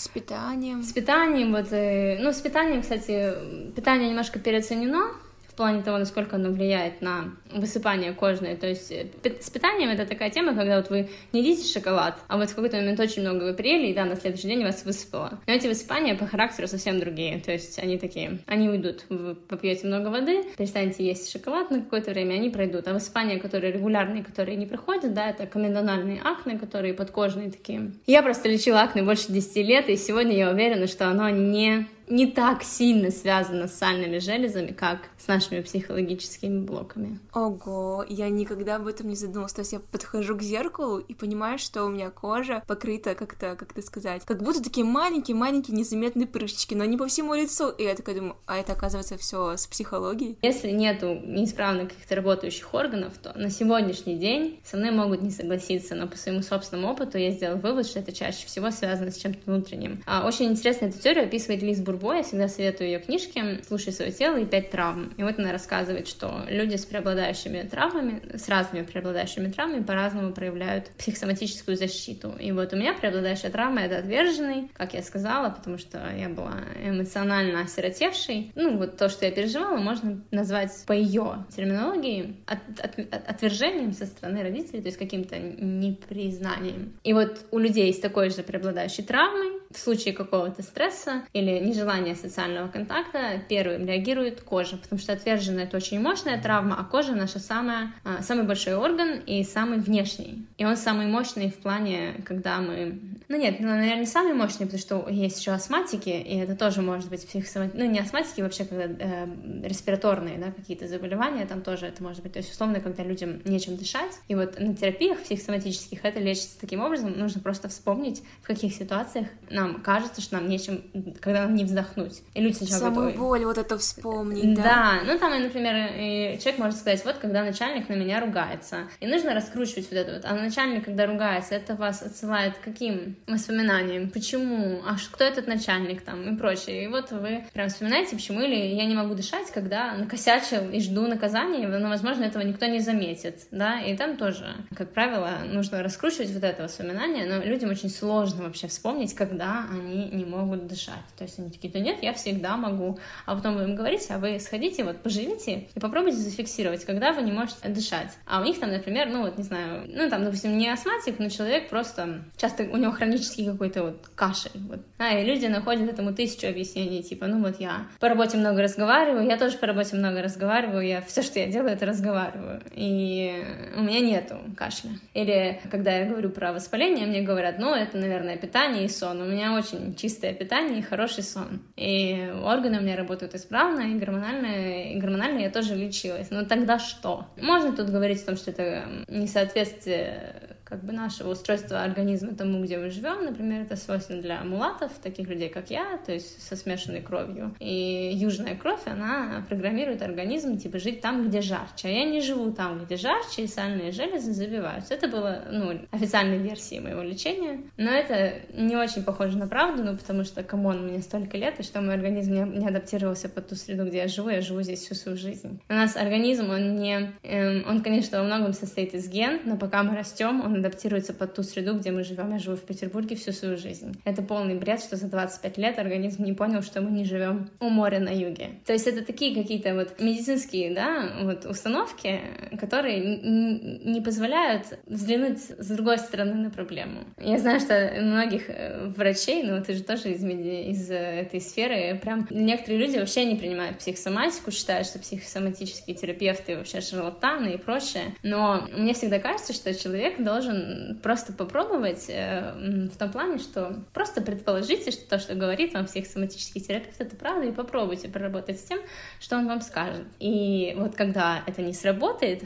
с 0.00 0.08
питанием. 0.08 0.82
С 0.82 0.92
питанием, 0.92 1.52
вот, 1.52 1.72
э, 1.72 2.18
ну, 2.20 2.32
с 2.32 2.40
питанием, 2.40 2.80
кстати, 2.80 3.34
питание 3.76 4.08
немножко 4.08 4.38
переоценено, 4.38 5.10
плане 5.54 5.82
того, 5.82 5.98
насколько 5.98 6.36
оно 6.36 6.50
влияет 6.50 7.02
на 7.02 7.32
высыпание 7.52 8.12
кожное. 8.12 8.56
То 8.56 8.66
есть 8.66 8.90
э, 8.90 9.06
с 9.40 9.50
питанием 9.50 9.90
это 9.90 10.06
такая 10.06 10.30
тема, 10.30 10.54
когда 10.54 10.76
вот 10.76 10.90
вы 10.90 11.08
не 11.32 11.42
едите 11.42 11.70
шоколад, 11.72 12.18
а 12.28 12.36
вот 12.36 12.50
в 12.50 12.54
какой-то 12.54 12.76
момент 12.76 13.00
очень 13.00 13.22
много 13.22 13.44
вы 13.44 13.54
приели, 13.54 13.88
и 13.88 13.94
да, 13.94 14.04
на 14.04 14.16
следующий 14.16 14.48
день 14.48 14.62
вас 14.62 14.84
высыпало. 14.84 15.40
Но 15.46 15.52
эти 15.52 15.66
высыпания 15.66 16.14
по 16.14 16.26
характеру 16.26 16.68
совсем 16.68 17.00
другие. 17.00 17.40
То 17.40 17.52
есть 17.52 17.78
они 17.78 17.98
такие, 17.98 18.38
они 18.46 18.68
уйдут. 18.68 19.04
Вы 19.08 19.34
попьете 19.34 19.86
много 19.86 20.08
воды, 20.08 20.44
перестанете 20.56 21.04
есть 21.04 21.30
шоколад 21.30 21.70
на 21.70 21.80
какое-то 21.80 22.10
время, 22.10 22.34
они 22.34 22.50
пройдут. 22.50 22.88
А 22.88 22.92
высыпания, 22.92 23.38
которые 23.38 23.72
регулярные, 23.72 24.24
которые 24.24 24.56
не 24.56 24.66
приходят, 24.66 25.12
да, 25.14 25.30
это 25.30 25.46
комендональные 25.46 26.20
акне, 26.22 26.58
которые 26.58 26.94
подкожные 26.94 27.50
такие. 27.50 27.92
Я 28.06 28.22
просто 28.22 28.48
лечила 28.48 28.82
акне 28.82 29.02
больше 29.02 29.32
10 29.32 29.56
лет, 29.56 29.88
и 29.88 29.96
сегодня 29.96 30.36
я 30.36 30.50
уверена, 30.50 30.86
что 30.86 31.08
оно 31.08 31.28
не 31.28 31.86
не 32.10 32.26
так 32.26 32.64
сильно 32.64 33.10
связано 33.10 33.68
с 33.68 33.74
сальными 33.74 34.18
железами, 34.18 34.72
как 34.72 35.08
с 35.16 35.28
нашими 35.28 35.60
психологическими 35.60 36.60
блоками. 36.60 37.18
Ого, 37.32 38.04
я 38.08 38.28
никогда 38.28 38.76
об 38.76 38.88
этом 38.88 39.08
не 39.08 39.14
задумывалась. 39.14 39.52
То 39.52 39.60
есть 39.60 39.72
я 39.72 39.80
подхожу 39.80 40.36
к 40.36 40.42
зеркалу 40.42 40.98
и 40.98 41.14
понимаю, 41.14 41.58
что 41.58 41.84
у 41.84 41.88
меня 41.88 42.10
кожа 42.10 42.62
покрыта 42.66 43.14
как-то, 43.14 43.54
как 43.56 43.72
это 43.72 43.82
сказать, 43.82 44.22
как 44.24 44.42
будто 44.42 44.62
такие 44.62 44.84
маленькие-маленькие 44.84 45.76
незаметные 45.76 46.26
прыщички, 46.26 46.74
но 46.74 46.84
не 46.84 46.96
по 46.96 47.06
всему 47.06 47.34
лицу. 47.34 47.70
И 47.70 47.84
я 47.84 47.94
такая 47.94 48.16
думаю, 48.16 48.36
а 48.46 48.58
это 48.58 48.72
оказывается 48.72 49.16
все 49.16 49.56
с 49.56 49.66
психологией? 49.66 50.36
Если 50.42 50.70
нету 50.70 51.14
неисправных 51.24 51.90
каких-то 51.90 52.16
работающих 52.16 52.74
органов, 52.74 53.12
то 53.22 53.32
на 53.38 53.50
сегодняшний 53.50 54.16
день 54.16 54.60
со 54.64 54.76
мной 54.76 54.90
могут 54.90 55.22
не 55.22 55.30
согласиться, 55.30 55.94
но 55.94 56.08
по 56.08 56.16
своему 56.16 56.42
собственному 56.42 56.92
опыту 56.92 57.18
я 57.18 57.30
сделала 57.30 57.58
вывод, 57.58 57.86
что 57.86 58.00
это 58.00 58.12
чаще 58.12 58.46
всего 58.46 58.70
связано 58.70 59.12
с 59.12 59.16
чем-то 59.16 59.38
внутренним. 59.46 60.02
А 60.06 60.26
очень 60.26 60.46
интересно 60.46 60.86
эту 60.86 60.98
теорию 60.98 61.24
описывает 61.24 61.62
Лиз 61.62 61.78
Бурбон 61.78 61.99
Бурбо, 62.00 62.16
я 62.16 62.22
всегда 62.22 62.48
советую 62.48 62.88
ее 62.88 62.98
книжки 62.98 63.60
«Слушай 63.66 63.92
свое 63.92 64.10
тело» 64.10 64.36
и 64.38 64.46
«Пять 64.46 64.70
травм». 64.70 65.12
И 65.16 65.22
вот 65.22 65.38
она 65.38 65.52
рассказывает, 65.52 66.08
что 66.08 66.44
люди 66.48 66.76
с 66.76 66.86
преобладающими 66.86 67.62
травмами, 67.70 68.22
с 68.36 68.48
разными 68.48 68.84
преобладающими 68.84 69.50
травмами 69.50 69.82
по-разному 69.82 70.32
проявляют 70.32 70.90
психосоматическую 70.98 71.76
защиту. 71.76 72.34
И 72.40 72.52
вот 72.52 72.72
у 72.72 72.76
меня 72.76 72.94
преобладающая 72.94 73.50
травма— 73.50 73.80
это 73.82 73.98
отверженный, 73.98 74.70
как 74.74 74.94
я 74.94 75.02
сказала, 75.02 75.50
потому 75.50 75.78
что 75.78 76.00
я 76.16 76.28
была 76.28 76.54
эмоционально 76.82 77.62
осиротевшей. 77.62 78.52
Ну, 78.54 78.78
вот 78.78 78.96
то, 78.96 79.08
что 79.08 79.26
я 79.26 79.30
переживала, 79.30 79.76
можно 79.76 80.22
назвать 80.30 80.72
по 80.86 80.92
ее 80.92 81.44
терминологии 81.54 82.36
от, 82.46 82.58
от, 82.82 82.98
от, 82.98 83.28
отвержением 83.28 83.92
со 83.92 84.06
стороны 84.06 84.42
родителей, 84.42 84.80
то 84.80 84.88
есть 84.88 84.98
каким-то 84.98 85.38
непризнанием. 85.38 86.94
И 87.04 87.12
вот 87.12 87.44
у 87.50 87.58
людей 87.58 87.92
с 87.92 88.00
такой 88.00 88.30
же 88.30 88.42
преобладающей 88.42 89.04
травмой 89.04 89.59
в 89.70 89.78
случае 89.78 90.14
какого-то 90.14 90.62
стресса 90.62 91.22
или 91.32 91.58
нежелания 91.60 92.14
социального 92.14 92.68
контакта 92.68 93.40
первым 93.48 93.86
реагирует 93.86 94.40
кожа, 94.40 94.76
потому 94.76 95.00
что 95.00 95.12
отверженная— 95.12 95.64
это 95.64 95.76
очень 95.76 96.00
мощная 96.00 96.40
травма, 96.40 96.76
а 96.78 96.84
кожа— 96.84 97.12
наша 97.14 97.38
самая, 97.38 97.92
а, 98.04 98.22
самый 98.22 98.44
большой 98.44 98.74
орган 98.74 99.20
и 99.20 99.44
самый 99.44 99.78
внешний. 99.78 100.46
И 100.58 100.64
он 100.64 100.76
самый 100.76 101.06
мощный 101.06 101.50
в 101.50 101.58
плане, 101.58 102.22
когда 102.24 102.60
мы... 102.60 102.98
Ну 103.28 103.36
нет, 103.38 103.60
ну, 103.60 103.68
наверное, 103.68 104.00
не 104.00 104.06
самый 104.06 104.34
мощный, 104.34 104.66
потому 104.66 104.80
что 104.80 105.06
есть 105.08 105.38
еще 105.38 105.52
астматики, 105.52 106.08
и 106.08 106.36
это 106.36 106.56
тоже 106.56 106.82
может 106.82 107.08
быть 107.08 107.26
психосоматический... 107.26 107.84
Ну, 107.84 107.90
не 107.90 108.00
астматики, 108.00 108.40
вообще, 108.40 108.64
когда 108.64 108.86
э, 108.86 109.26
респираторные, 109.62 110.38
да, 110.38 110.50
какие-то 110.50 110.88
заболевания, 110.88 111.46
там 111.46 111.62
тоже 111.62 111.86
это 111.86 112.02
может 112.02 112.22
быть. 112.24 112.32
То 112.32 112.40
есть, 112.40 112.50
условно, 112.50 112.80
когда 112.80 113.04
людям 113.04 113.40
нечем 113.44 113.76
дышать, 113.76 114.18
и 114.26 114.34
вот 114.34 114.58
на 114.58 114.74
терапиях 114.74 115.20
психосоматических 115.20 116.04
это 116.04 116.18
лечится 116.18 116.58
таким 116.60 116.80
образом, 116.80 117.16
нужно 117.16 117.40
просто 117.40 117.68
вспомнить, 117.68 118.22
в 118.42 118.46
каких 118.46 118.74
ситуациях 118.74 119.28
нам 119.60 119.82
кажется, 119.82 120.20
что 120.20 120.36
нам 120.36 120.48
нечем, 120.48 120.82
когда 121.20 121.42
нам 121.42 121.54
не 121.54 121.64
вздохнуть. 121.64 122.22
И 122.34 122.40
люди 122.40 122.56
сначала 122.56 122.78
Самую 122.78 122.94
говорят, 122.94 123.18
боль 123.18 123.44
вот 123.44 123.58
это 123.58 123.78
вспомнить, 123.78 124.54
да? 124.54 124.62
Да, 124.62 125.00
ну 125.04 125.18
там, 125.18 125.30
например, 125.40 126.38
человек 126.38 126.58
может 126.58 126.78
сказать, 126.78 127.04
вот 127.04 127.16
когда 127.16 127.44
начальник 127.44 127.88
на 127.88 127.94
меня 127.94 128.20
ругается, 128.20 128.88
и 129.00 129.06
нужно 129.06 129.34
раскручивать 129.34 129.88
вот 129.90 129.98
это 129.98 130.12
вот. 130.14 130.24
А 130.24 130.34
начальник, 130.34 130.84
когда 130.84 131.06
ругается, 131.06 131.54
это 131.54 131.74
вас 131.74 132.02
отсылает 132.02 132.56
к 132.56 132.60
каким 132.62 133.16
воспоминаниям? 133.26 134.10
Почему? 134.10 134.82
А 134.86 134.96
кто 135.12 135.24
этот 135.24 135.46
начальник 135.46 136.02
там 136.02 136.34
и 136.34 136.38
прочее? 136.38 136.84
И 136.84 136.88
вот 136.88 137.10
вы 137.10 137.44
прям 137.52 137.68
вспоминаете, 137.68 138.16
почему 138.16 138.40
или 138.40 138.56
я 138.74 138.84
не 138.86 138.94
могу 138.94 139.14
дышать, 139.14 139.50
когда 139.50 139.94
накосячил 139.94 140.70
и 140.70 140.80
жду 140.80 141.06
наказания, 141.06 141.66
но, 141.66 141.88
возможно, 141.88 142.24
этого 142.24 142.42
никто 142.42 142.66
не 142.66 142.80
заметит, 142.80 143.46
да, 143.50 143.80
и 143.80 143.96
там 143.96 144.16
тоже, 144.16 144.54
как 144.76 144.92
правило, 144.92 145.38
нужно 145.50 145.82
раскручивать 145.82 146.32
вот 146.32 146.44
это 146.44 146.64
воспоминание, 146.64 147.26
но 147.26 147.44
людям 147.44 147.70
очень 147.70 147.90
сложно 147.90 148.44
вообще 148.44 148.68
вспомнить, 148.68 149.14
когда 149.14 149.49
они 149.70 150.08
не 150.10 150.24
могут 150.24 150.66
дышать. 150.66 151.04
То 151.16 151.24
есть 151.24 151.38
они 151.38 151.50
такие, 151.50 151.72
да 151.72 151.78
нет, 151.78 152.02
я 152.02 152.12
всегда 152.12 152.56
могу. 152.56 152.98
А 153.26 153.34
потом 153.34 153.56
вы 153.56 153.64
им 153.64 153.74
говорите, 153.74 154.14
а 154.14 154.18
вы 154.18 154.38
сходите, 154.40 154.84
вот 154.84 155.02
поживите 155.02 155.68
и 155.74 155.80
попробуйте 155.80 156.18
зафиксировать, 156.18 156.84
когда 156.84 157.12
вы 157.12 157.22
не 157.22 157.32
можете 157.32 157.68
дышать. 157.68 158.16
А 158.26 158.40
у 158.40 158.44
них 158.44 158.58
там, 158.58 158.70
например, 158.70 159.08
ну 159.10 159.22
вот, 159.22 159.38
не 159.38 159.44
знаю, 159.44 159.84
ну 159.88 160.08
там, 160.08 160.24
допустим, 160.24 160.56
не 160.56 160.68
астматик, 160.68 161.18
но 161.18 161.28
человек 161.28 161.68
просто, 161.68 162.22
часто 162.36 162.64
у 162.64 162.76
него 162.76 162.92
хронический 162.92 163.44
какой-то 163.44 163.82
вот 163.82 164.08
кашель. 164.14 164.60
Вот. 164.68 164.80
А, 164.98 165.18
и 165.18 165.24
люди 165.24 165.46
находят 165.46 165.88
этому 165.88 166.14
тысячу 166.14 166.48
объяснений, 166.48 167.02
типа, 167.02 167.26
ну 167.26 167.40
вот 167.40 167.60
я 167.60 167.86
по 167.98 168.08
работе 168.08 168.36
много 168.36 168.62
разговариваю, 168.62 169.26
я 169.26 169.36
тоже 169.36 169.58
по 169.58 169.66
работе 169.66 169.96
много 169.96 170.22
разговариваю, 170.22 170.86
я 170.86 171.00
все, 171.02 171.22
что 171.22 171.38
я 171.38 171.46
делаю, 171.46 171.72
это 171.72 171.86
разговариваю. 171.86 172.62
И 172.72 173.44
у 173.76 173.82
меня 173.82 174.00
нету 174.00 174.38
кашля. 174.56 174.90
Или 175.14 175.60
когда 175.70 175.96
я 175.96 176.06
говорю 176.06 176.30
про 176.30 176.52
воспаление, 176.52 177.06
мне 177.06 177.22
говорят, 177.22 177.58
ну, 177.58 177.74
это, 177.74 177.96
наверное, 177.96 178.36
питание 178.36 178.84
и 178.84 178.88
сон. 178.88 179.20
У 179.20 179.24
меня 179.24 179.39
очень 179.48 179.94
чистое 179.94 180.32
питание 180.34 180.78
и 180.78 180.82
хороший 180.82 181.22
сон. 181.22 181.62
И 181.76 182.32
органы 182.42 182.78
у 182.78 182.82
меня 182.82 182.96
работают 182.96 183.34
исправно, 183.34 183.80
и 183.80 183.98
гормонально, 183.98 184.92
и 184.92 184.98
гормонально 184.98 185.40
я 185.40 185.50
тоже 185.50 185.74
лечилась. 185.74 186.30
Но 186.30 186.44
тогда 186.44 186.78
что? 186.78 187.26
Можно 187.40 187.74
тут 187.74 187.90
говорить 187.90 188.22
о 188.22 188.26
том, 188.26 188.36
что 188.36 188.50
это 188.50 188.84
несоответствие 189.08 190.56
как 190.70 190.84
бы 190.84 190.92
нашего 190.92 191.32
устройства 191.32 191.82
организма 191.82 192.34
тому, 192.34 192.62
где 192.62 192.78
мы 192.78 192.90
живем. 192.90 193.24
Например, 193.24 193.62
это 193.62 193.74
свойственно 193.74 194.22
для 194.22 194.42
мулатов, 194.44 194.92
таких 195.02 195.28
людей, 195.28 195.48
как 195.48 195.70
я, 195.70 195.98
то 196.06 196.12
есть 196.12 196.40
со 196.42 196.54
смешанной 196.54 197.02
кровью. 197.02 197.54
И 197.58 198.12
южная 198.14 198.56
кровь, 198.56 198.86
она 198.86 199.44
программирует 199.48 200.00
организм, 200.02 200.56
типа, 200.56 200.78
жить 200.78 201.00
там, 201.00 201.28
где 201.28 201.40
жарче. 201.40 201.88
А 201.88 201.90
я 201.90 202.04
не 202.04 202.20
живу 202.20 202.52
там, 202.52 202.84
где 202.84 202.96
жарче, 202.96 203.42
и 203.42 203.46
сальные 203.48 203.90
железы 203.90 204.32
забиваются. 204.32 204.94
Это 204.94 205.08
было, 205.08 205.42
ну, 205.50 205.80
официальной 205.90 206.38
версией 206.38 206.80
моего 206.80 207.02
лечения. 207.02 207.62
Но 207.76 207.90
это 207.90 208.34
не 208.54 208.76
очень 208.76 209.02
похоже 209.02 209.36
на 209.38 209.48
правду, 209.48 209.82
ну, 209.82 209.96
потому 209.96 210.22
что, 210.22 210.44
come 210.44 210.68
on, 210.68 210.86
мне 210.86 211.02
столько 211.02 211.36
лет, 211.36 211.58
и 211.58 211.64
что 211.64 211.80
мой 211.80 211.94
организм 211.94 212.32
не, 212.32 212.60
не 212.60 212.68
адаптировался 212.68 213.28
под 213.28 213.48
ту 213.48 213.56
среду, 213.56 213.86
где 213.86 213.98
я 213.98 214.08
живу, 214.08 214.28
я 214.28 214.40
живу 214.40 214.62
здесь 214.62 214.80
всю 214.80 214.94
свою 214.94 215.18
жизнь. 215.18 215.60
У 215.68 215.72
нас 215.72 215.96
организм, 215.96 216.50
он 216.50 216.76
не... 216.76 217.12
Эм, 217.24 217.64
он, 217.68 217.82
конечно, 217.82 218.18
во 218.18 218.24
многом 218.24 218.52
состоит 218.52 218.94
из 218.94 219.08
ген, 219.08 219.40
но 219.44 219.56
пока 219.56 219.82
мы 219.82 219.96
растем, 219.96 220.40
он 220.44 220.59
адаптируется 220.60 221.12
под 221.12 221.34
ту 221.34 221.42
среду, 221.42 221.74
где 221.74 221.90
мы 221.90 222.04
живем. 222.04 222.32
Я 222.32 222.38
живу 222.38 222.56
в 222.56 222.62
Петербурге 222.62 223.16
всю 223.16 223.32
свою 223.32 223.56
жизнь. 223.56 224.00
Это 224.04 224.22
полный 224.22 224.54
бред, 224.54 224.80
что 224.80 224.96
за 224.96 225.08
25 225.08 225.58
лет 225.58 225.78
организм 225.78 226.24
не 226.24 226.32
понял, 226.32 226.62
что 226.62 226.80
мы 226.80 226.90
не 226.90 227.04
живем 227.04 227.50
у 227.60 227.68
моря 227.68 227.98
на 228.00 228.10
юге. 228.10 228.50
То 228.66 228.72
есть 228.72 228.86
это 228.86 229.04
такие 229.04 229.34
какие-то 229.34 229.74
вот 229.74 230.00
медицинские, 230.00 230.74
да, 230.74 231.12
вот 231.22 231.46
установки, 231.46 232.20
которые 232.58 233.00
не 233.00 234.00
позволяют 234.00 234.66
взглянуть 234.86 235.38
с 235.40 235.66
другой 235.68 235.98
стороны 235.98 236.34
на 236.34 236.50
проблему. 236.50 237.00
Я 237.18 237.38
знаю, 237.38 237.60
что 237.60 237.92
многих 238.00 238.48
э, 238.48 238.86
врачей, 238.96 239.42
ну 239.42 239.62
ты 239.62 239.74
же 239.74 239.82
тоже 239.82 240.10
из, 240.12 240.22
из 240.24 240.90
э, 240.90 240.94
этой 240.94 241.40
сферы, 241.40 241.98
прям 241.98 242.26
некоторые 242.30 242.86
люди 242.86 242.98
вообще 242.98 243.24
не 243.24 243.36
принимают 243.36 243.78
психосоматику, 243.78 244.50
считают, 244.50 244.86
что 244.86 244.98
психосоматические 244.98 245.96
терапевты 245.96 246.56
вообще 246.56 246.80
шарлатаны 246.80 247.54
и 247.54 247.58
прочее. 247.58 248.14
Но 248.22 248.68
мне 248.76 248.94
всегда 248.94 249.18
кажется, 249.18 249.52
что 249.52 249.74
человек 249.74 250.22
должен 250.22 250.49
должен 250.50 250.98
просто 251.02 251.32
попробовать 251.32 252.06
э, 252.08 252.88
в 252.92 252.96
том 252.96 253.10
плане, 253.10 253.38
что 253.38 253.76
просто 253.92 254.20
предположите, 254.20 254.90
что 254.90 255.08
то, 255.08 255.18
что 255.18 255.34
говорит 255.34 255.74
вам 255.74 255.86
психосоматический 255.86 256.60
терапевт, 256.60 257.00
это 257.00 257.16
правда, 257.16 257.46
и 257.46 257.52
попробуйте 257.52 258.08
проработать 258.08 258.60
с 258.60 258.64
тем, 258.64 258.78
что 259.20 259.36
он 259.36 259.46
вам 259.46 259.60
скажет. 259.60 260.06
И 260.18 260.74
вот 260.76 260.94
когда 260.96 261.42
это 261.46 261.62
не 261.62 261.72
сработает, 261.72 262.44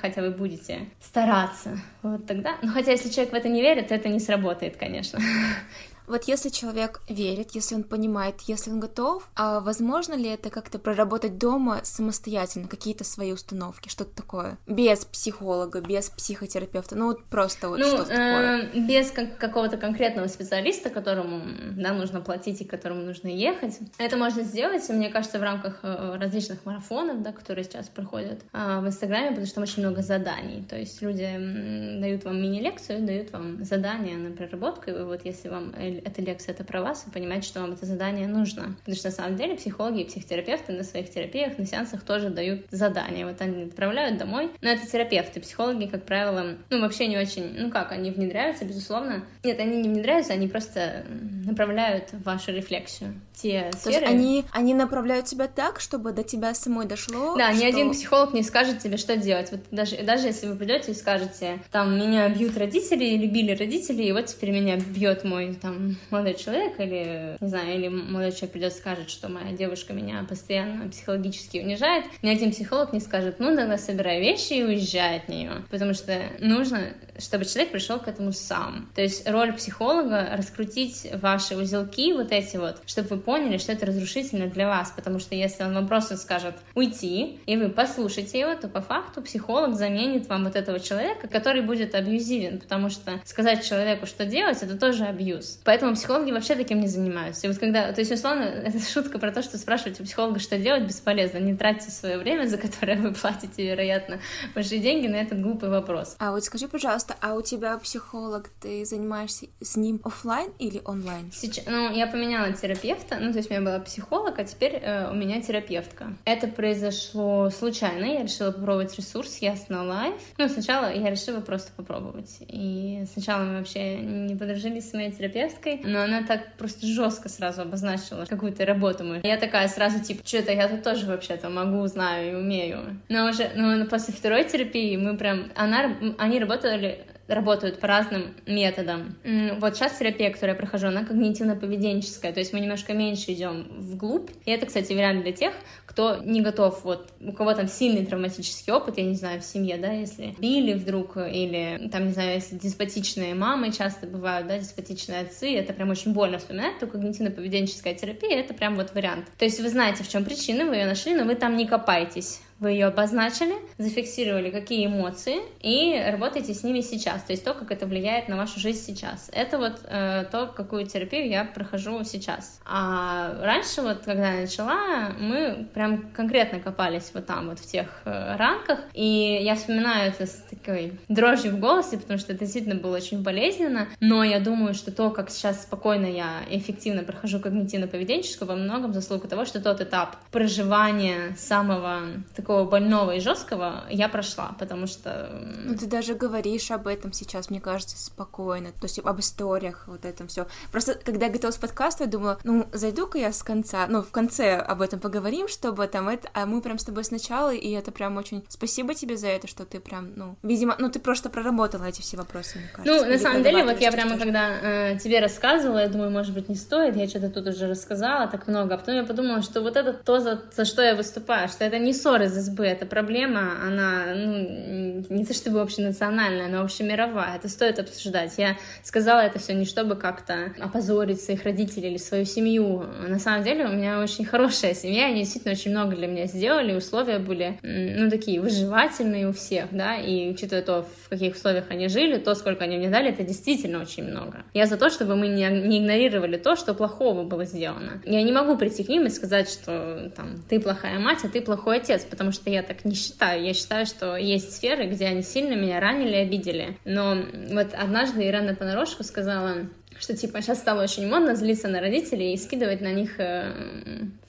хотя 0.00 0.22
вы 0.22 0.30
будете 0.30 0.88
стараться, 1.00 1.78
вот 2.02 2.26
тогда, 2.26 2.56
ну 2.62 2.72
хотя 2.72 2.92
если 2.92 3.08
человек 3.08 3.32
в 3.32 3.36
это 3.36 3.48
не 3.48 3.62
верит, 3.62 3.88
то 3.88 3.94
это 3.94 4.08
не 4.08 4.20
сработает, 4.20 4.76
конечно. 4.76 5.18
Вот 6.06 6.24
если 6.24 6.48
человек 6.48 7.00
верит, 7.08 7.52
если 7.52 7.74
он 7.74 7.84
понимает, 7.84 8.40
если 8.46 8.70
он 8.70 8.80
готов, 8.80 9.28
а 9.34 9.60
возможно 9.60 10.14
ли 10.14 10.28
это 10.28 10.50
как-то 10.50 10.78
проработать 10.78 11.38
дома 11.38 11.80
самостоятельно, 11.82 12.68
какие-то 12.68 13.04
свои 13.04 13.32
установки, 13.32 13.88
что-то 13.88 14.14
такое? 14.14 14.58
Без 14.66 15.04
психолога, 15.04 15.80
без 15.80 16.10
психотерапевта, 16.10 16.96
ну 16.96 17.06
вот 17.06 17.24
просто 17.24 17.68
вот 17.68 17.78
ну, 17.78 17.86
что-то 17.86 18.08
такое. 18.08 18.70
Э, 18.72 18.80
без 18.80 19.10
как- 19.10 19.38
какого-то 19.38 19.76
конкретного 19.76 20.26
специалиста, 20.28 20.90
которому 20.90 21.42
да, 21.72 21.92
нужно 21.92 22.20
платить 22.20 22.60
и 22.60 22.64
к 22.64 22.70
которому 22.70 23.02
нужно 23.02 23.28
ехать. 23.28 23.78
Это 23.98 24.16
можно 24.16 24.42
сделать, 24.42 24.88
мне 24.88 25.08
кажется, 25.08 25.38
в 25.38 25.42
рамках 25.42 25.80
э, 25.82 26.16
различных 26.18 26.64
марафонов, 26.64 27.22
да, 27.22 27.32
которые 27.32 27.64
сейчас 27.64 27.88
проходят 27.88 28.42
э, 28.52 28.80
в 28.80 28.86
Инстаграме, 28.86 29.30
потому 29.30 29.46
что 29.46 29.56
там 29.56 29.64
очень 29.64 29.82
много 29.82 30.02
заданий. 30.02 30.64
То 30.68 30.76
есть 30.76 31.02
люди 31.02 31.98
дают 32.00 32.24
вам 32.24 32.40
мини-лекцию, 32.40 33.04
дают 33.06 33.32
вам 33.32 33.64
задания 33.64 34.16
на 34.16 34.34
проработку, 34.34 34.90
и 34.90 35.02
вот 35.02 35.24
если 35.24 35.48
вам 35.48 35.72
э, 35.76 35.95
эта 36.04 36.22
лекция 36.22 36.54
это 36.54 36.64
про 36.64 36.82
вас, 36.82 37.04
вы 37.06 37.12
понимаете, 37.12 37.46
что 37.46 37.60
вам 37.60 37.72
это 37.72 37.86
задание 37.86 38.26
нужно. 38.26 38.76
Потому 38.80 38.96
что 38.96 39.08
на 39.08 39.14
самом 39.14 39.36
деле 39.36 39.56
психологи 39.56 40.02
и 40.02 40.04
психотерапевты 40.04 40.72
на 40.72 40.84
своих 40.84 41.10
терапиях, 41.10 41.58
на 41.58 41.66
сеансах 41.66 42.02
тоже 42.02 42.30
дают 42.30 42.66
задания. 42.70 43.26
Вот 43.26 43.40
они 43.40 43.64
отправляют 43.64 44.18
домой. 44.18 44.50
Но 44.60 44.70
это 44.70 44.86
терапевты. 44.86 45.40
Психологи, 45.40 45.86
как 45.86 46.04
правило, 46.04 46.56
ну 46.70 46.80
вообще 46.80 47.06
не 47.06 47.18
очень, 47.18 47.54
ну 47.58 47.70
как, 47.70 47.92
они 47.92 48.10
внедряются, 48.10 48.64
безусловно. 48.64 49.24
Нет, 49.44 49.58
они 49.60 49.82
не 49.82 49.88
внедряются, 49.88 50.32
они 50.32 50.48
просто 50.48 51.04
направляют 51.44 52.08
вашу 52.24 52.52
рефлексию. 52.52 53.14
Те 53.34 53.70
То 53.72 53.78
сферы... 53.78 53.94
есть 53.96 54.06
они, 54.06 54.44
они 54.52 54.74
направляют 54.74 55.26
тебя 55.26 55.46
так, 55.46 55.80
чтобы 55.80 56.12
до 56.12 56.22
тебя 56.22 56.54
самой 56.54 56.86
дошло. 56.86 57.36
Да, 57.36 57.52
что... 57.52 57.62
ни 57.62 57.66
один 57.66 57.92
психолог 57.92 58.32
не 58.32 58.42
скажет 58.42 58.78
тебе, 58.78 58.96
что 58.96 59.16
делать. 59.16 59.50
Вот 59.50 59.60
даже, 59.70 59.98
даже 60.02 60.26
если 60.26 60.46
вы 60.46 60.56
придете 60.56 60.92
и 60.92 60.94
скажете, 60.94 61.58
там, 61.70 61.96
меня 61.96 62.28
бьют 62.28 62.56
родители, 62.56 63.04
или 63.04 63.26
били 63.26 63.52
родители, 63.52 64.02
и 64.02 64.12
вот 64.12 64.26
теперь 64.26 64.50
меня 64.50 64.76
бьет 64.76 65.24
мой 65.24 65.54
там 65.54 65.85
молодой 66.10 66.34
человек 66.34 66.78
или, 66.78 67.36
не 67.40 67.48
знаю, 67.48 67.74
или 67.74 67.88
молодой 67.88 68.32
человек 68.32 68.52
придет 68.52 68.72
и 68.72 68.76
скажет, 68.76 69.10
что 69.10 69.28
моя 69.28 69.52
девушка 69.52 69.92
меня 69.92 70.24
постоянно 70.28 70.88
психологически 70.90 71.58
унижает, 71.58 72.04
ни 72.22 72.28
один 72.28 72.52
психолог 72.52 72.92
не 72.92 73.00
скажет, 73.00 73.36
ну, 73.38 73.54
тогда 73.56 73.78
собирай 73.78 74.20
вещи 74.20 74.54
и 74.54 74.62
уезжай 74.62 75.16
от 75.16 75.28
нее. 75.28 75.62
Потому 75.70 75.94
что 75.94 76.18
нужно, 76.40 76.94
чтобы 77.18 77.44
человек 77.44 77.72
пришел 77.72 77.98
к 77.98 78.08
этому 78.08 78.32
сам. 78.32 78.88
То 78.94 79.02
есть 79.02 79.28
роль 79.28 79.52
психолога— 79.52 80.28
раскрутить 80.36 81.08
ваши 81.14 81.56
узелки 81.56 82.12
вот 82.12 82.32
эти 82.32 82.56
вот, 82.56 82.80
чтобы 82.86 83.08
вы 83.08 83.18
поняли, 83.18 83.58
что 83.58 83.72
это 83.72 83.86
разрушительно 83.86 84.46
для 84.46 84.66
вас. 84.66 84.92
Потому 84.94 85.18
что 85.18 85.34
если 85.34 85.62
он 85.64 85.74
вам 85.74 85.86
просто 85.86 86.16
скажет 86.16 86.54
уйти, 86.74 87.38
и 87.46 87.56
вы 87.56 87.68
послушаете 87.68 88.40
его, 88.40 88.54
то 88.54 88.68
по 88.68 88.80
факту 88.80 89.22
психолог 89.22 89.74
заменит 89.74 90.28
вам 90.28 90.44
вот 90.44 90.56
этого 90.56 90.80
человека, 90.80 91.28
который 91.28 91.62
будет 91.62 91.94
абьюзивен, 91.94 92.60
потому 92.60 92.90
что 92.90 93.20
сказать 93.24 93.66
человеку, 93.66 94.06
что 94.06 94.24
делать, 94.24 94.62
это 94.62 94.78
тоже 94.78 95.04
абьюз. 95.04 95.60
Поэтому 95.64 95.75
Поэтому 95.76 95.94
психологи 95.94 96.30
вообще 96.30 96.54
таким 96.54 96.80
не 96.80 96.88
занимаются. 96.88 97.46
И 97.46 97.50
вот 97.50 97.58
когда, 97.58 97.92
то 97.92 98.00
есть, 98.00 98.10
условно, 98.10 98.44
это 98.64 98.80
шутка 98.80 99.18
про 99.18 99.30
то, 99.30 99.42
что 99.42 99.58
спрашивать 99.58 100.00
у 100.00 100.04
психолога, 100.04 100.38
что 100.38 100.56
делать, 100.56 100.84
бесполезно. 100.84 101.36
Не 101.36 101.54
тратьте 101.54 101.90
свое 101.90 102.16
время, 102.16 102.46
за 102.46 102.56
которое 102.56 102.96
вы 102.96 103.12
платите, 103.12 103.62
вероятно, 103.62 104.18
большие 104.54 104.80
деньги 104.80 105.06
на 105.06 105.16
этот 105.16 105.42
глупый 105.42 105.68
вопрос. 105.68 106.16
А 106.18 106.30
вот 106.30 106.42
скажи, 106.44 106.66
пожалуйста, 106.66 107.14
а 107.20 107.34
у 107.34 107.42
тебя 107.42 107.76
психолог, 107.76 108.48
ты 108.62 108.86
занимаешься 108.86 109.48
с 109.60 109.76
ним 109.76 110.00
офлайн 110.02 110.50
или 110.58 110.80
онлайн? 110.86 111.30
Сейчас, 111.30 111.66
ну, 111.66 111.92
я 111.92 112.06
поменяла 112.06 112.54
терапевта, 112.54 113.18
ну, 113.20 113.32
то 113.32 113.36
есть 113.36 113.50
у 113.50 113.52
меня 113.52 113.62
была 113.62 113.78
психолог, 113.80 114.38
а 114.38 114.44
теперь 114.44 114.80
э, 114.82 115.10
у 115.10 115.14
меня 115.14 115.42
терапевтка. 115.42 116.14
Это 116.24 116.46
произошло 116.46 117.50
случайно, 117.50 118.06
я 118.06 118.22
решила 118.22 118.50
попробовать 118.50 118.96
ресурс 118.96 119.36
Ясно 119.42 119.84
Live. 119.84 120.22
Ну, 120.38 120.48
сначала 120.48 120.90
я 120.90 121.10
решила 121.10 121.40
просто 121.40 121.70
попробовать. 121.76 122.38
И 122.48 123.04
сначала 123.12 123.42
мы 123.42 123.58
вообще 123.58 123.96
не 123.96 124.34
подружились 124.34 124.88
с 124.88 124.94
моей 124.94 125.12
терапевткой, 125.12 125.65
девушкой, 125.66 125.90
но 125.90 126.02
она 126.02 126.22
так 126.22 126.54
просто 126.56 126.86
жестко 126.86 127.28
сразу 127.28 127.62
обозначила 127.62 128.24
какую-то 128.24 128.64
работу 128.64 129.04
мою. 129.04 129.20
Я 129.24 129.36
такая 129.36 129.68
сразу, 129.68 130.02
типа, 130.02 130.26
что-то 130.26 130.52
я 130.52 130.68
тут 130.68 130.82
тоже 130.82 131.06
вообще-то 131.06 131.48
могу, 131.48 131.86
знаю 131.86 132.32
и 132.32 132.34
умею. 132.34 133.00
Но 133.08 133.28
уже, 133.28 133.50
ну, 133.54 133.84
после 133.86 134.14
второй 134.14 134.44
терапии 134.44 134.96
мы 134.96 135.16
прям, 135.16 135.50
она, 135.54 135.96
они 136.18 136.38
работали 136.38 137.06
работают 137.28 137.80
по 137.80 137.86
разным 137.86 138.34
методам. 138.46 139.16
Вот 139.58 139.76
сейчас 139.76 139.98
терапия, 139.98 140.30
которую 140.30 140.54
я 140.54 140.58
прохожу, 140.58 140.88
она 140.88 141.02
когнитивно-поведенческая, 141.02 142.32
то 142.32 142.40
есть 142.40 142.52
мы 142.52 142.60
немножко 142.60 142.92
меньше 142.94 143.32
идем 143.32 143.66
вглубь. 143.70 144.30
И 144.44 144.50
это, 144.50 144.66
кстати, 144.66 144.92
вариант 144.92 145.22
для 145.22 145.32
тех, 145.32 145.52
кто 145.86 146.16
не 146.16 146.40
готов, 146.40 146.84
вот 146.84 147.12
у 147.20 147.32
кого 147.32 147.54
там 147.54 147.68
сильный 147.68 148.04
травматический 148.06 148.72
опыт, 148.72 148.98
я 148.98 149.04
не 149.04 149.14
знаю, 149.14 149.40
в 149.40 149.44
семье, 149.44 149.76
да, 149.76 149.92
если 149.92 150.34
били 150.38 150.74
вдруг, 150.74 151.16
или 151.16 151.88
там, 151.90 152.06
не 152.06 152.12
знаю, 152.12 152.34
если 152.34 152.56
деспотичные 152.56 153.34
мамы 153.34 153.72
часто 153.72 154.06
бывают, 154.06 154.46
да, 154.46 154.58
деспотичные 154.58 155.20
отцы, 155.20 155.54
это 155.54 155.72
прям 155.72 155.90
очень 155.90 156.12
больно 156.12 156.38
вспоминать, 156.38 156.78
то 156.78 156.86
когнитивно-поведенческая 156.86 157.94
терапия— 157.94 158.40
это 158.40 158.54
прям 158.54 158.76
вот 158.76 158.94
вариант. 158.94 159.26
То 159.38 159.44
есть 159.44 159.60
вы 159.60 159.68
знаете, 159.68 160.04
в 160.04 160.08
чем 160.08 160.24
причина, 160.24 160.66
вы 160.66 160.76
ее 160.76 160.86
нашли, 160.86 161.14
но 161.14 161.24
вы 161.24 161.34
там 161.34 161.56
не 161.56 161.66
копаетесь 161.66 162.40
вы 162.58 162.70
ее 162.70 162.86
обозначили, 162.86 163.54
зафиксировали, 163.78 164.50
какие 164.50 164.86
эмоции, 164.86 165.40
и 165.60 166.02
работаете 166.10 166.54
с 166.54 166.62
ними 166.62 166.80
сейчас, 166.80 167.22
то 167.22 167.32
есть 167.32 167.44
то, 167.44 167.54
как 167.54 167.70
это 167.70 167.86
влияет 167.86 168.28
на 168.28 168.36
вашу 168.36 168.58
жизнь 168.60 168.82
сейчас. 168.84 169.30
Это 169.32 169.58
вот 169.58 169.80
э, 169.84 170.24
то, 170.30 170.46
какую 170.46 170.86
терапию 170.86 171.28
я 171.28 171.44
прохожу 171.44 172.02
сейчас. 172.04 172.60
А 172.64 173.34
раньше, 173.42 173.82
вот, 173.82 174.02
когда 174.04 174.32
я 174.32 174.40
начала, 174.42 175.10
мы 175.18 175.68
прям 175.74 176.10
конкретно 176.14 176.60
копались 176.60 177.10
вот 177.12 177.26
там, 177.26 177.48
вот 177.50 177.58
в 177.58 177.66
тех 177.66 177.86
э, 178.04 178.36
ранках, 178.36 178.80
и 178.94 179.38
я 179.42 179.54
вспоминаю 179.54 180.08
это 180.08 180.26
с 180.26 180.42
такой 180.50 180.98
дрожью 181.08 181.54
в 181.54 181.60
голосе, 181.60 181.98
потому 181.98 182.18
что 182.18 182.32
это 182.32 182.44
действительно 182.44 182.76
было 182.76 182.96
очень 182.96 183.22
болезненно, 183.22 183.88
но 184.00 184.24
я 184.24 184.40
думаю, 184.40 184.74
что 184.74 184.90
то, 184.90 185.10
как 185.10 185.30
сейчас 185.30 185.62
спокойно 185.62 186.06
я 186.06 186.42
эффективно 186.50 187.02
прохожу 187.02 187.38
когнитивно-поведенческую, 187.38 188.46
во 188.46 188.56
многом 188.56 188.92
заслуга 188.92 189.28
того, 189.28 189.44
что 189.44 189.60
тот 189.60 189.80
этап 189.80 190.16
проживания 190.30 191.34
самого 191.36 192.02
больного 192.46 193.12
и 193.12 193.20
жесткого 193.20 193.84
я 193.90 194.08
прошла, 194.08 194.54
потому 194.58 194.86
что... 194.86 195.28
Ну, 195.32 195.76
ты 195.76 195.86
даже 195.86 196.14
говоришь 196.14 196.70
об 196.70 196.86
этом 196.86 197.12
сейчас, 197.12 197.50
мне 197.50 197.60
кажется, 197.60 197.98
спокойно, 197.98 198.72
то 198.72 198.84
есть 198.84 198.98
об 198.98 199.20
историях, 199.20 199.84
вот 199.86 200.04
этом 200.04 200.28
все. 200.28 200.46
Просто, 200.70 200.94
когда 200.94 201.26
я 201.26 201.32
готовилась 201.32 201.56
к 201.56 201.60
подкасту, 201.60 202.04
я 202.04 202.10
думала, 202.10 202.38
ну, 202.44 202.66
зайду-ка 202.72 203.18
я 203.18 203.32
с 203.32 203.42
конца, 203.42 203.86
ну, 203.88 204.02
в 204.02 204.10
конце 204.10 204.56
об 204.56 204.82
этом 204.82 205.00
поговорим, 205.00 205.48
чтобы 205.48 205.86
там 205.88 206.08
это, 206.08 206.28
а 206.32 206.46
мы 206.46 206.60
прям 206.60 206.78
с 206.78 206.84
тобой 206.84 207.04
сначала, 207.04 207.52
и 207.52 207.70
это 207.70 207.90
прям 207.90 208.16
очень... 208.16 208.44
Спасибо 208.48 208.94
тебе 208.94 209.16
за 209.16 209.28
это, 209.28 209.46
что 209.46 209.64
ты 209.64 209.80
прям, 209.80 210.12
ну, 210.14 210.36
видимо, 210.42 210.76
ну, 210.78 210.90
ты 210.90 210.98
просто 210.98 211.30
проработала 211.30 211.84
эти 211.84 212.00
все 212.00 212.16
вопросы, 212.16 212.58
мне 212.58 212.68
кажется. 212.72 213.04
Ну, 213.04 213.10
на 213.10 213.18
самом 213.18 213.42
деле, 213.42 213.64
вот 213.64 213.80
я 213.80 213.90
прямо, 213.92 214.18
когда 214.18 214.48
э, 214.60 214.98
тебе 214.98 215.20
рассказывала, 215.20 215.78
я 215.78 215.88
думаю, 215.88 216.10
может 216.10 216.34
быть, 216.34 216.48
не 216.48 216.54
стоит, 216.54 216.96
я 216.96 217.08
что-то 217.08 217.30
тут 217.30 217.48
уже 217.48 217.66
рассказала 217.66 218.26
так 218.28 218.46
много, 218.46 218.74
а 218.74 218.78
потом 218.78 218.94
я 218.94 219.04
подумала, 219.04 219.42
что 219.42 219.60
вот 219.60 219.76
это 219.76 219.92
то, 219.92 220.20
за, 220.20 220.42
за 220.54 220.64
что 220.64 220.82
я 220.82 220.94
выступаю, 220.94 221.48
что 221.48 221.64
это 221.64 221.78
не 221.78 221.92
ссоры 221.92 222.28
из 222.36 222.56
эта 222.58 222.86
проблема, 222.86 223.62
она 223.62 224.14
ну, 224.14 225.04
не 225.10 225.24
то 225.24 225.34
чтобы 225.34 225.60
общенациональная, 225.60 226.48
но 226.48 226.62
общемировая. 226.62 227.36
Это 227.36 227.48
стоит 227.48 227.78
обсуждать. 227.78 228.34
Я 228.38 228.56
сказала 228.82 229.20
это 229.20 229.38
все 229.38 229.54
не 229.54 229.66
чтобы 229.66 229.96
как-то 229.96 230.52
опозорить 230.58 231.20
своих 231.20 231.44
родителей 231.44 231.90
или 231.90 231.96
свою 231.98 232.24
семью. 232.24 232.84
На 233.06 233.18
самом 233.18 233.44
деле 233.44 233.66
у 233.66 233.72
меня 233.72 234.00
очень 234.00 234.24
хорошая 234.24 234.74
семья, 234.74 235.06
они 235.06 235.20
действительно 235.20 235.52
очень 235.52 235.70
много 235.70 235.96
для 235.96 236.06
меня 236.06 236.26
сделали, 236.26 236.74
условия 236.74 237.18
были, 237.18 237.58
ну, 237.62 238.10
такие 238.10 238.40
выживательные 238.40 239.28
у 239.28 239.32
всех, 239.32 239.66
да, 239.72 239.96
и 239.96 240.30
учитывая 240.30 240.62
то, 240.62 240.86
в 241.04 241.08
каких 241.08 241.34
условиях 241.34 241.66
они 241.70 241.88
жили, 241.88 242.18
то, 242.18 242.34
сколько 242.34 242.64
они 242.64 242.78
мне 242.78 242.88
дали, 242.88 243.10
это 243.10 243.22
действительно 243.22 243.80
очень 243.80 244.04
много. 244.04 244.44
Я 244.54 244.66
за 244.66 244.76
то, 244.76 244.90
чтобы 244.90 245.16
мы 245.16 245.28
не, 245.28 245.46
не 245.48 245.78
игнорировали 245.78 246.36
то, 246.36 246.56
что 246.56 246.74
плохого 246.74 247.24
было 247.24 247.44
сделано. 247.44 248.00
Я 248.04 248.22
не 248.22 248.32
могу 248.32 248.56
прийти 248.56 248.84
к 248.84 248.88
ним 248.88 249.06
и 249.06 249.10
сказать, 249.10 249.48
что 249.48 250.10
там, 250.16 250.42
ты 250.48 250.60
плохая 250.60 250.98
мать, 250.98 251.24
а 251.24 251.28
ты 251.28 251.40
плохой 251.40 251.78
отец, 251.78 252.04
потому 252.04 252.25
что 252.32 252.50
я 252.50 252.62
так 252.62 252.84
не 252.84 252.94
считаю. 252.94 253.44
Я 253.44 253.54
считаю, 253.54 253.86
что 253.86 254.16
есть 254.16 254.52
сферы, 254.54 254.86
где 254.86 255.06
они 255.06 255.22
сильно 255.22 255.54
меня 255.54 255.80
ранили 255.80 256.14
обидели. 256.16 256.76
Но 256.84 257.16
вот 257.50 257.74
однажды 257.74 258.26
Ирана 258.26 258.54
понарошку 258.54 259.04
сказала, 259.04 259.68
что 260.00 260.16
типа 260.16 260.42
сейчас 260.42 260.58
стало 260.58 260.82
очень 260.82 261.08
модно 261.08 261.34
злиться 261.34 261.68
на 261.68 261.80
родителей 261.80 262.34
и 262.34 262.36
скидывать 262.36 262.80
на 262.80 262.92
них 262.92 263.18
э, 263.18 263.52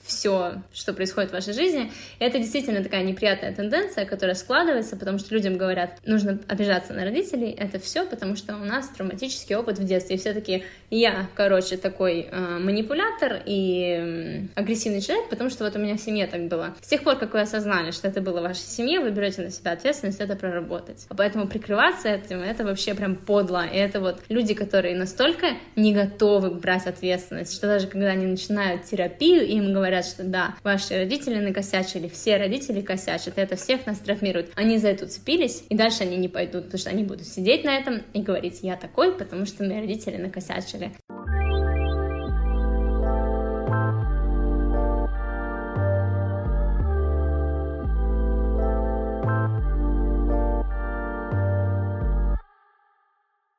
все, 0.08 0.62
что 0.72 0.94
происходит 0.94 1.30
в 1.30 1.34
вашей 1.34 1.52
жизни. 1.52 1.92
И 2.18 2.24
это 2.24 2.38
действительно 2.38 2.82
такая 2.82 3.04
неприятная 3.04 3.54
тенденция, 3.54 4.06
которая 4.06 4.34
складывается, 4.34 4.96
потому 4.96 5.18
что 5.18 5.34
людям 5.34 5.58
говорят, 5.58 5.98
нужно 6.04 6.38
обижаться 6.48 6.94
на 6.94 7.04
родителей. 7.04 7.50
Это 7.50 7.78
все, 7.78 8.06
потому 8.06 8.34
что 8.34 8.56
у 8.56 8.64
нас 8.64 8.88
травматический 8.88 9.54
опыт 9.54 9.78
в 9.78 9.84
детстве. 9.84 10.16
И 10.16 10.18
все 10.18 10.32
таки 10.32 10.64
я, 10.90 11.28
короче, 11.34 11.76
такой 11.76 12.28
э, 12.30 12.58
манипулятор 12.58 13.42
и 13.44 14.48
э, 14.54 14.60
агрессивный 14.60 15.02
человек, 15.02 15.28
потому 15.28 15.50
что 15.50 15.64
вот 15.64 15.76
у 15.76 15.78
меня 15.78 15.96
в 15.96 16.00
семье 16.00 16.26
так 16.26 16.48
было. 16.48 16.74
С 16.80 16.88
тех 16.88 17.02
пор, 17.02 17.16
как 17.16 17.34
вы 17.34 17.40
осознали, 17.40 17.90
что 17.90 18.08
это 18.08 18.20
было 18.20 18.40
в 18.40 18.44
вашей 18.44 18.66
семье, 18.66 19.00
вы 19.00 19.10
берете 19.10 19.42
на 19.42 19.50
себя 19.50 19.72
ответственность 19.72 20.20
это 20.20 20.34
проработать. 20.36 21.06
Поэтому 21.14 21.46
прикрываться 21.46 22.08
этим, 22.08 22.40
это 22.40 22.64
вообще 22.64 22.94
прям 22.94 23.14
подло. 23.14 23.66
И 23.66 23.76
это 23.76 24.00
вот 24.00 24.20
люди, 24.30 24.54
которые 24.54 24.96
настолько 24.96 25.57
не 25.76 25.92
готовы 25.92 26.50
брать 26.50 26.86
ответственность, 26.86 27.54
что 27.54 27.66
даже 27.66 27.86
когда 27.86 28.08
они 28.08 28.26
начинают 28.26 28.84
терапию, 28.84 29.46
им 29.46 29.72
говорят, 29.72 30.04
что 30.04 30.24
да, 30.24 30.54
ваши 30.62 30.94
родители 30.94 31.38
накосячили, 31.38 32.08
все 32.08 32.36
родители 32.36 32.80
косячат, 32.80 33.34
это 33.36 33.56
всех 33.56 33.86
нас 33.86 33.98
травмирует. 33.98 34.50
Они 34.54 34.78
за 34.78 34.88
это 34.88 35.04
уцепились, 35.04 35.64
и 35.68 35.74
дальше 35.76 36.02
они 36.02 36.16
не 36.16 36.28
пойдут, 36.28 36.64
потому 36.64 36.78
что 36.78 36.90
они 36.90 37.04
будут 37.04 37.26
сидеть 37.26 37.64
на 37.64 37.76
этом 37.76 38.02
и 38.12 38.22
говорить, 38.22 38.60
я 38.62 38.76
такой, 38.76 39.12
потому 39.12 39.46
что 39.46 39.64
мои 39.64 39.80
родители 39.80 40.16
накосячили. 40.16 40.92